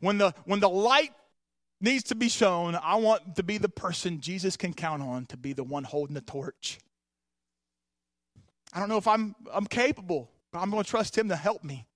when 0.00 0.18
the, 0.18 0.34
when 0.44 0.60
the 0.60 0.68
light 0.68 1.12
needs 1.80 2.04
to 2.04 2.14
be 2.14 2.28
shown, 2.28 2.74
I 2.74 2.96
want 2.96 3.36
to 3.36 3.42
be 3.42 3.58
the 3.58 3.68
person 3.68 4.20
Jesus 4.20 4.56
can 4.56 4.74
count 4.74 5.02
on 5.02 5.26
to 5.26 5.36
be 5.36 5.52
the 5.52 5.64
one 5.64 5.84
holding 5.84 6.14
the 6.14 6.20
torch. 6.20 6.78
I 8.72 8.80
don't 8.80 8.88
know 8.88 8.98
if 8.98 9.08
I'm, 9.08 9.34
I'm 9.52 9.66
capable, 9.66 10.30
but 10.52 10.58
I'm 10.58 10.70
going 10.70 10.84
to 10.84 10.90
trust 10.90 11.16
Him 11.16 11.28
to 11.28 11.36
help 11.36 11.64
me. 11.64 11.86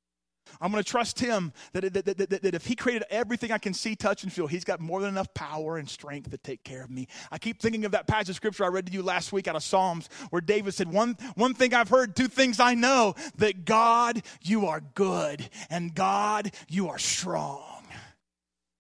I'm 0.60 0.70
going 0.70 0.82
to 0.82 0.88
trust 0.88 1.18
him 1.18 1.52
that, 1.72 1.92
that, 1.92 2.04
that, 2.04 2.42
that, 2.42 2.54
if 2.54 2.66
he 2.66 2.74
created 2.74 3.04
everything 3.10 3.52
I 3.52 3.58
can 3.58 3.74
see, 3.74 3.96
touch, 3.96 4.22
and 4.22 4.32
feel, 4.32 4.46
he's 4.46 4.64
got 4.64 4.80
more 4.80 5.00
than 5.00 5.10
enough 5.10 5.32
power 5.34 5.76
and 5.76 5.88
strength 5.88 6.30
to 6.30 6.38
take 6.38 6.64
care 6.64 6.82
of 6.82 6.90
me. 6.90 7.08
I 7.30 7.38
keep 7.38 7.60
thinking 7.60 7.84
of 7.84 7.92
that 7.92 8.06
passage 8.06 8.30
of 8.30 8.36
scripture 8.36 8.64
I 8.64 8.68
read 8.68 8.86
to 8.86 8.92
you 8.92 9.02
last 9.02 9.32
week 9.32 9.48
out 9.48 9.56
of 9.56 9.62
Psalms 9.62 10.08
where 10.30 10.40
David 10.40 10.74
said, 10.74 10.92
One, 10.92 11.16
one 11.34 11.54
thing 11.54 11.74
I've 11.74 11.88
heard, 11.88 12.14
two 12.16 12.28
things 12.28 12.60
I 12.60 12.74
know 12.74 13.14
that 13.36 13.64
God, 13.64 14.22
you 14.42 14.66
are 14.66 14.80
good, 14.80 15.48
and 15.70 15.94
God, 15.94 16.52
you 16.68 16.88
are 16.88 16.98
strong. 16.98 17.84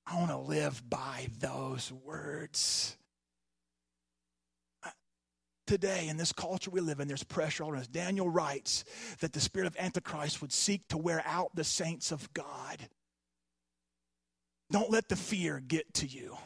I 0.06 0.16
want 0.16 0.30
to 0.30 0.38
live 0.38 0.82
by 0.88 1.28
those 1.38 1.92
words 2.04 2.96
today 5.72 6.08
in 6.08 6.18
this 6.18 6.34
culture 6.34 6.70
we 6.70 6.80
live 6.80 7.00
in, 7.00 7.08
there's 7.08 7.24
pressure 7.24 7.64
on 7.64 7.74
us. 7.74 7.86
Daniel 7.86 8.28
writes 8.28 8.84
that 9.20 9.32
the 9.32 9.40
spirit 9.40 9.66
of 9.66 9.74
Antichrist 9.78 10.42
would 10.42 10.52
seek 10.52 10.86
to 10.88 10.98
wear 10.98 11.22
out 11.24 11.56
the 11.56 11.64
saints 11.64 12.12
of 12.12 12.30
God. 12.34 12.76
Don't 14.70 14.90
let 14.90 15.08
the 15.08 15.16
fear 15.16 15.62
get 15.66 15.94
to 15.94 16.06
you. 16.06 16.36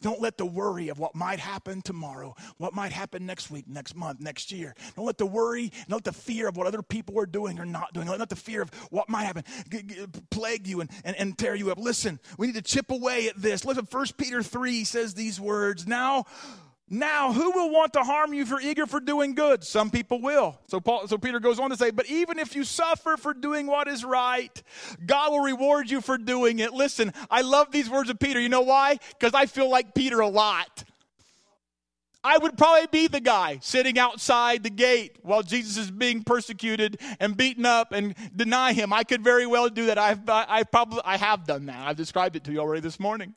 Don't 0.00 0.22
let 0.22 0.38
the 0.38 0.46
worry 0.46 0.88
of 0.88 0.98
what 0.98 1.14
might 1.14 1.38
happen 1.38 1.82
tomorrow, 1.82 2.34
what 2.56 2.72
might 2.72 2.92
happen 2.92 3.26
next 3.26 3.50
week, 3.50 3.68
next 3.68 3.94
month, 3.94 4.20
next 4.20 4.50
year. 4.50 4.74
Don't 4.96 5.04
let 5.04 5.18
the 5.18 5.26
worry, 5.26 5.70
don't 5.86 5.98
let 5.98 6.04
the 6.04 6.12
fear 6.18 6.48
of 6.48 6.56
what 6.56 6.66
other 6.66 6.80
people 6.80 7.20
are 7.20 7.26
doing 7.26 7.58
or 7.58 7.66
not 7.66 7.92
doing, 7.92 8.06
don't 8.06 8.18
let 8.18 8.30
the 8.30 8.36
fear 8.36 8.62
of 8.62 8.70
what 8.88 9.10
might 9.10 9.24
happen 9.24 9.44
g- 9.68 9.82
g- 9.82 10.06
plague 10.30 10.66
you 10.66 10.80
and, 10.80 10.88
and, 11.04 11.14
and 11.16 11.36
tear 11.36 11.54
you 11.54 11.70
up. 11.70 11.76
Listen, 11.76 12.18
we 12.38 12.46
need 12.46 12.56
to 12.56 12.62
chip 12.62 12.90
away 12.90 13.28
at 13.28 13.36
this. 13.36 13.66
Listen, 13.66 13.86
1 13.90 14.06
Peter 14.16 14.42
3 14.42 14.84
says 14.84 15.12
these 15.12 15.38
words 15.38 15.86
Now, 15.86 16.24
now, 16.92 17.32
who 17.32 17.52
will 17.52 17.70
want 17.70 17.92
to 17.92 18.02
harm 18.02 18.34
you 18.34 18.44
you're 18.44 18.60
eager 18.60 18.84
for 18.84 18.98
doing 18.98 19.36
good? 19.36 19.62
Some 19.62 19.90
people 19.90 20.20
will. 20.20 20.58
So 20.66 20.80
Paul, 20.80 21.06
so 21.06 21.18
Peter 21.18 21.38
goes 21.38 21.60
on 21.60 21.70
to 21.70 21.76
say, 21.76 21.92
but 21.92 22.06
even 22.06 22.40
if 22.40 22.56
you 22.56 22.64
suffer 22.64 23.16
for 23.16 23.32
doing 23.32 23.68
what 23.68 23.86
is 23.86 24.04
right, 24.04 24.60
God 25.06 25.30
will 25.30 25.40
reward 25.40 25.88
you 25.88 26.00
for 26.00 26.18
doing 26.18 26.58
it. 26.58 26.72
Listen, 26.72 27.12
I 27.30 27.42
love 27.42 27.70
these 27.70 27.88
words 27.88 28.10
of 28.10 28.18
Peter. 28.18 28.40
You 28.40 28.48
know 28.48 28.62
why? 28.62 28.98
Because 29.16 29.34
I 29.34 29.46
feel 29.46 29.70
like 29.70 29.94
Peter 29.94 30.18
a 30.18 30.26
lot. 30.26 30.82
I 32.24 32.38
would 32.38 32.58
probably 32.58 32.88
be 32.88 33.06
the 33.06 33.20
guy 33.20 33.60
sitting 33.62 33.96
outside 33.96 34.64
the 34.64 34.70
gate 34.70 35.16
while 35.22 35.42
Jesus 35.42 35.76
is 35.76 35.90
being 35.92 36.24
persecuted 36.24 37.00
and 37.20 37.36
beaten 37.36 37.64
up 37.64 37.92
and 37.92 38.16
deny 38.34 38.72
him. 38.72 38.92
I 38.92 39.04
could 39.04 39.22
very 39.22 39.46
well 39.46 39.68
do 39.68 39.86
that. 39.86 39.96
I've, 39.96 40.28
I 40.28 40.64
probably 40.64 41.00
I 41.04 41.16
have 41.16 41.46
done 41.46 41.66
that. 41.66 41.86
I've 41.86 41.96
described 41.96 42.34
it 42.34 42.44
to 42.44 42.52
you 42.52 42.58
already 42.58 42.80
this 42.80 42.98
morning. 42.98 43.36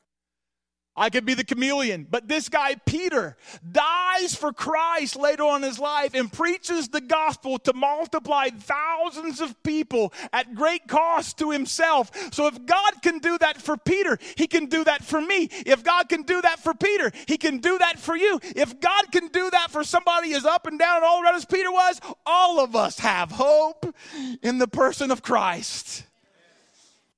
I 0.96 1.10
could 1.10 1.24
be 1.24 1.34
the 1.34 1.44
chameleon. 1.44 2.06
But 2.08 2.28
this 2.28 2.48
guy, 2.48 2.76
Peter, 2.86 3.36
dies 3.70 4.34
for 4.34 4.52
Christ 4.52 5.16
later 5.16 5.42
on 5.42 5.62
in 5.62 5.68
his 5.68 5.78
life 5.78 6.14
and 6.14 6.32
preaches 6.32 6.88
the 6.88 7.00
gospel 7.00 7.58
to 7.60 7.72
multiply 7.72 8.48
thousands 8.50 9.40
of 9.40 9.60
people 9.64 10.12
at 10.32 10.54
great 10.54 10.86
cost 10.86 11.38
to 11.38 11.50
himself. 11.50 12.12
So 12.32 12.46
if 12.46 12.64
God 12.64 13.02
can 13.02 13.18
do 13.18 13.36
that 13.38 13.60
for 13.60 13.76
Peter, 13.76 14.18
he 14.36 14.46
can 14.46 14.66
do 14.66 14.84
that 14.84 15.04
for 15.04 15.20
me. 15.20 15.48
If 15.66 15.82
God 15.82 16.08
can 16.08 16.22
do 16.22 16.40
that 16.42 16.60
for 16.60 16.74
Peter, 16.74 17.10
he 17.26 17.38
can 17.38 17.58
do 17.58 17.76
that 17.78 17.98
for 17.98 18.16
you. 18.16 18.38
If 18.54 18.78
God 18.80 19.10
can 19.10 19.28
do 19.28 19.50
that 19.50 19.70
for 19.70 19.82
somebody 19.82 20.32
as 20.34 20.44
up 20.44 20.66
and 20.66 20.78
down 20.78 20.96
and 20.96 21.04
all 21.04 21.22
around 21.22 21.34
as 21.34 21.44
Peter 21.44 21.72
was, 21.72 22.00
all 22.24 22.60
of 22.60 22.76
us 22.76 23.00
have 23.00 23.32
hope 23.32 23.94
in 24.42 24.58
the 24.58 24.68
person 24.68 25.10
of 25.10 25.22
Christ. 25.22 26.04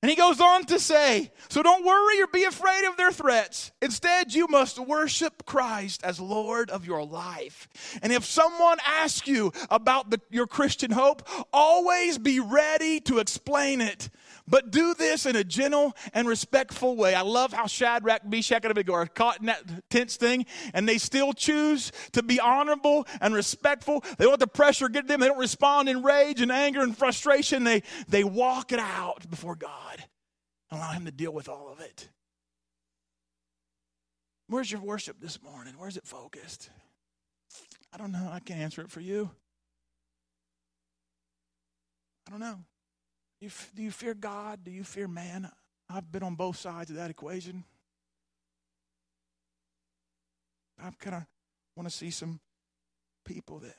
And 0.03 0.11
he 0.11 0.15
goes 0.15 0.39
on 0.39 0.63
to 0.65 0.79
say, 0.79 1.31
So 1.49 1.63
don't 1.63 1.83
worry 1.83 2.21
or 2.21 2.27
be 2.27 2.43
afraid 2.43 2.87
of 2.87 2.97
their 2.97 3.11
threats. 3.11 3.71
Instead, 3.81 4.31
you 4.33 4.47
must 4.47 4.77
worship 4.77 5.45
Christ 5.45 6.03
as 6.03 6.19
Lord 6.19 6.69
of 6.69 6.85
your 6.85 7.03
life. 7.03 7.67
And 8.03 8.13
if 8.13 8.23
someone 8.23 8.77
asks 8.85 9.27
you 9.27 9.51
about 9.71 10.11
the, 10.11 10.21
your 10.29 10.45
Christian 10.45 10.91
hope, 10.91 11.27
always 11.51 12.19
be 12.19 12.39
ready 12.39 12.99
to 13.01 13.17
explain 13.17 13.81
it. 13.81 14.09
But 14.47 14.71
do 14.71 14.93
this 14.93 15.25
in 15.25 15.35
a 15.35 15.43
gentle 15.43 15.93
and 16.13 16.27
respectful 16.27 16.95
way. 16.95 17.13
I 17.13 17.21
love 17.21 17.51
how 17.51 17.67
Shadrach, 17.67 18.25
Meshach, 18.25 18.63
and 18.63 18.71
Abednego 18.71 18.93
are 18.93 19.05
caught 19.05 19.41
in 19.41 19.47
that 19.47 19.89
tense 19.89 20.15
thing, 20.15 20.45
and 20.73 20.87
they 20.87 20.97
still 20.97 21.33
choose 21.33 21.91
to 22.13 22.23
be 22.23 22.39
honorable 22.39 23.05
and 23.19 23.33
respectful. 23.33 24.01
They 24.17 24.23
don't 24.23 24.31
let 24.31 24.39
the 24.39 24.47
pressure 24.47 24.87
get 24.87 25.07
them. 25.07 25.19
They 25.19 25.27
don't 25.27 25.37
respond 25.37 25.89
in 25.89 26.01
rage 26.01 26.39
and 26.39 26.51
anger 26.51 26.81
and 26.81 26.97
frustration. 26.97 27.65
They, 27.65 27.83
they 28.07 28.23
walk 28.23 28.71
it 28.71 28.79
out 28.79 29.29
before 29.29 29.55
God 29.55 30.03
and 30.71 30.79
allow 30.79 30.91
Him 30.91 31.05
to 31.05 31.11
deal 31.11 31.31
with 31.33 31.49
all 31.49 31.69
of 31.71 31.81
it. 31.81 32.07
Where's 34.47 34.71
your 34.71 34.81
worship 34.81 35.19
this 35.19 35.43
morning? 35.43 35.73
Where's 35.77 35.97
it 35.97 36.05
focused? 36.05 36.69
I 37.93 37.97
don't 37.97 38.13
know. 38.13 38.29
I 38.31 38.39
can't 38.39 38.61
answer 38.61 38.81
it 38.81 38.89
for 38.89 39.01
you. 39.01 39.29
I 42.27 42.31
don't 42.31 42.39
know. 42.39 42.59
You, 43.39 43.49
do 43.75 43.83
you 43.83 43.91
fear 43.91 44.13
God? 44.13 44.63
Do 44.63 44.71
you 44.71 44.83
fear 44.83 45.07
man? 45.07 45.49
I've 45.89 46.11
been 46.11 46.23
on 46.23 46.35
both 46.35 46.57
sides 46.57 46.89
of 46.89 46.95
that 46.95 47.09
equation. 47.09 47.63
I 50.79 50.89
kind 50.99 51.15
of 51.17 51.23
want 51.75 51.89
to 51.89 51.95
see 51.95 52.11
some 52.11 52.39
people 53.25 53.59
that 53.59 53.75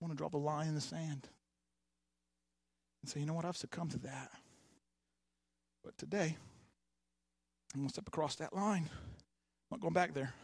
want 0.00 0.12
to 0.12 0.16
draw 0.16 0.28
the 0.28 0.38
line 0.38 0.68
in 0.68 0.74
the 0.74 0.80
sand 0.80 1.28
and 3.02 3.10
say, 3.10 3.20
you 3.20 3.26
know 3.26 3.34
what, 3.34 3.44
I've 3.44 3.56
succumbed 3.56 3.92
to 3.92 3.98
that. 4.00 4.30
But 5.84 5.96
today, 5.98 6.36
I'm 7.74 7.80
going 7.80 7.88
to 7.88 7.92
step 7.92 8.08
across 8.08 8.36
that 8.36 8.54
line. 8.54 8.88
I'm 8.90 9.70
not 9.70 9.80
going 9.80 9.94
back 9.94 10.14
there. 10.14 10.34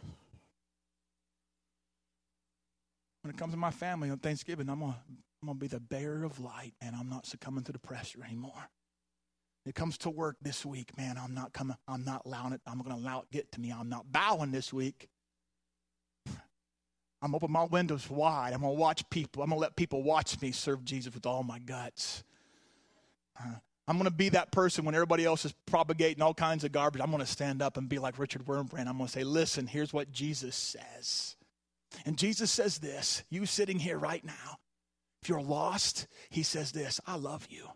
When 3.27 3.35
it 3.35 3.37
comes 3.37 3.51
to 3.51 3.57
my 3.57 3.71
family 3.71 4.09
on 4.09 4.19
Thanksgiving, 4.19 4.69
I'm 4.69 4.79
going 4.79 4.93
to 4.93 4.99
I'm 5.41 5.49
gonna 5.49 5.59
be 5.59 5.67
the 5.67 5.81
bearer 5.81 6.23
of 6.23 6.39
light 6.39 6.73
and 6.79 6.95
I'm 6.95 7.09
not 7.09 7.25
succumbing 7.25 7.65
to 7.65 7.73
the 7.73 7.77
pressure 7.77 8.23
anymore. 8.23 8.69
It 9.65 9.75
comes 9.75 9.97
to 9.99 10.09
work 10.09 10.37
this 10.41 10.65
week, 10.65 10.97
man. 10.97 11.17
I'm 11.21 11.33
not 11.33 11.51
coming, 11.51 11.75
I'm 11.89 12.05
not 12.05 12.21
allowing 12.25 12.53
it, 12.53 12.61
I'm 12.65 12.81
gonna 12.81 12.95
allow 12.95 13.19
it 13.19 13.25
get 13.29 13.51
to 13.51 13.59
me. 13.59 13.73
I'm 13.77 13.89
not 13.89 14.09
bowing 14.09 14.51
this 14.51 14.71
week. 14.71 15.09
I'm 17.21 17.35
opening 17.35 17.51
my 17.51 17.65
windows 17.65 18.09
wide. 18.09 18.53
I'm 18.53 18.61
gonna 18.61 18.73
watch 18.73 19.07
people. 19.09 19.43
I'm 19.43 19.49
gonna 19.49 19.59
let 19.59 19.75
people 19.75 20.03
watch 20.03 20.41
me 20.41 20.51
serve 20.51 20.85
Jesus 20.85 21.13
with 21.13 21.25
all 21.25 21.43
my 21.43 21.59
guts. 21.59 22.23
Uh, 23.37 23.55
I'm 23.89 23.97
gonna 23.97 24.09
be 24.09 24.29
that 24.29 24.53
person 24.53 24.85
when 24.85 24.95
everybody 24.95 25.25
else 25.25 25.43
is 25.43 25.53
propagating 25.65 26.21
all 26.21 26.33
kinds 26.33 26.63
of 26.63 26.71
garbage. 26.71 27.01
I'm 27.01 27.11
gonna 27.11 27.25
stand 27.25 27.61
up 27.61 27.75
and 27.75 27.89
be 27.89 27.99
like 27.99 28.17
Richard 28.19 28.45
Wurmbrand. 28.45 28.87
I'm 28.87 28.97
gonna 28.97 29.09
say, 29.09 29.25
listen, 29.25 29.67
here's 29.67 29.91
what 29.91 30.13
Jesus 30.13 30.55
says. 30.55 31.36
And 32.05 32.17
Jesus 32.17 32.51
says 32.51 32.79
this 32.79 33.23
you 33.29 33.45
sitting 33.45 33.79
here 33.79 33.97
right 33.97 34.23
now, 34.23 34.59
if 35.21 35.29
you're 35.29 35.41
lost, 35.41 36.07
he 36.29 36.43
says 36.43 36.71
this 36.71 36.99
I 37.05 37.15
love 37.15 37.47
you. 37.49 37.67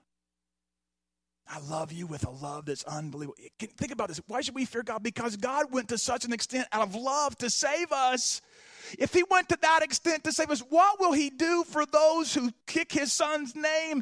I 1.53 1.59
love 1.59 1.91
you 1.91 2.07
with 2.07 2.25
a 2.25 2.29
love 2.29 2.65
that's 2.65 2.85
unbelievable. 2.85 3.35
Think 3.59 3.91
about 3.91 4.07
this. 4.07 4.21
Why 4.27 4.39
should 4.39 4.55
we 4.55 4.63
fear 4.63 4.83
God? 4.83 5.03
Because 5.03 5.35
God 5.35 5.65
went 5.71 5.89
to 5.89 5.97
such 5.97 6.23
an 6.23 6.31
extent 6.31 6.67
out 6.71 6.87
of 6.87 6.95
love 6.95 7.37
to 7.39 7.49
save 7.49 7.91
us. 7.91 8.41
If 8.97 9.13
he 9.13 9.23
went 9.29 9.49
to 9.49 9.57
that 9.61 9.83
extent 9.83 10.23
to 10.23 10.31
save 10.31 10.49
us, 10.49 10.61
what 10.69 10.99
will 10.99 11.11
he 11.11 11.29
do 11.29 11.65
for 11.67 11.85
those 11.85 12.33
who 12.33 12.51
kick 12.67 12.93
his 12.93 13.11
son's 13.11 13.53
name 13.53 14.01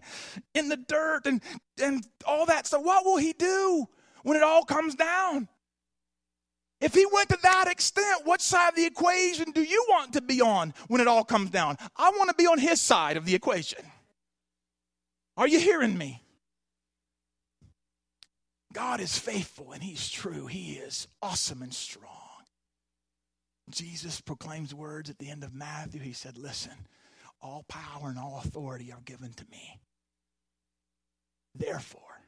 in 0.54 0.70
the 0.70 0.78
dirt 0.78 1.26
and, 1.26 1.42
and 1.82 2.06
all 2.26 2.46
that 2.46 2.68
stuff? 2.68 2.84
What 2.84 3.04
will 3.04 3.18
he 3.18 3.34
do 3.34 3.88
when 4.22 4.38
it 4.38 4.44
all 4.44 4.64
comes 4.64 4.94
down? 4.94 5.48
If 6.82 6.94
he 6.94 7.06
went 7.12 7.30
to 7.30 7.38
that 7.44 7.68
extent, 7.68 8.26
what 8.26 8.42
side 8.42 8.70
of 8.70 8.76
the 8.76 8.86
equation 8.86 9.52
do 9.52 9.62
you 9.62 9.86
want 9.90 10.14
to 10.14 10.22
be 10.22 10.42
on 10.42 10.74
when 10.88 11.02
it 11.02 11.08
all 11.08 11.26
comes 11.26 11.50
down? 11.50 11.78
I 11.98 12.10
want 12.12 12.30
to 12.30 12.36
be 12.36 12.48
on 12.48 12.58
his 12.58 12.80
side 12.80 13.18
of 13.18 13.26
the 13.26 13.36
equation. 13.36 13.84
Are 15.36 15.48
you 15.48 15.60
hearing 15.60 15.98
me? 15.98 16.24
God 18.72 19.02
is 19.02 19.18
faithful 19.18 19.72
and 19.72 19.84
he's 19.84 20.10
true. 20.10 20.46
He 20.46 20.74
is 20.74 21.08
awesome 21.22 21.62
and 21.62 21.74
strong. 21.74 22.06
Jesus 23.70 24.22
proclaims 24.22 24.74
words 24.74 25.10
at 25.10 25.18
the 25.20 25.30
end 25.30 25.44
of 25.44 25.54
Matthew. 25.54 26.02
He 26.02 26.14
said, 26.14 26.38
Listen, 26.38 26.74
all 27.42 27.66
power 27.68 28.10
and 28.10 28.18
all 28.18 28.42
authority 28.44 28.92
are 28.92 29.02
given 29.06 29.34
to 29.34 29.46
me. 29.52 29.80
Therefore, 31.56 32.22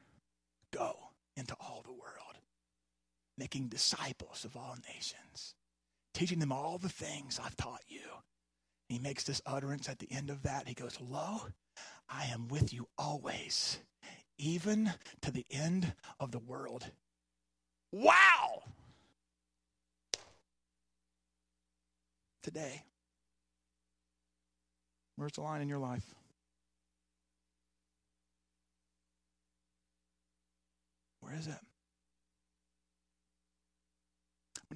go 0.72 0.96
into 1.36 1.54
all 1.60 1.82
the 1.84 1.92
world 1.92 2.31
making 3.38 3.68
disciples 3.68 4.44
of 4.44 4.56
all 4.56 4.76
nations, 4.94 5.54
teaching 6.14 6.38
them 6.38 6.52
all 6.52 6.78
the 6.78 6.88
things 6.88 7.40
I've 7.42 7.56
taught 7.56 7.82
you. 7.88 8.00
He 8.88 8.98
makes 8.98 9.24
this 9.24 9.40
utterance 9.46 9.88
at 9.88 9.98
the 9.98 10.10
end 10.10 10.30
of 10.30 10.42
that. 10.42 10.68
He 10.68 10.74
goes, 10.74 10.98
Lo, 11.00 11.42
I 12.08 12.26
am 12.26 12.48
with 12.48 12.74
you 12.74 12.88
always, 12.98 13.78
even 14.38 14.92
to 15.22 15.30
the 15.30 15.46
end 15.50 15.94
of 16.20 16.30
the 16.30 16.38
world. 16.38 16.90
Wow! 17.90 18.62
Today, 22.42 22.82
where's 25.16 25.32
the 25.32 25.42
line 25.42 25.62
in 25.62 25.68
your 25.68 25.78
life? 25.78 26.14
Where 31.20 31.34
is 31.34 31.46
it? 31.46 31.54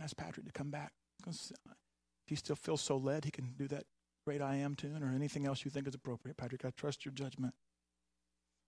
To 0.00 0.04
ask 0.04 0.16
Patrick 0.16 0.46
to 0.46 0.52
come 0.52 0.70
back. 0.70 0.92
Uh, 1.26 1.30
if 1.30 2.28
he 2.28 2.36
still 2.36 2.56
feels 2.56 2.80
so 2.80 2.96
led, 2.96 3.24
he 3.24 3.30
can 3.30 3.54
do 3.56 3.68
that 3.68 3.84
great 4.26 4.42
I 4.42 4.56
am 4.56 4.74
tune 4.74 5.02
or 5.02 5.12
anything 5.14 5.46
else 5.46 5.64
you 5.64 5.70
think 5.70 5.86
is 5.86 5.94
appropriate. 5.94 6.36
Patrick, 6.36 6.64
I 6.64 6.70
trust 6.70 7.04
your 7.04 7.14
judgment. 7.14 7.54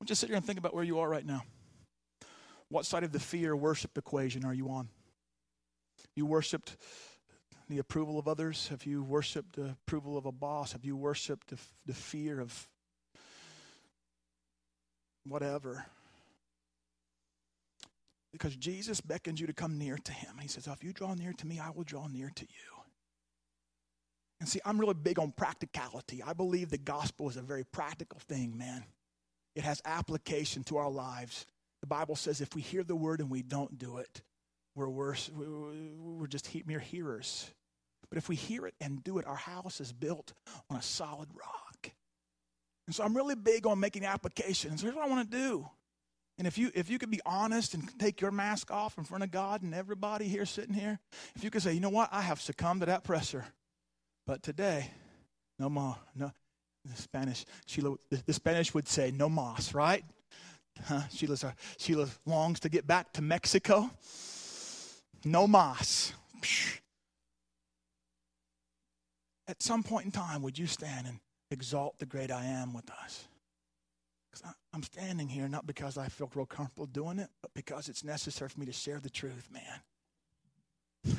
You 0.01 0.07
to 0.07 0.14
sit 0.14 0.29
here 0.29 0.37
and 0.37 0.45
think 0.45 0.59
about 0.59 0.74
where 0.74 0.85
you 0.85 1.01
are 1.01 1.09
right 1.09 1.26
now. 1.26 1.43
What 2.68 2.87
side 2.87 3.03
of 3.03 3.12
the 3.12 3.18
fear 3.18 3.57
worship 3.57 3.99
equation 3.99 4.45
are 4.45 4.55
you 4.55 4.68
on? 4.68 4.89
You 6.14 6.26
worshiped 6.26 6.76
the 7.68 7.79
approval 7.79 8.18
of 8.18 8.29
others? 8.29 8.68
Have 8.68 8.87
you 8.87 9.03
worshiped 9.03 9.57
the 9.57 9.70
approval 9.70 10.16
of 10.16 10.26
a 10.26 10.33
boss? 10.33 10.72
Have 10.72 10.85
you 10.85 10.97
worshiped 10.97 11.49
the, 11.49 11.59
the 11.87 11.95
fear 11.95 12.41
of 12.41 12.68
whatever? 15.24 15.87
Because 18.33 18.57
Jesus 18.57 19.01
beckons 19.01 19.41
you 19.41 19.47
to 19.47 19.53
come 19.53 19.79
near 19.79 19.97
to 19.97 20.12
him. 20.12 20.37
He 20.41 20.49
says, 20.49 20.68
oh, 20.68 20.72
If 20.72 20.85
you 20.85 20.93
draw 20.93 21.14
near 21.14 21.33
to 21.33 21.47
me, 21.47 21.59
I 21.59 21.70
will 21.70 21.85
draw 21.85 22.07
near 22.07 22.31
to 22.35 22.43
you. 22.43 22.79
And 24.41 24.49
see, 24.49 24.61
I'm 24.64 24.79
really 24.79 24.95
big 24.95 25.18
on 25.18 25.33
practicality. 25.33 26.22
I 26.22 26.33
believe 26.33 26.70
the 26.70 26.79
gospel 26.79 27.29
is 27.29 27.37
a 27.37 27.43
very 27.43 27.64
practical 27.64 28.20
thing, 28.20 28.57
man. 28.57 28.85
It 29.57 29.64
has 29.64 29.83
application 29.85 30.62
to 30.64 30.76
our 30.76 30.91
lives. 30.91 31.47
The 31.81 31.89
Bible 31.89 32.14
says 32.14 32.41
if 32.41 32.55
we 32.55 32.62
hear 32.62 32.85
the 32.85 32.95
word 32.95 33.20
and 33.20 33.31
we 33.31 33.43
don't 33.43 33.79
do 33.79 33.99
it, 33.99 34.22
we're 34.76 34.89
worse. 34.89 35.29
We're 35.35 36.29
just 36.29 36.49
mere 36.66 36.79
hearers. 36.79 37.51
But 38.09 38.18
if 38.18 38.29
we 38.29 38.37
hear 38.37 38.66
it 38.66 38.74
and 38.81 39.03
do 39.03 39.18
it, 39.18 39.26
our 39.26 39.37
house 39.37 39.81
is 39.81 39.93
built 39.93 40.33
on 40.70 40.76
a 40.76 40.83
solid 40.83 41.29
rock. 41.35 41.91
And 42.87 42.95
so 42.95 43.05
I'm 43.05 43.16
really 43.16 43.35
big 43.35 43.66
on 43.66 43.81
making 43.81 44.07
applications. 44.07 44.81
Here's 44.81 44.95
what 44.95 45.05
I 45.05 45.09
want 45.09 45.31
to 45.31 45.37
do. 45.37 45.68
And 46.39 46.47
if 46.47 46.57
you 46.57 46.70
if 46.74 46.89
you 46.89 46.99
could 46.99 47.11
be 47.11 47.20
honest 47.26 47.74
and 47.74 47.99
take 47.99 48.20
your 48.20 48.30
mask 48.30 48.70
off 48.70 48.97
in 48.97 49.05
front 49.05 49.24
of 49.24 49.30
God 49.32 49.62
and 49.62 49.74
everybody 49.74 50.28
here 50.28 50.47
sitting 50.47 50.74
here, 50.74 51.01
if 51.34 51.43
you 51.43 51.51
could 51.51 51.62
say, 51.62 51.72
you 51.72 51.80
know 51.80 51.91
what, 51.91 52.09
I 52.12 52.22
have 52.22 52.41
succumbed 52.41 52.80
to 52.80 52.86
that 52.86 53.03
pressure, 53.03 53.45
but 54.24 54.43
today, 54.43 54.89
no 55.59 55.68
more, 55.68 55.97
no. 56.14 56.32
The 56.84 57.03
Spanish, 57.03 57.45
Sheila, 57.66 57.97
the, 58.09 58.32
Spanish 58.32 58.72
would 58.72 58.89
say 58.89 59.11
no 59.11 59.28
mas, 59.28 59.74
right? 59.74 60.05
Huh? 60.86 61.03
Sheila's, 61.09 61.45
uh, 61.45 61.53
Sheila 61.76 62.07
longs 62.24 62.61
to 62.61 62.68
get 62.68 62.86
back 62.86 63.12
to 63.14 63.22
Mexico. 63.22 63.91
No 65.24 65.47
mas. 65.47 66.12
At 69.49 69.62
some 69.62 69.82
point 69.82 70.07
in 70.07 70.12
time, 70.12 70.41
would 70.43 70.59
you 70.59 70.66
stand 70.66 71.07
and 71.07 71.18
exalt 71.51 71.99
the 71.99 72.07
great 72.07 72.30
I 72.30 72.45
am 72.45 72.72
with 72.72 72.89
us? 72.91 73.28
I'm 74.79 74.85
standing 74.85 75.29
here 75.29 75.49
not 75.49 75.66
because 75.66 75.99
I 75.99 76.07
feel 76.07 76.31
real 76.37 76.47
comfortable 76.47 76.87
doing 76.87 77.18
it, 77.18 77.31
but 77.43 77.53
because 77.53 77.89
it's 77.89 78.05
necessary 78.05 78.49
for 78.49 78.61
me 78.61 78.66
to 78.66 78.72
share 78.72 79.01
the 79.01 79.11
truth, 79.11 79.49
man. 79.53 81.16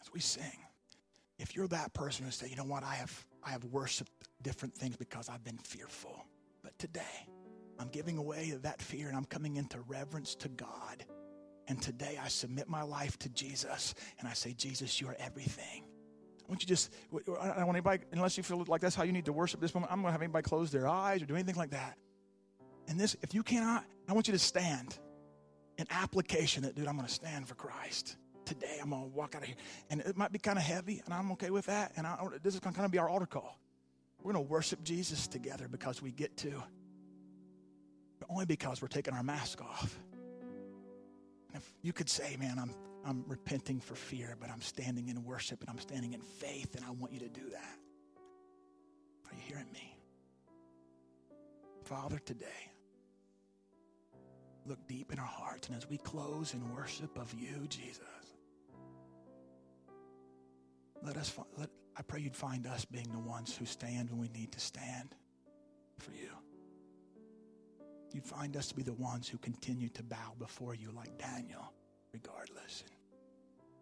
As 0.00 0.10
we 0.10 0.20
sing, 0.20 0.56
if 1.38 1.54
you're 1.54 1.68
that 1.68 1.92
person 1.92 2.24
who 2.24 2.30
say, 2.30 2.48
you 2.48 2.56
know 2.56 2.64
what, 2.64 2.82
I 2.82 2.94
have 2.94 3.26
I 3.44 3.50
have 3.50 3.62
worshiped 3.64 4.10
different 4.40 4.74
things 4.74 4.96
because 4.96 5.28
I've 5.28 5.44
been 5.44 5.58
fearful. 5.58 6.24
But 6.62 6.78
today, 6.78 7.28
I'm 7.78 7.88
giving 7.88 8.16
away 8.16 8.56
that 8.62 8.80
fear 8.80 9.08
and 9.08 9.16
I'm 9.16 9.26
coming 9.26 9.56
into 9.56 9.78
reverence 9.80 10.34
to 10.36 10.48
God. 10.48 11.04
And 11.68 11.82
today 11.82 12.18
I 12.24 12.28
submit 12.28 12.70
my 12.70 12.84
life 12.84 13.18
to 13.18 13.28
Jesus 13.28 13.94
and 14.18 14.26
I 14.26 14.32
say, 14.32 14.54
Jesus, 14.54 14.98
you 14.98 15.08
are 15.08 15.16
everything. 15.18 15.83
I 16.46 16.50
want 16.50 16.62
you 16.62 16.68
just, 16.68 16.92
I 17.12 17.46
don't 17.46 17.66
want 17.66 17.76
anybody, 17.76 18.02
unless 18.12 18.36
you 18.36 18.42
feel 18.42 18.64
like 18.68 18.82
that's 18.82 18.94
how 18.94 19.02
you 19.02 19.12
need 19.12 19.24
to 19.24 19.32
worship 19.32 19.60
this 19.60 19.74
moment, 19.74 19.90
I'm 19.90 20.00
going 20.00 20.08
to 20.08 20.12
have 20.12 20.22
anybody 20.22 20.42
close 20.42 20.70
their 20.70 20.86
eyes 20.86 21.22
or 21.22 21.26
do 21.26 21.34
anything 21.34 21.56
like 21.56 21.70
that. 21.70 21.96
And 22.86 23.00
this, 23.00 23.16
if 23.22 23.32
you 23.32 23.42
cannot, 23.42 23.84
I 24.08 24.12
want 24.12 24.28
you 24.28 24.32
to 24.32 24.38
stand 24.38 24.98
in 25.78 25.86
application 25.90 26.64
that, 26.64 26.74
dude, 26.74 26.86
I'm 26.86 26.96
going 26.96 27.08
to 27.08 27.12
stand 27.12 27.48
for 27.48 27.54
Christ. 27.54 28.16
Today, 28.44 28.78
I'm 28.82 28.90
going 28.90 29.02
to 29.02 29.08
walk 29.08 29.34
out 29.34 29.42
of 29.42 29.48
here. 29.48 29.56
And 29.88 30.02
it 30.02 30.18
might 30.18 30.32
be 30.32 30.38
kind 30.38 30.58
of 30.58 30.64
heavy, 30.64 31.00
and 31.06 31.14
I'm 31.14 31.32
okay 31.32 31.48
with 31.48 31.64
that. 31.66 31.92
And 31.96 32.06
I, 32.06 32.18
this 32.42 32.52
is 32.52 32.60
going 32.60 32.74
to 32.74 32.76
kind 32.76 32.84
of 32.84 32.92
be 32.92 32.98
our 32.98 33.08
altar 33.08 33.26
call. 33.26 33.58
We're 34.22 34.32
going 34.32 34.44
to 34.44 34.50
worship 34.50 34.84
Jesus 34.84 35.26
together 35.26 35.66
because 35.66 36.02
we 36.02 36.10
get 36.10 36.36
to, 36.38 36.62
but 38.18 38.28
only 38.30 38.44
because 38.44 38.82
we're 38.82 38.88
taking 38.88 39.14
our 39.14 39.22
mask 39.22 39.62
off. 39.62 39.98
If 41.54 41.72
you 41.82 41.92
could 41.92 42.10
say, 42.10 42.36
man, 42.38 42.58
I'm 42.58 42.74
I'm 43.06 43.22
repenting 43.26 43.80
for 43.80 43.94
fear, 43.94 44.34
but 44.40 44.50
I'm 44.50 44.62
standing 44.62 45.08
in 45.08 45.24
worship 45.24 45.60
and 45.60 45.68
I'm 45.68 45.78
standing 45.78 46.14
in 46.14 46.20
faith, 46.20 46.74
and 46.74 46.84
I 46.84 46.90
want 46.90 47.12
you 47.12 47.20
to 47.20 47.28
do 47.28 47.50
that. 47.50 47.76
Are 49.26 49.34
you 49.34 49.42
hearing 49.46 49.70
me? 49.72 49.98
Father, 51.84 52.18
today, 52.24 52.72
look 54.64 54.78
deep 54.88 55.12
in 55.12 55.18
our 55.18 55.26
hearts, 55.26 55.68
and 55.68 55.76
as 55.76 55.88
we 55.88 55.98
close 55.98 56.54
in 56.54 56.74
worship 56.74 57.18
of 57.18 57.34
you, 57.34 57.66
Jesus, 57.68 58.00
let 61.02 61.18
us, 61.18 61.34
let, 61.58 61.68
I 61.94 62.00
pray 62.00 62.20
you'd 62.20 62.34
find 62.34 62.66
us 62.66 62.86
being 62.86 63.12
the 63.12 63.18
ones 63.18 63.54
who 63.54 63.66
stand 63.66 64.08
when 64.08 64.18
we 64.18 64.28
need 64.28 64.52
to 64.52 64.60
stand 64.60 65.14
for 65.98 66.12
you. 66.12 66.30
You'd 68.14 68.24
find 68.24 68.56
us 68.56 68.68
to 68.68 68.76
be 68.76 68.84
the 68.84 68.92
ones 68.92 69.28
who 69.28 69.38
continue 69.38 69.88
to 69.88 70.02
bow 70.04 70.34
before 70.38 70.74
you 70.76 70.92
like 70.92 71.18
Daniel, 71.18 71.72
regardless. 72.12 72.84
And 72.86 72.96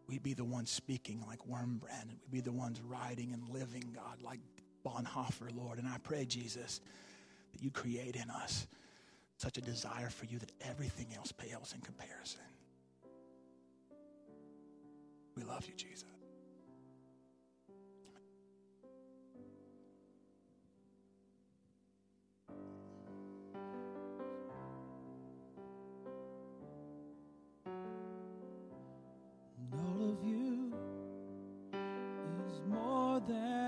we'd 0.08 0.22
be 0.22 0.32
the 0.32 0.42
ones 0.42 0.70
speaking 0.70 1.22
like 1.28 1.38
Wurmbrand. 1.46 2.08
we'd 2.08 2.30
be 2.32 2.40
the 2.40 2.50
ones 2.50 2.80
writing 2.80 3.34
and 3.34 3.46
living, 3.50 3.94
God, 3.94 4.22
like 4.22 4.40
Bonhoeffer, 4.86 5.54
Lord. 5.54 5.78
And 5.78 5.86
I 5.86 5.98
pray, 5.98 6.24
Jesus, 6.24 6.80
that 7.52 7.62
you 7.62 7.70
create 7.70 8.16
in 8.16 8.30
us 8.30 8.66
such 9.36 9.58
a 9.58 9.60
desire 9.60 10.08
for 10.08 10.24
you 10.24 10.38
that 10.38 10.52
everything 10.62 11.08
else 11.14 11.30
pales 11.30 11.74
in 11.74 11.82
comparison. 11.82 12.40
We 15.36 15.44
love 15.44 15.66
you, 15.66 15.74
Jesus. 15.74 16.11
Every 33.28 33.61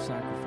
Sacrifice. 0.00 0.39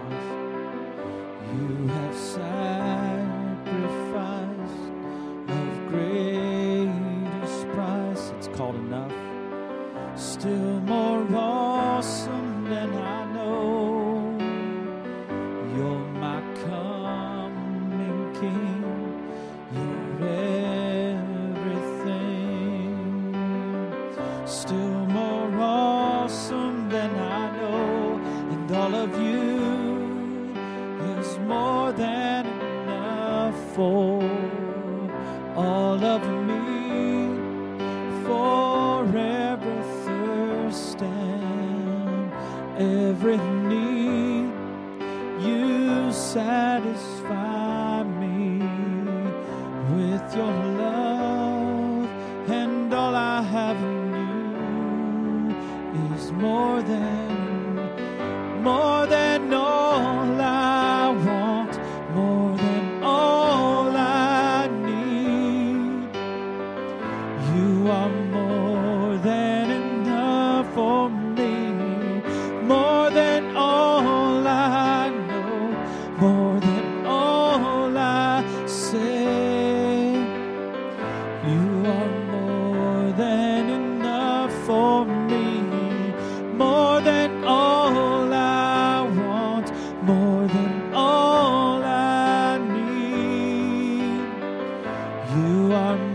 You 95.33 95.73
are 95.73 96.12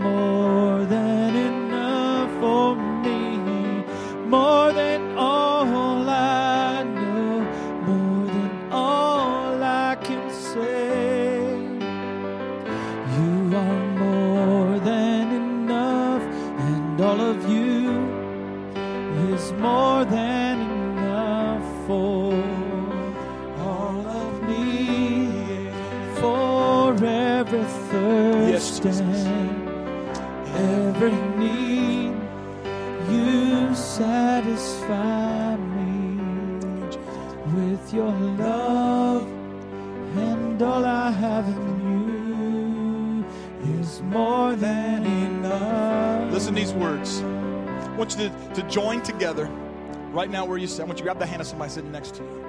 right 50.19 50.29
now 50.29 50.43
where 50.43 50.57
you 50.57 50.67
sit. 50.67 50.81
I 50.81 50.83
want 50.83 50.99
you 50.99 51.03
to 51.03 51.05
grab 51.05 51.17
the 51.17 51.25
hand 51.25 51.39
of 51.39 51.47
somebody 51.47 51.71
sitting 51.71 51.93
next 51.93 52.15
to 52.15 52.23
you. 52.23 52.45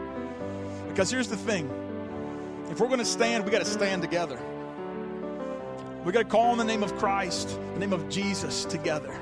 Because 0.88 1.08
here's 1.08 1.28
the 1.28 1.36
thing 1.36 1.70
if 2.68 2.80
we're 2.80 2.88
going 2.88 2.98
to 2.98 3.04
stand, 3.04 3.44
we 3.44 3.52
got 3.52 3.60
to 3.60 3.64
stand 3.64 4.02
together. 4.02 4.40
We 6.04 6.10
got 6.10 6.20
to 6.20 6.28
call 6.28 6.50
on 6.50 6.58
the 6.58 6.64
name 6.64 6.82
of 6.82 6.96
Christ, 6.96 7.56
the 7.74 7.78
name 7.78 7.92
of 7.92 8.08
Jesus 8.08 8.64
together. 8.64 9.16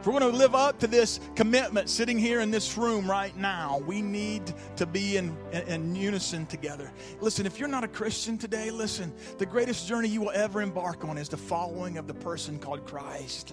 If 0.00 0.06
we're 0.06 0.18
going 0.18 0.32
to 0.32 0.38
live 0.38 0.54
up 0.54 0.78
to 0.78 0.86
this 0.86 1.20
commitment 1.34 1.90
sitting 1.90 2.18
here 2.18 2.40
in 2.40 2.50
this 2.50 2.78
room 2.78 3.10
right 3.10 3.36
now, 3.36 3.82
we 3.84 4.00
need 4.00 4.54
to 4.76 4.86
be 4.86 5.18
in, 5.18 5.36
in, 5.52 5.62
in 5.62 5.94
unison 5.94 6.46
together. 6.46 6.90
Listen, 7.20 7.44
if 7.44 7.58
you're 7.58 7.68
not 7.68 7.84
a 7.84 7.88
Christian 7.88 8.38
today, 8.38 8.70
listen, 8.70 9.12
the 9.36 9.44
greatest 9.44 9.86
journey 9.86 10.08
you 10.08 10.22
will 10.22 10.30
ever 10.30 10.62
embark 10.62 11.04
on 11.04 11.18
is 11.18 11.28
the 11.28 11.36
following 11.36 11.98
of 11.98 12.06
the 12.06 12.14
person 12.14 12.58
called 12.58 12.86
Christ. 12.86 13.52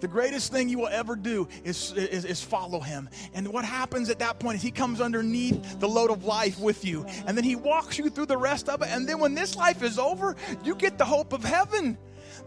The 0.00 0.08
greatest 0.08 0.52
thing 0.52 0.68
you 0.68 0.78
will 0.78 0.88
ever 0.88 1.16
do 1.16 1.48
is, 1.64 1.92
is, 1.92 2.24
is 2.24 2.42
follow 2.42 2.80
him. 2.80 3.08
And 3.34 3.48
what 3.48 3.64
happens 3.64 4.10
at 4.10 4.18
that 4.18 4.38
point 4.38 4.56
is 4.56 4.62
he 4.62 4.70
comes 4.70 5.00
underneath 5.00 5.80
the 5.80 5.88
load 5.88 6.10
of 6.10 6.24
life 6.24 6.58
with 6.58 6.84
you. 6.84 7.06
And 7.26 7.36
then 7.36 7.44
he 7.44 7.56
walks 7.56 7.98
you 7.98 8.10
through 8.10 8.26
the 8.26 8.36
rest 8.36 8.68
of 8.68 8.82
it. 8.82 8.88
And 8.90 9.08
then 9.08 9.18
when 9.18 9.34
this 9.34 9.56
life 9.56 9.82
is 9.82 9.98
over, 9.98 10.36
you 10.64 10.74
get 10.74 10.98
the 10.98 11.04
hope 11.04 11.32
of 11.32 11.44
heaven. 11.44 11.98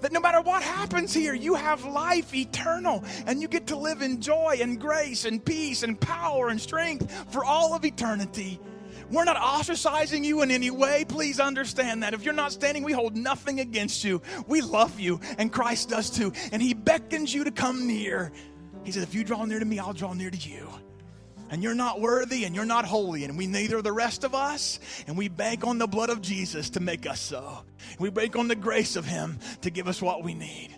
That 0.02 0.12
no 0.12 0.20
matter 0.20 0.42
what 0.42 0.62
happens 0.62 1.14
here, 1.14 1.34
you 1.34 1.56
have 1.56 1.84
life 1.86 2.34
eternal 2.36 3.04
and 3.26 3.42
you 3.42 3.48
get 3.48 3.68
to 3.68 3.76
live 3.76 4.02
in 4.02 4.22
joy 4.22 4.60
and 4.62 4.80
grace 4.80 5.26
and 5.26 5.44
peace 5.44 5.84
and 5.84 6.00
power 6.00 6.50
and 6.50 6.62
strength 6.62 7.32
for 7.32 7.44
all 7.44 7.74
of 7.74 7.84
eternity. 7.84 8.60
We're 9.10 9.24
not 9.24 9.38
ostracizing 9.38 10.24
you 10.24 10.42
in 10.42 10.52
any 10.52 10.70
way. 10.70 11.06
Please 11.08 11.40
understand 11.40 12.04
that. 12.04 12.14
If 12.14 12.24
you're 12.24 12.34
not 12.34 12.52
standing, 12.52 12.84
we 12.84 12.92
hold 12.92 13.16
nothing 13.16 13.60
against 13.60 14.04
you. 14.04 14.22
We 14.48 14.62
love 14.62 15.00
you, 15.00 15.20
and 15.38 15.52
Christ 15.52 15.90
does 15.90 16.10
too. 16.10 16.34
And 16.52 16.62
He 16.62 16.74
beckons 16.74 17.34
you 17.34 17.46
to 17.46 17.52
come 17.52 17.88
near. 17.88 18.32
He 18.84 18.92
says, 18.92 19.04
If 19.04 19.16
you 19.16 19.24
draw 19.24 19.46
near 19.46 19.60
to 19.60 19.66
me, 19.66 19.80
I'll 19.80 19.94
draw 19.94 20.14
near 20.14 20.30
to 20.30 20.50
you. 20.50 20.68
And 21.50 21.64
you're 21.64 21.76
not 21.76 22.02
worthy 22.02 22.44
and 22.44 22.54
you're 22.54 22.66
not 22.66 22.84
holy, 22.84 23.24
and 23.24 23.38
we 23.38 23.48
neither 23.48 23.82
the 23.82 23.94
rest 23.94 24.24
of 24.26 24.36
us. 24.36 24.80
And 25.08 25.18
we 25.18 25.30
bank 25.30 25.66
on 25.66 25.78
the 25.78 25.88
blood 25.88 26.10
of 26.10 26.22
Jesus 26.22 26.72
to 26.72 26.82
make 26.82 27.06
us 27.06 27.22
so. 27.22 27.60
We 28.00 28.10
bank 28.10 28.36
on 28.36 28.50
the 28.50 28.56
grace 28.56 28.96
of 28.96 29.06
Him 29.06 29.40
to 29.62 29.70
give 29.70 29.88
us 29.88 30.02
what 30.02 30.24
we 30.24 30.34
need. 30.34 30.76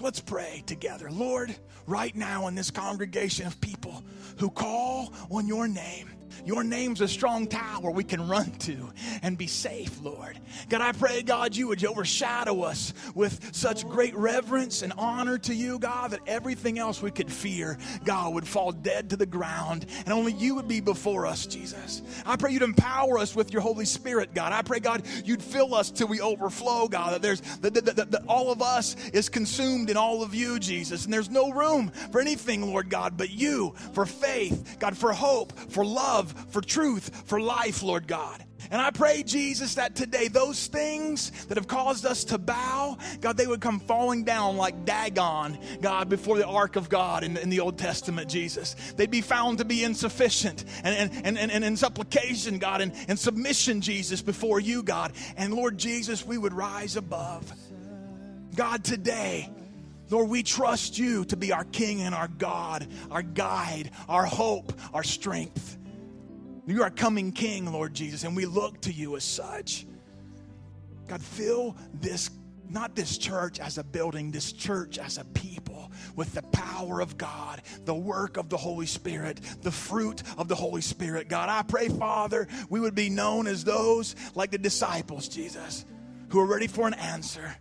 Let's 0.00 0.20
pray 0.20 0.62
together. 0.66 1.10
Lord, 1.10 1.56
right 1.86 2.14
now 2.14 2.48
in 2.48 2.54
this 2.54 2.70
congregation 2.70 3.46
of 3.46 3.58
people 3.60 4.04
who 4.38 4.50
call 4.50 5.12
on 5.30 5.46
your 5.46 5.68
name, 5.68 6.10
your 6.46 6.62
name's 6.62 7.00
a 7.00 7.08
strong 7.08 7.48
tower 7.48 7.90
we 7.90 8.04
can 8.04 8.28
run 8.28 8.52
to 8.52 8.92
and 9.22 9.36
be 9.36 9.48
safe, 9.48 10.00
Lord. 10.00 10.38
God, 10.68 10.80
I 10.80 10.92
pray, 10.92 11.22
God, 11.22 11.56
you 11.56 11.68
would 11.68 11.84
overshadow 11.84 12.62
us 12.62 12.94
with 13.16 13.54
such 13.54 13.86
great 13.88 14.14
reverence 14.14 14.82
and 14.82 14.92
honor 14.96 15.38
to 15.38 15.54
you, 15.54 15.80
God, 15.80 16.12
that 16.12 16.20
everything 16.26 16.78
else 16.78 17.02
we 17.02 17.10
could 17.10 17.32
fear, 17.32 17.78
God, 18.04 18.34
would 18.34 18.46
fall 18.46 18.70
dead 18.70 19.10
to 19.10 19.16
the 19.16 19.26
ground 19.26 19.86
and 20.04 20.12
only 20.12 20.32
you 20.32 20.54
would 20.54 20.68
be 20.68 20.80
before 20.80 21.26
us, 21.26 21.46
Jesus. 21.46 22.02
I 22.24 22.36
pray 22.36 22.52
you'd 22.52 22.62
empower 22.62 23.18
us 23.18 23.34
with 23.34 23.52
your 23.52 23.62
Holy 23.62 23.84
Spirit, 23.84 24.32
God. 24.32 24.52
I 24.52 24.62
pray, 24.62 24.78
God, 24.78 25.02
you'd 25.24 25.42
fill 25.42 25.74
us 25.74 25.90
till 25.90 26.06
we 26.06 26.20
overflow, 26.20 26.86
God, 26.86 27.14
that 27.14 27.22
there's 27.22 27.40
that, 27.58 27.74
that, 27.74 27.96
that, 27.96 28.10
that 28.12 28.22
all 28.28 28.52
of 28.52 28.62
us 28.62 28.94
is 29.10 29.28
consumed 29.28 29.90
in 29.90 29.96
all 29.96 30.22
of 30.22 30.34
you, 30.34 30.60
Jesus. 30.60 31.04
And 31.04 31.12
there's 31.12 31.30
no 31.30 31.50
room 31.50 31.90
for 32.12 32.20
anything, 32.20 32.70
Lord 32.70 32.88
God, 32.88 33.16
but 33.16 33.30
you, 33.30 33.74
for 33.92 34.06
faith, 34.06 34.25
God, 34.78 34.96
for 34.96 35.12
hope, 35.12 35.58
for 35.70 35.84
love, 35.84 36.32
for 36.50 36.60
truth, 36.60 37.24
for 37.26 37.40
life, 37.40 37.82
Lord 37.82 38.06
God. 38.06 38.42
And 38.70 38.80
I 38.80 38.90
pray, 38.90 39.22
Jesus, 39.22 39.76
that 39.76 39.94
today 39.94 40.28
those 40.28 40.66
things 40.66 41.46
that 41.46 41.56
have 41.56 41.68
caused 41.68 42.04
us 42.04 42.24
to 42.24 42.38
bow, 42.38 42.98
God, 43.20 43.36
they 43.36 43.46
would 43.46 43.60
come 43.60 43.80
falling 43.80 44.24
down 44.24 44.56
like 44.56 44.84
Dagon, 44.84 45.58
God, 45.80 46.08
before 46.08 46.38
the 46.38 46.46
ark 46.46 46.76
of 46.76 46.88
God 46.88 47.22
in, 47.22 47.36
in 47.36 47.48
the 47.48 47.60
Old 47.60 47.78
Testament, 47.78 48.28
Jesus. 48.28 48.74
They'd 48.96 49.10
be 49.10 49.20
found 49.20 49.58
to 49.58 49.64
be 49.64 49.84
insufficient 49.84 50.64
and, 50.82 51.12
and, 51.12 51.38
and, 51.38 51.50
and, 51.50 51.64
in 51.64 51.76
supplication, 51.76 52.58
God, 52.58 52.80
and, 52.80 52.92
and 53.08 53.18
submission, 53.18 53.80
Jesus, 53.80 54.22
before 54.22 54.58
you, 54.60 54.82
God. 54.82 55.12
And 55.36 55.54
Lord 55.54 55.78
Jesus, 55.78 56.26
we 56.26 56.38
would 56.38 56.52
rise 56.52 56.96
above. 56.96 57.52
God, 58.56 58.82
today, 58.82 59.50
Lord, 60.08 60.28
we 60.28 60.42
trust 60.42 60.98
you 60.98 61.24
to 61.26 61.36
be 61.36 61.52
our 61.52 61.64
King 61.64 62.02
and 62.02 62.14
our 62.14 62.28
God, 62.28 62.86
our 63.10 63.22
guide, 63.22 63.90
our 64.08 64.24
hope, 64.24 64.72
our 64.94 65.02
strength. 65.02 65.76
You 66.66 66.82
are 66.82 66.90
coming 66.90 67.32
King, 67.32 67.72
Lord 67.72 67.94
Jesus, 67.94 68.24
and 68.24 68.36
we 68.36 68.46
look 68.46 68.80
to 68.82 68.92
you 68.92 69.16
as 69.16 69.24
such. 69.24 69.86
God, 71.08 71.22
fill 71.22 71.76
this, 71.94 72.30
not 72.68 72.94
this 72.96 73.18
church 73.18 73.60
as 73.60 73.78
a 73.78 73.84
building, 73.84 74.30
this 74.30 74.52
church 74.52 74.98
as 74.98 75.18
a 75.18 75.24
people 75.24 75.90
with 76.14 76.34
the 76.34 76.42
power 76.42 77.00
of 77.00 77.16
God, 77.16 77.62
the 77.84 77.94
work 77.94 78.36
of 78.36 78.48
the 78.48 78.56
Holy 78.56 78.86
Spirit, 78.86 79.40
the 79.62 79.70
fruit 79.70 80.22
of 80.38 80.48
the 80.48 80.54
Holy 80.54 80.80
Spirit. 80.80 81.28
God, 81.28 81.48
I 81.48 81.62
pray, 81.62 81.88
Father, 81.88 82.48
we 82.68 82.80
would 82.80 82.94
be 82.94 83.10
known 83.10 83.46
as 83.46 83.64
those 83.64 84.16
like 84.34 84.50
the 84.50 84.58
disciples, 84.58 85.28
Jesus, 85.28 85.84
who 86.30 86.40
are 86.40 86.46
ready 86.46 86.66
for 86.66 86.88
an 86.88 86.94
answer 86.94 87.56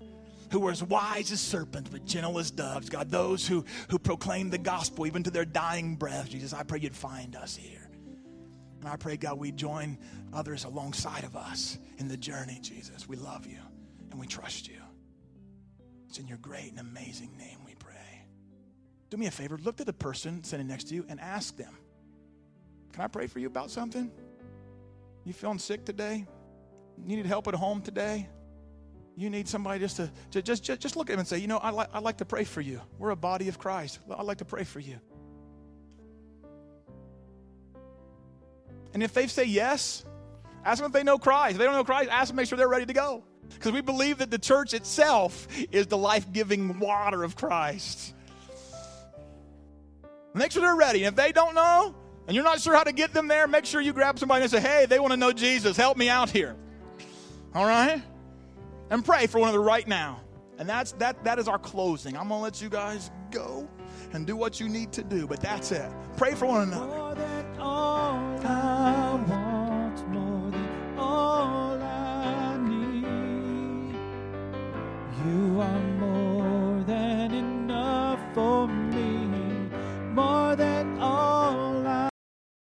who 0.52 0.68
are 0.68 0.72
as 0.72 0.84
wise 0.84 1.32
as 1.32 1.42
serpents 1.42 1.90
but 1.90 2.06
gentle 2.06 2.40
as 2.40 2.52
doves. 2.52 2.90
God, 2.90 3.10
those 3.10 3.48
who, 3.48 3.66
who 3.90 4.00
proclaim 4.00 4.50
the 4.50 4.58
gospel 4.58 5.08
even 5.08 5.24
to 5.24 5.32
their 5.32 5.46
dying 5.46 5.96
breath. 5.96 6.30
Jesus, 6.30 6.54
I 6.54 6.64
pray 6.64 6.80
you'd 6.80 6.96
find 6.96 7.36
us 7.36 7.56
here. 7.56 7.90
And 8.82 8.90
I 8.90 8.98
pray, 8.98 9.18
God, 9.18 9.40
we 9.40 9.52
join 9.52 9.98
others 10.32 10.64
alongside 10.64 11.24
of 11.24 11.36
us 11.36 11.80
in 11.98 12.08
the 12.08 12.18
journey, 12.18 12.60
Jesus. 12.62 13.08
We 13.08 13.16
love 13.16 13.48
you 13.48 13.60
and 14.12 14.20
we 14.20 14.28
trust 14.28 14.68
you. 14.68 14.78
It's 16.08 16.20
in 16.20 16.28
your 16.28 16.38
great 16.38 16.70
and 16.72 16.80
amazing 16.80 17.36
name 17.38 17.58
we 17.66 17.74
pray. 17.76 17.94
Do 19.10 19.18
me 19.18 19.26
a 19.26 19.32
favor, 19.32 19.58
look 19.64 19.80
at 19.80 19.86
the 19.86 19.94
person 19.94 20.44
sitting 20.44 20.68
next 20.68 20.90
to 20.90 20.96
you 20.96 21.06
and 21.10 21.20
ask 21.20 21.58
them, 21.58 21.76
Can 22.94 23.04
I 23.04 23.08
pray 23.08 23.28
for 23.28 23.40
you 23.40 23.48
about 23.48 23.72
something? 23.72 24.12
You 25.24 25.34
feeling 25.34 25.58
sick 25.58 25.84
today? 25.84 26.26
You 27.06 27.18
need 27.18 27.26
help 27.26 27.48
at 27.48 27.56
home 27.56 27.82
today? 27.82 28.30
You 29.18 29.30
need 29.30 29.48
somebody 29.48 29.80
just 29.80 29.98
to, 29.98 30.12
to 30.32 30.42
just, 30.42 30.64
just, 30.64 30.82
just 30.82 30.96
look 30.98 31.10
at 31.10 31.14
them 31.14 31.20
and 31.20 31.28
say, 31.28 31.38
You 31.38 31.48
know, 31.48 31.58
I 31.58 31.70
like, 31.70 31.90
I'd 31.94 32.04
like 32.04 32.18
to 32.18 32.26
pray 32.26 32.44
for 32.44 32.62
you. 32.62 32.82
We're 33.00 33.12
a 33.12 33.16
body 33.16 33.48
of 33.48 33.58
Christ. 33.58 34.00
I'd 34.10 34.26
like 34.26 34.40
to 34.40 34.46
pray 34.46 34.64
for 34.64 34.80
you. 34.80 35.00
And 38.94 39.04
if 39.04 39.14
they 39.14 39.28
say 39.28 39.46
yes, 39.46 40.06
ask 40.64 40.82
them 40.82 40.88
if 40.88 40.94
they 40.94 41.04
know 41.04 41.18
Christ. 41.18 41.54
If 41.54 41.58
they 41.60 41.66
don't 41.66 41.74
know 41.74 41.84
Christ, 41.84 42.10
ask 42.12 42.30
them 42.30 42.38
make 42.38 42.48
sure 42.48 42.58
they're 42.58 42.68
ready 42.68 42.86
to 42.86 42.94
go. 42.94 43.24
Because 43.54 43.72
we 43.72 43.82
believe 43.82 44.18
that 44.18 44.32
the 44.32 44.40
church 44.40 44.74
itself 44.74 45.48
is 45.72 45.88
the 45.88 45.98
life 45.98 46.32
giving 46.32 46.80
water 46.80 47.24
of 47.24 47.36
Christ. 47.36 48.14
Make 50.34 50.52
sure 50.52 50.62
they're 50.62 50.76
ready. 50.76 51.04
And 51.04 51.14
if 51.14 51.16
they 51.16 51.32
don't 51.32 51.56
know, 51.56 51.96
and 52.28 52.36
you're 52.36 52.44
not 52.44 52.60
sure 52.60 52.76
how 52.76 52.84
to 52.84 52.92
get 52.92 53.14
them 53.14 53.28
there, 53.28 53.48
make 53.48 53.66
sure 53.66 53.80
you 53.80 53.94
grab 53.94 54.18
somebody 54.18 54.42
and 54.42 54.52
say, 54.52 54.60
hey, 54.60 54.86
they 54.88 55.00
want 55.00 55.12
to 55.12 55.18
know 55.18 55.32
Jesus. 55.32 55.78
Help 55.78 55.96
me 55.96 56.10
out 56.10 56.30
here. 56.30 56.56
All 57.54 57.66
right? 57.66 58.02
And 58.90 59.04
pray 59.04 59.28
for 59.28 59.40
one 59.40 59.50
another 59.50 59.64
right 59.64 59.88
now. 59.88 60.22
And 60.58 60.70
that's 60.70 60.94
that 60.94 61.24
that 61.24 61.38
is 61.40 61.48
our 61.48 61.60
closing. 61.60 62.16
I'm 62.16 62.30
gonna 62.30 62.42
let 62.42 62.62
you 62.62 62.70
guys 62.70 63.12
go 63.32 63.68
and 64.14 64.26
do 64.26 64.36
what 64.36 64.60
you 64.60 64.70
need 64.70 64.92
to 64.94 65.04
do, 65.04 65.28
but 65.28 65.42
that's 65.42 65.72
it. 65.72 65.92
Pray 66.18 66.34
for 66.34 66.46
one 66.46 66.70
another. 66.70 67.16
You 75.26 75.60
are 75.60 75.85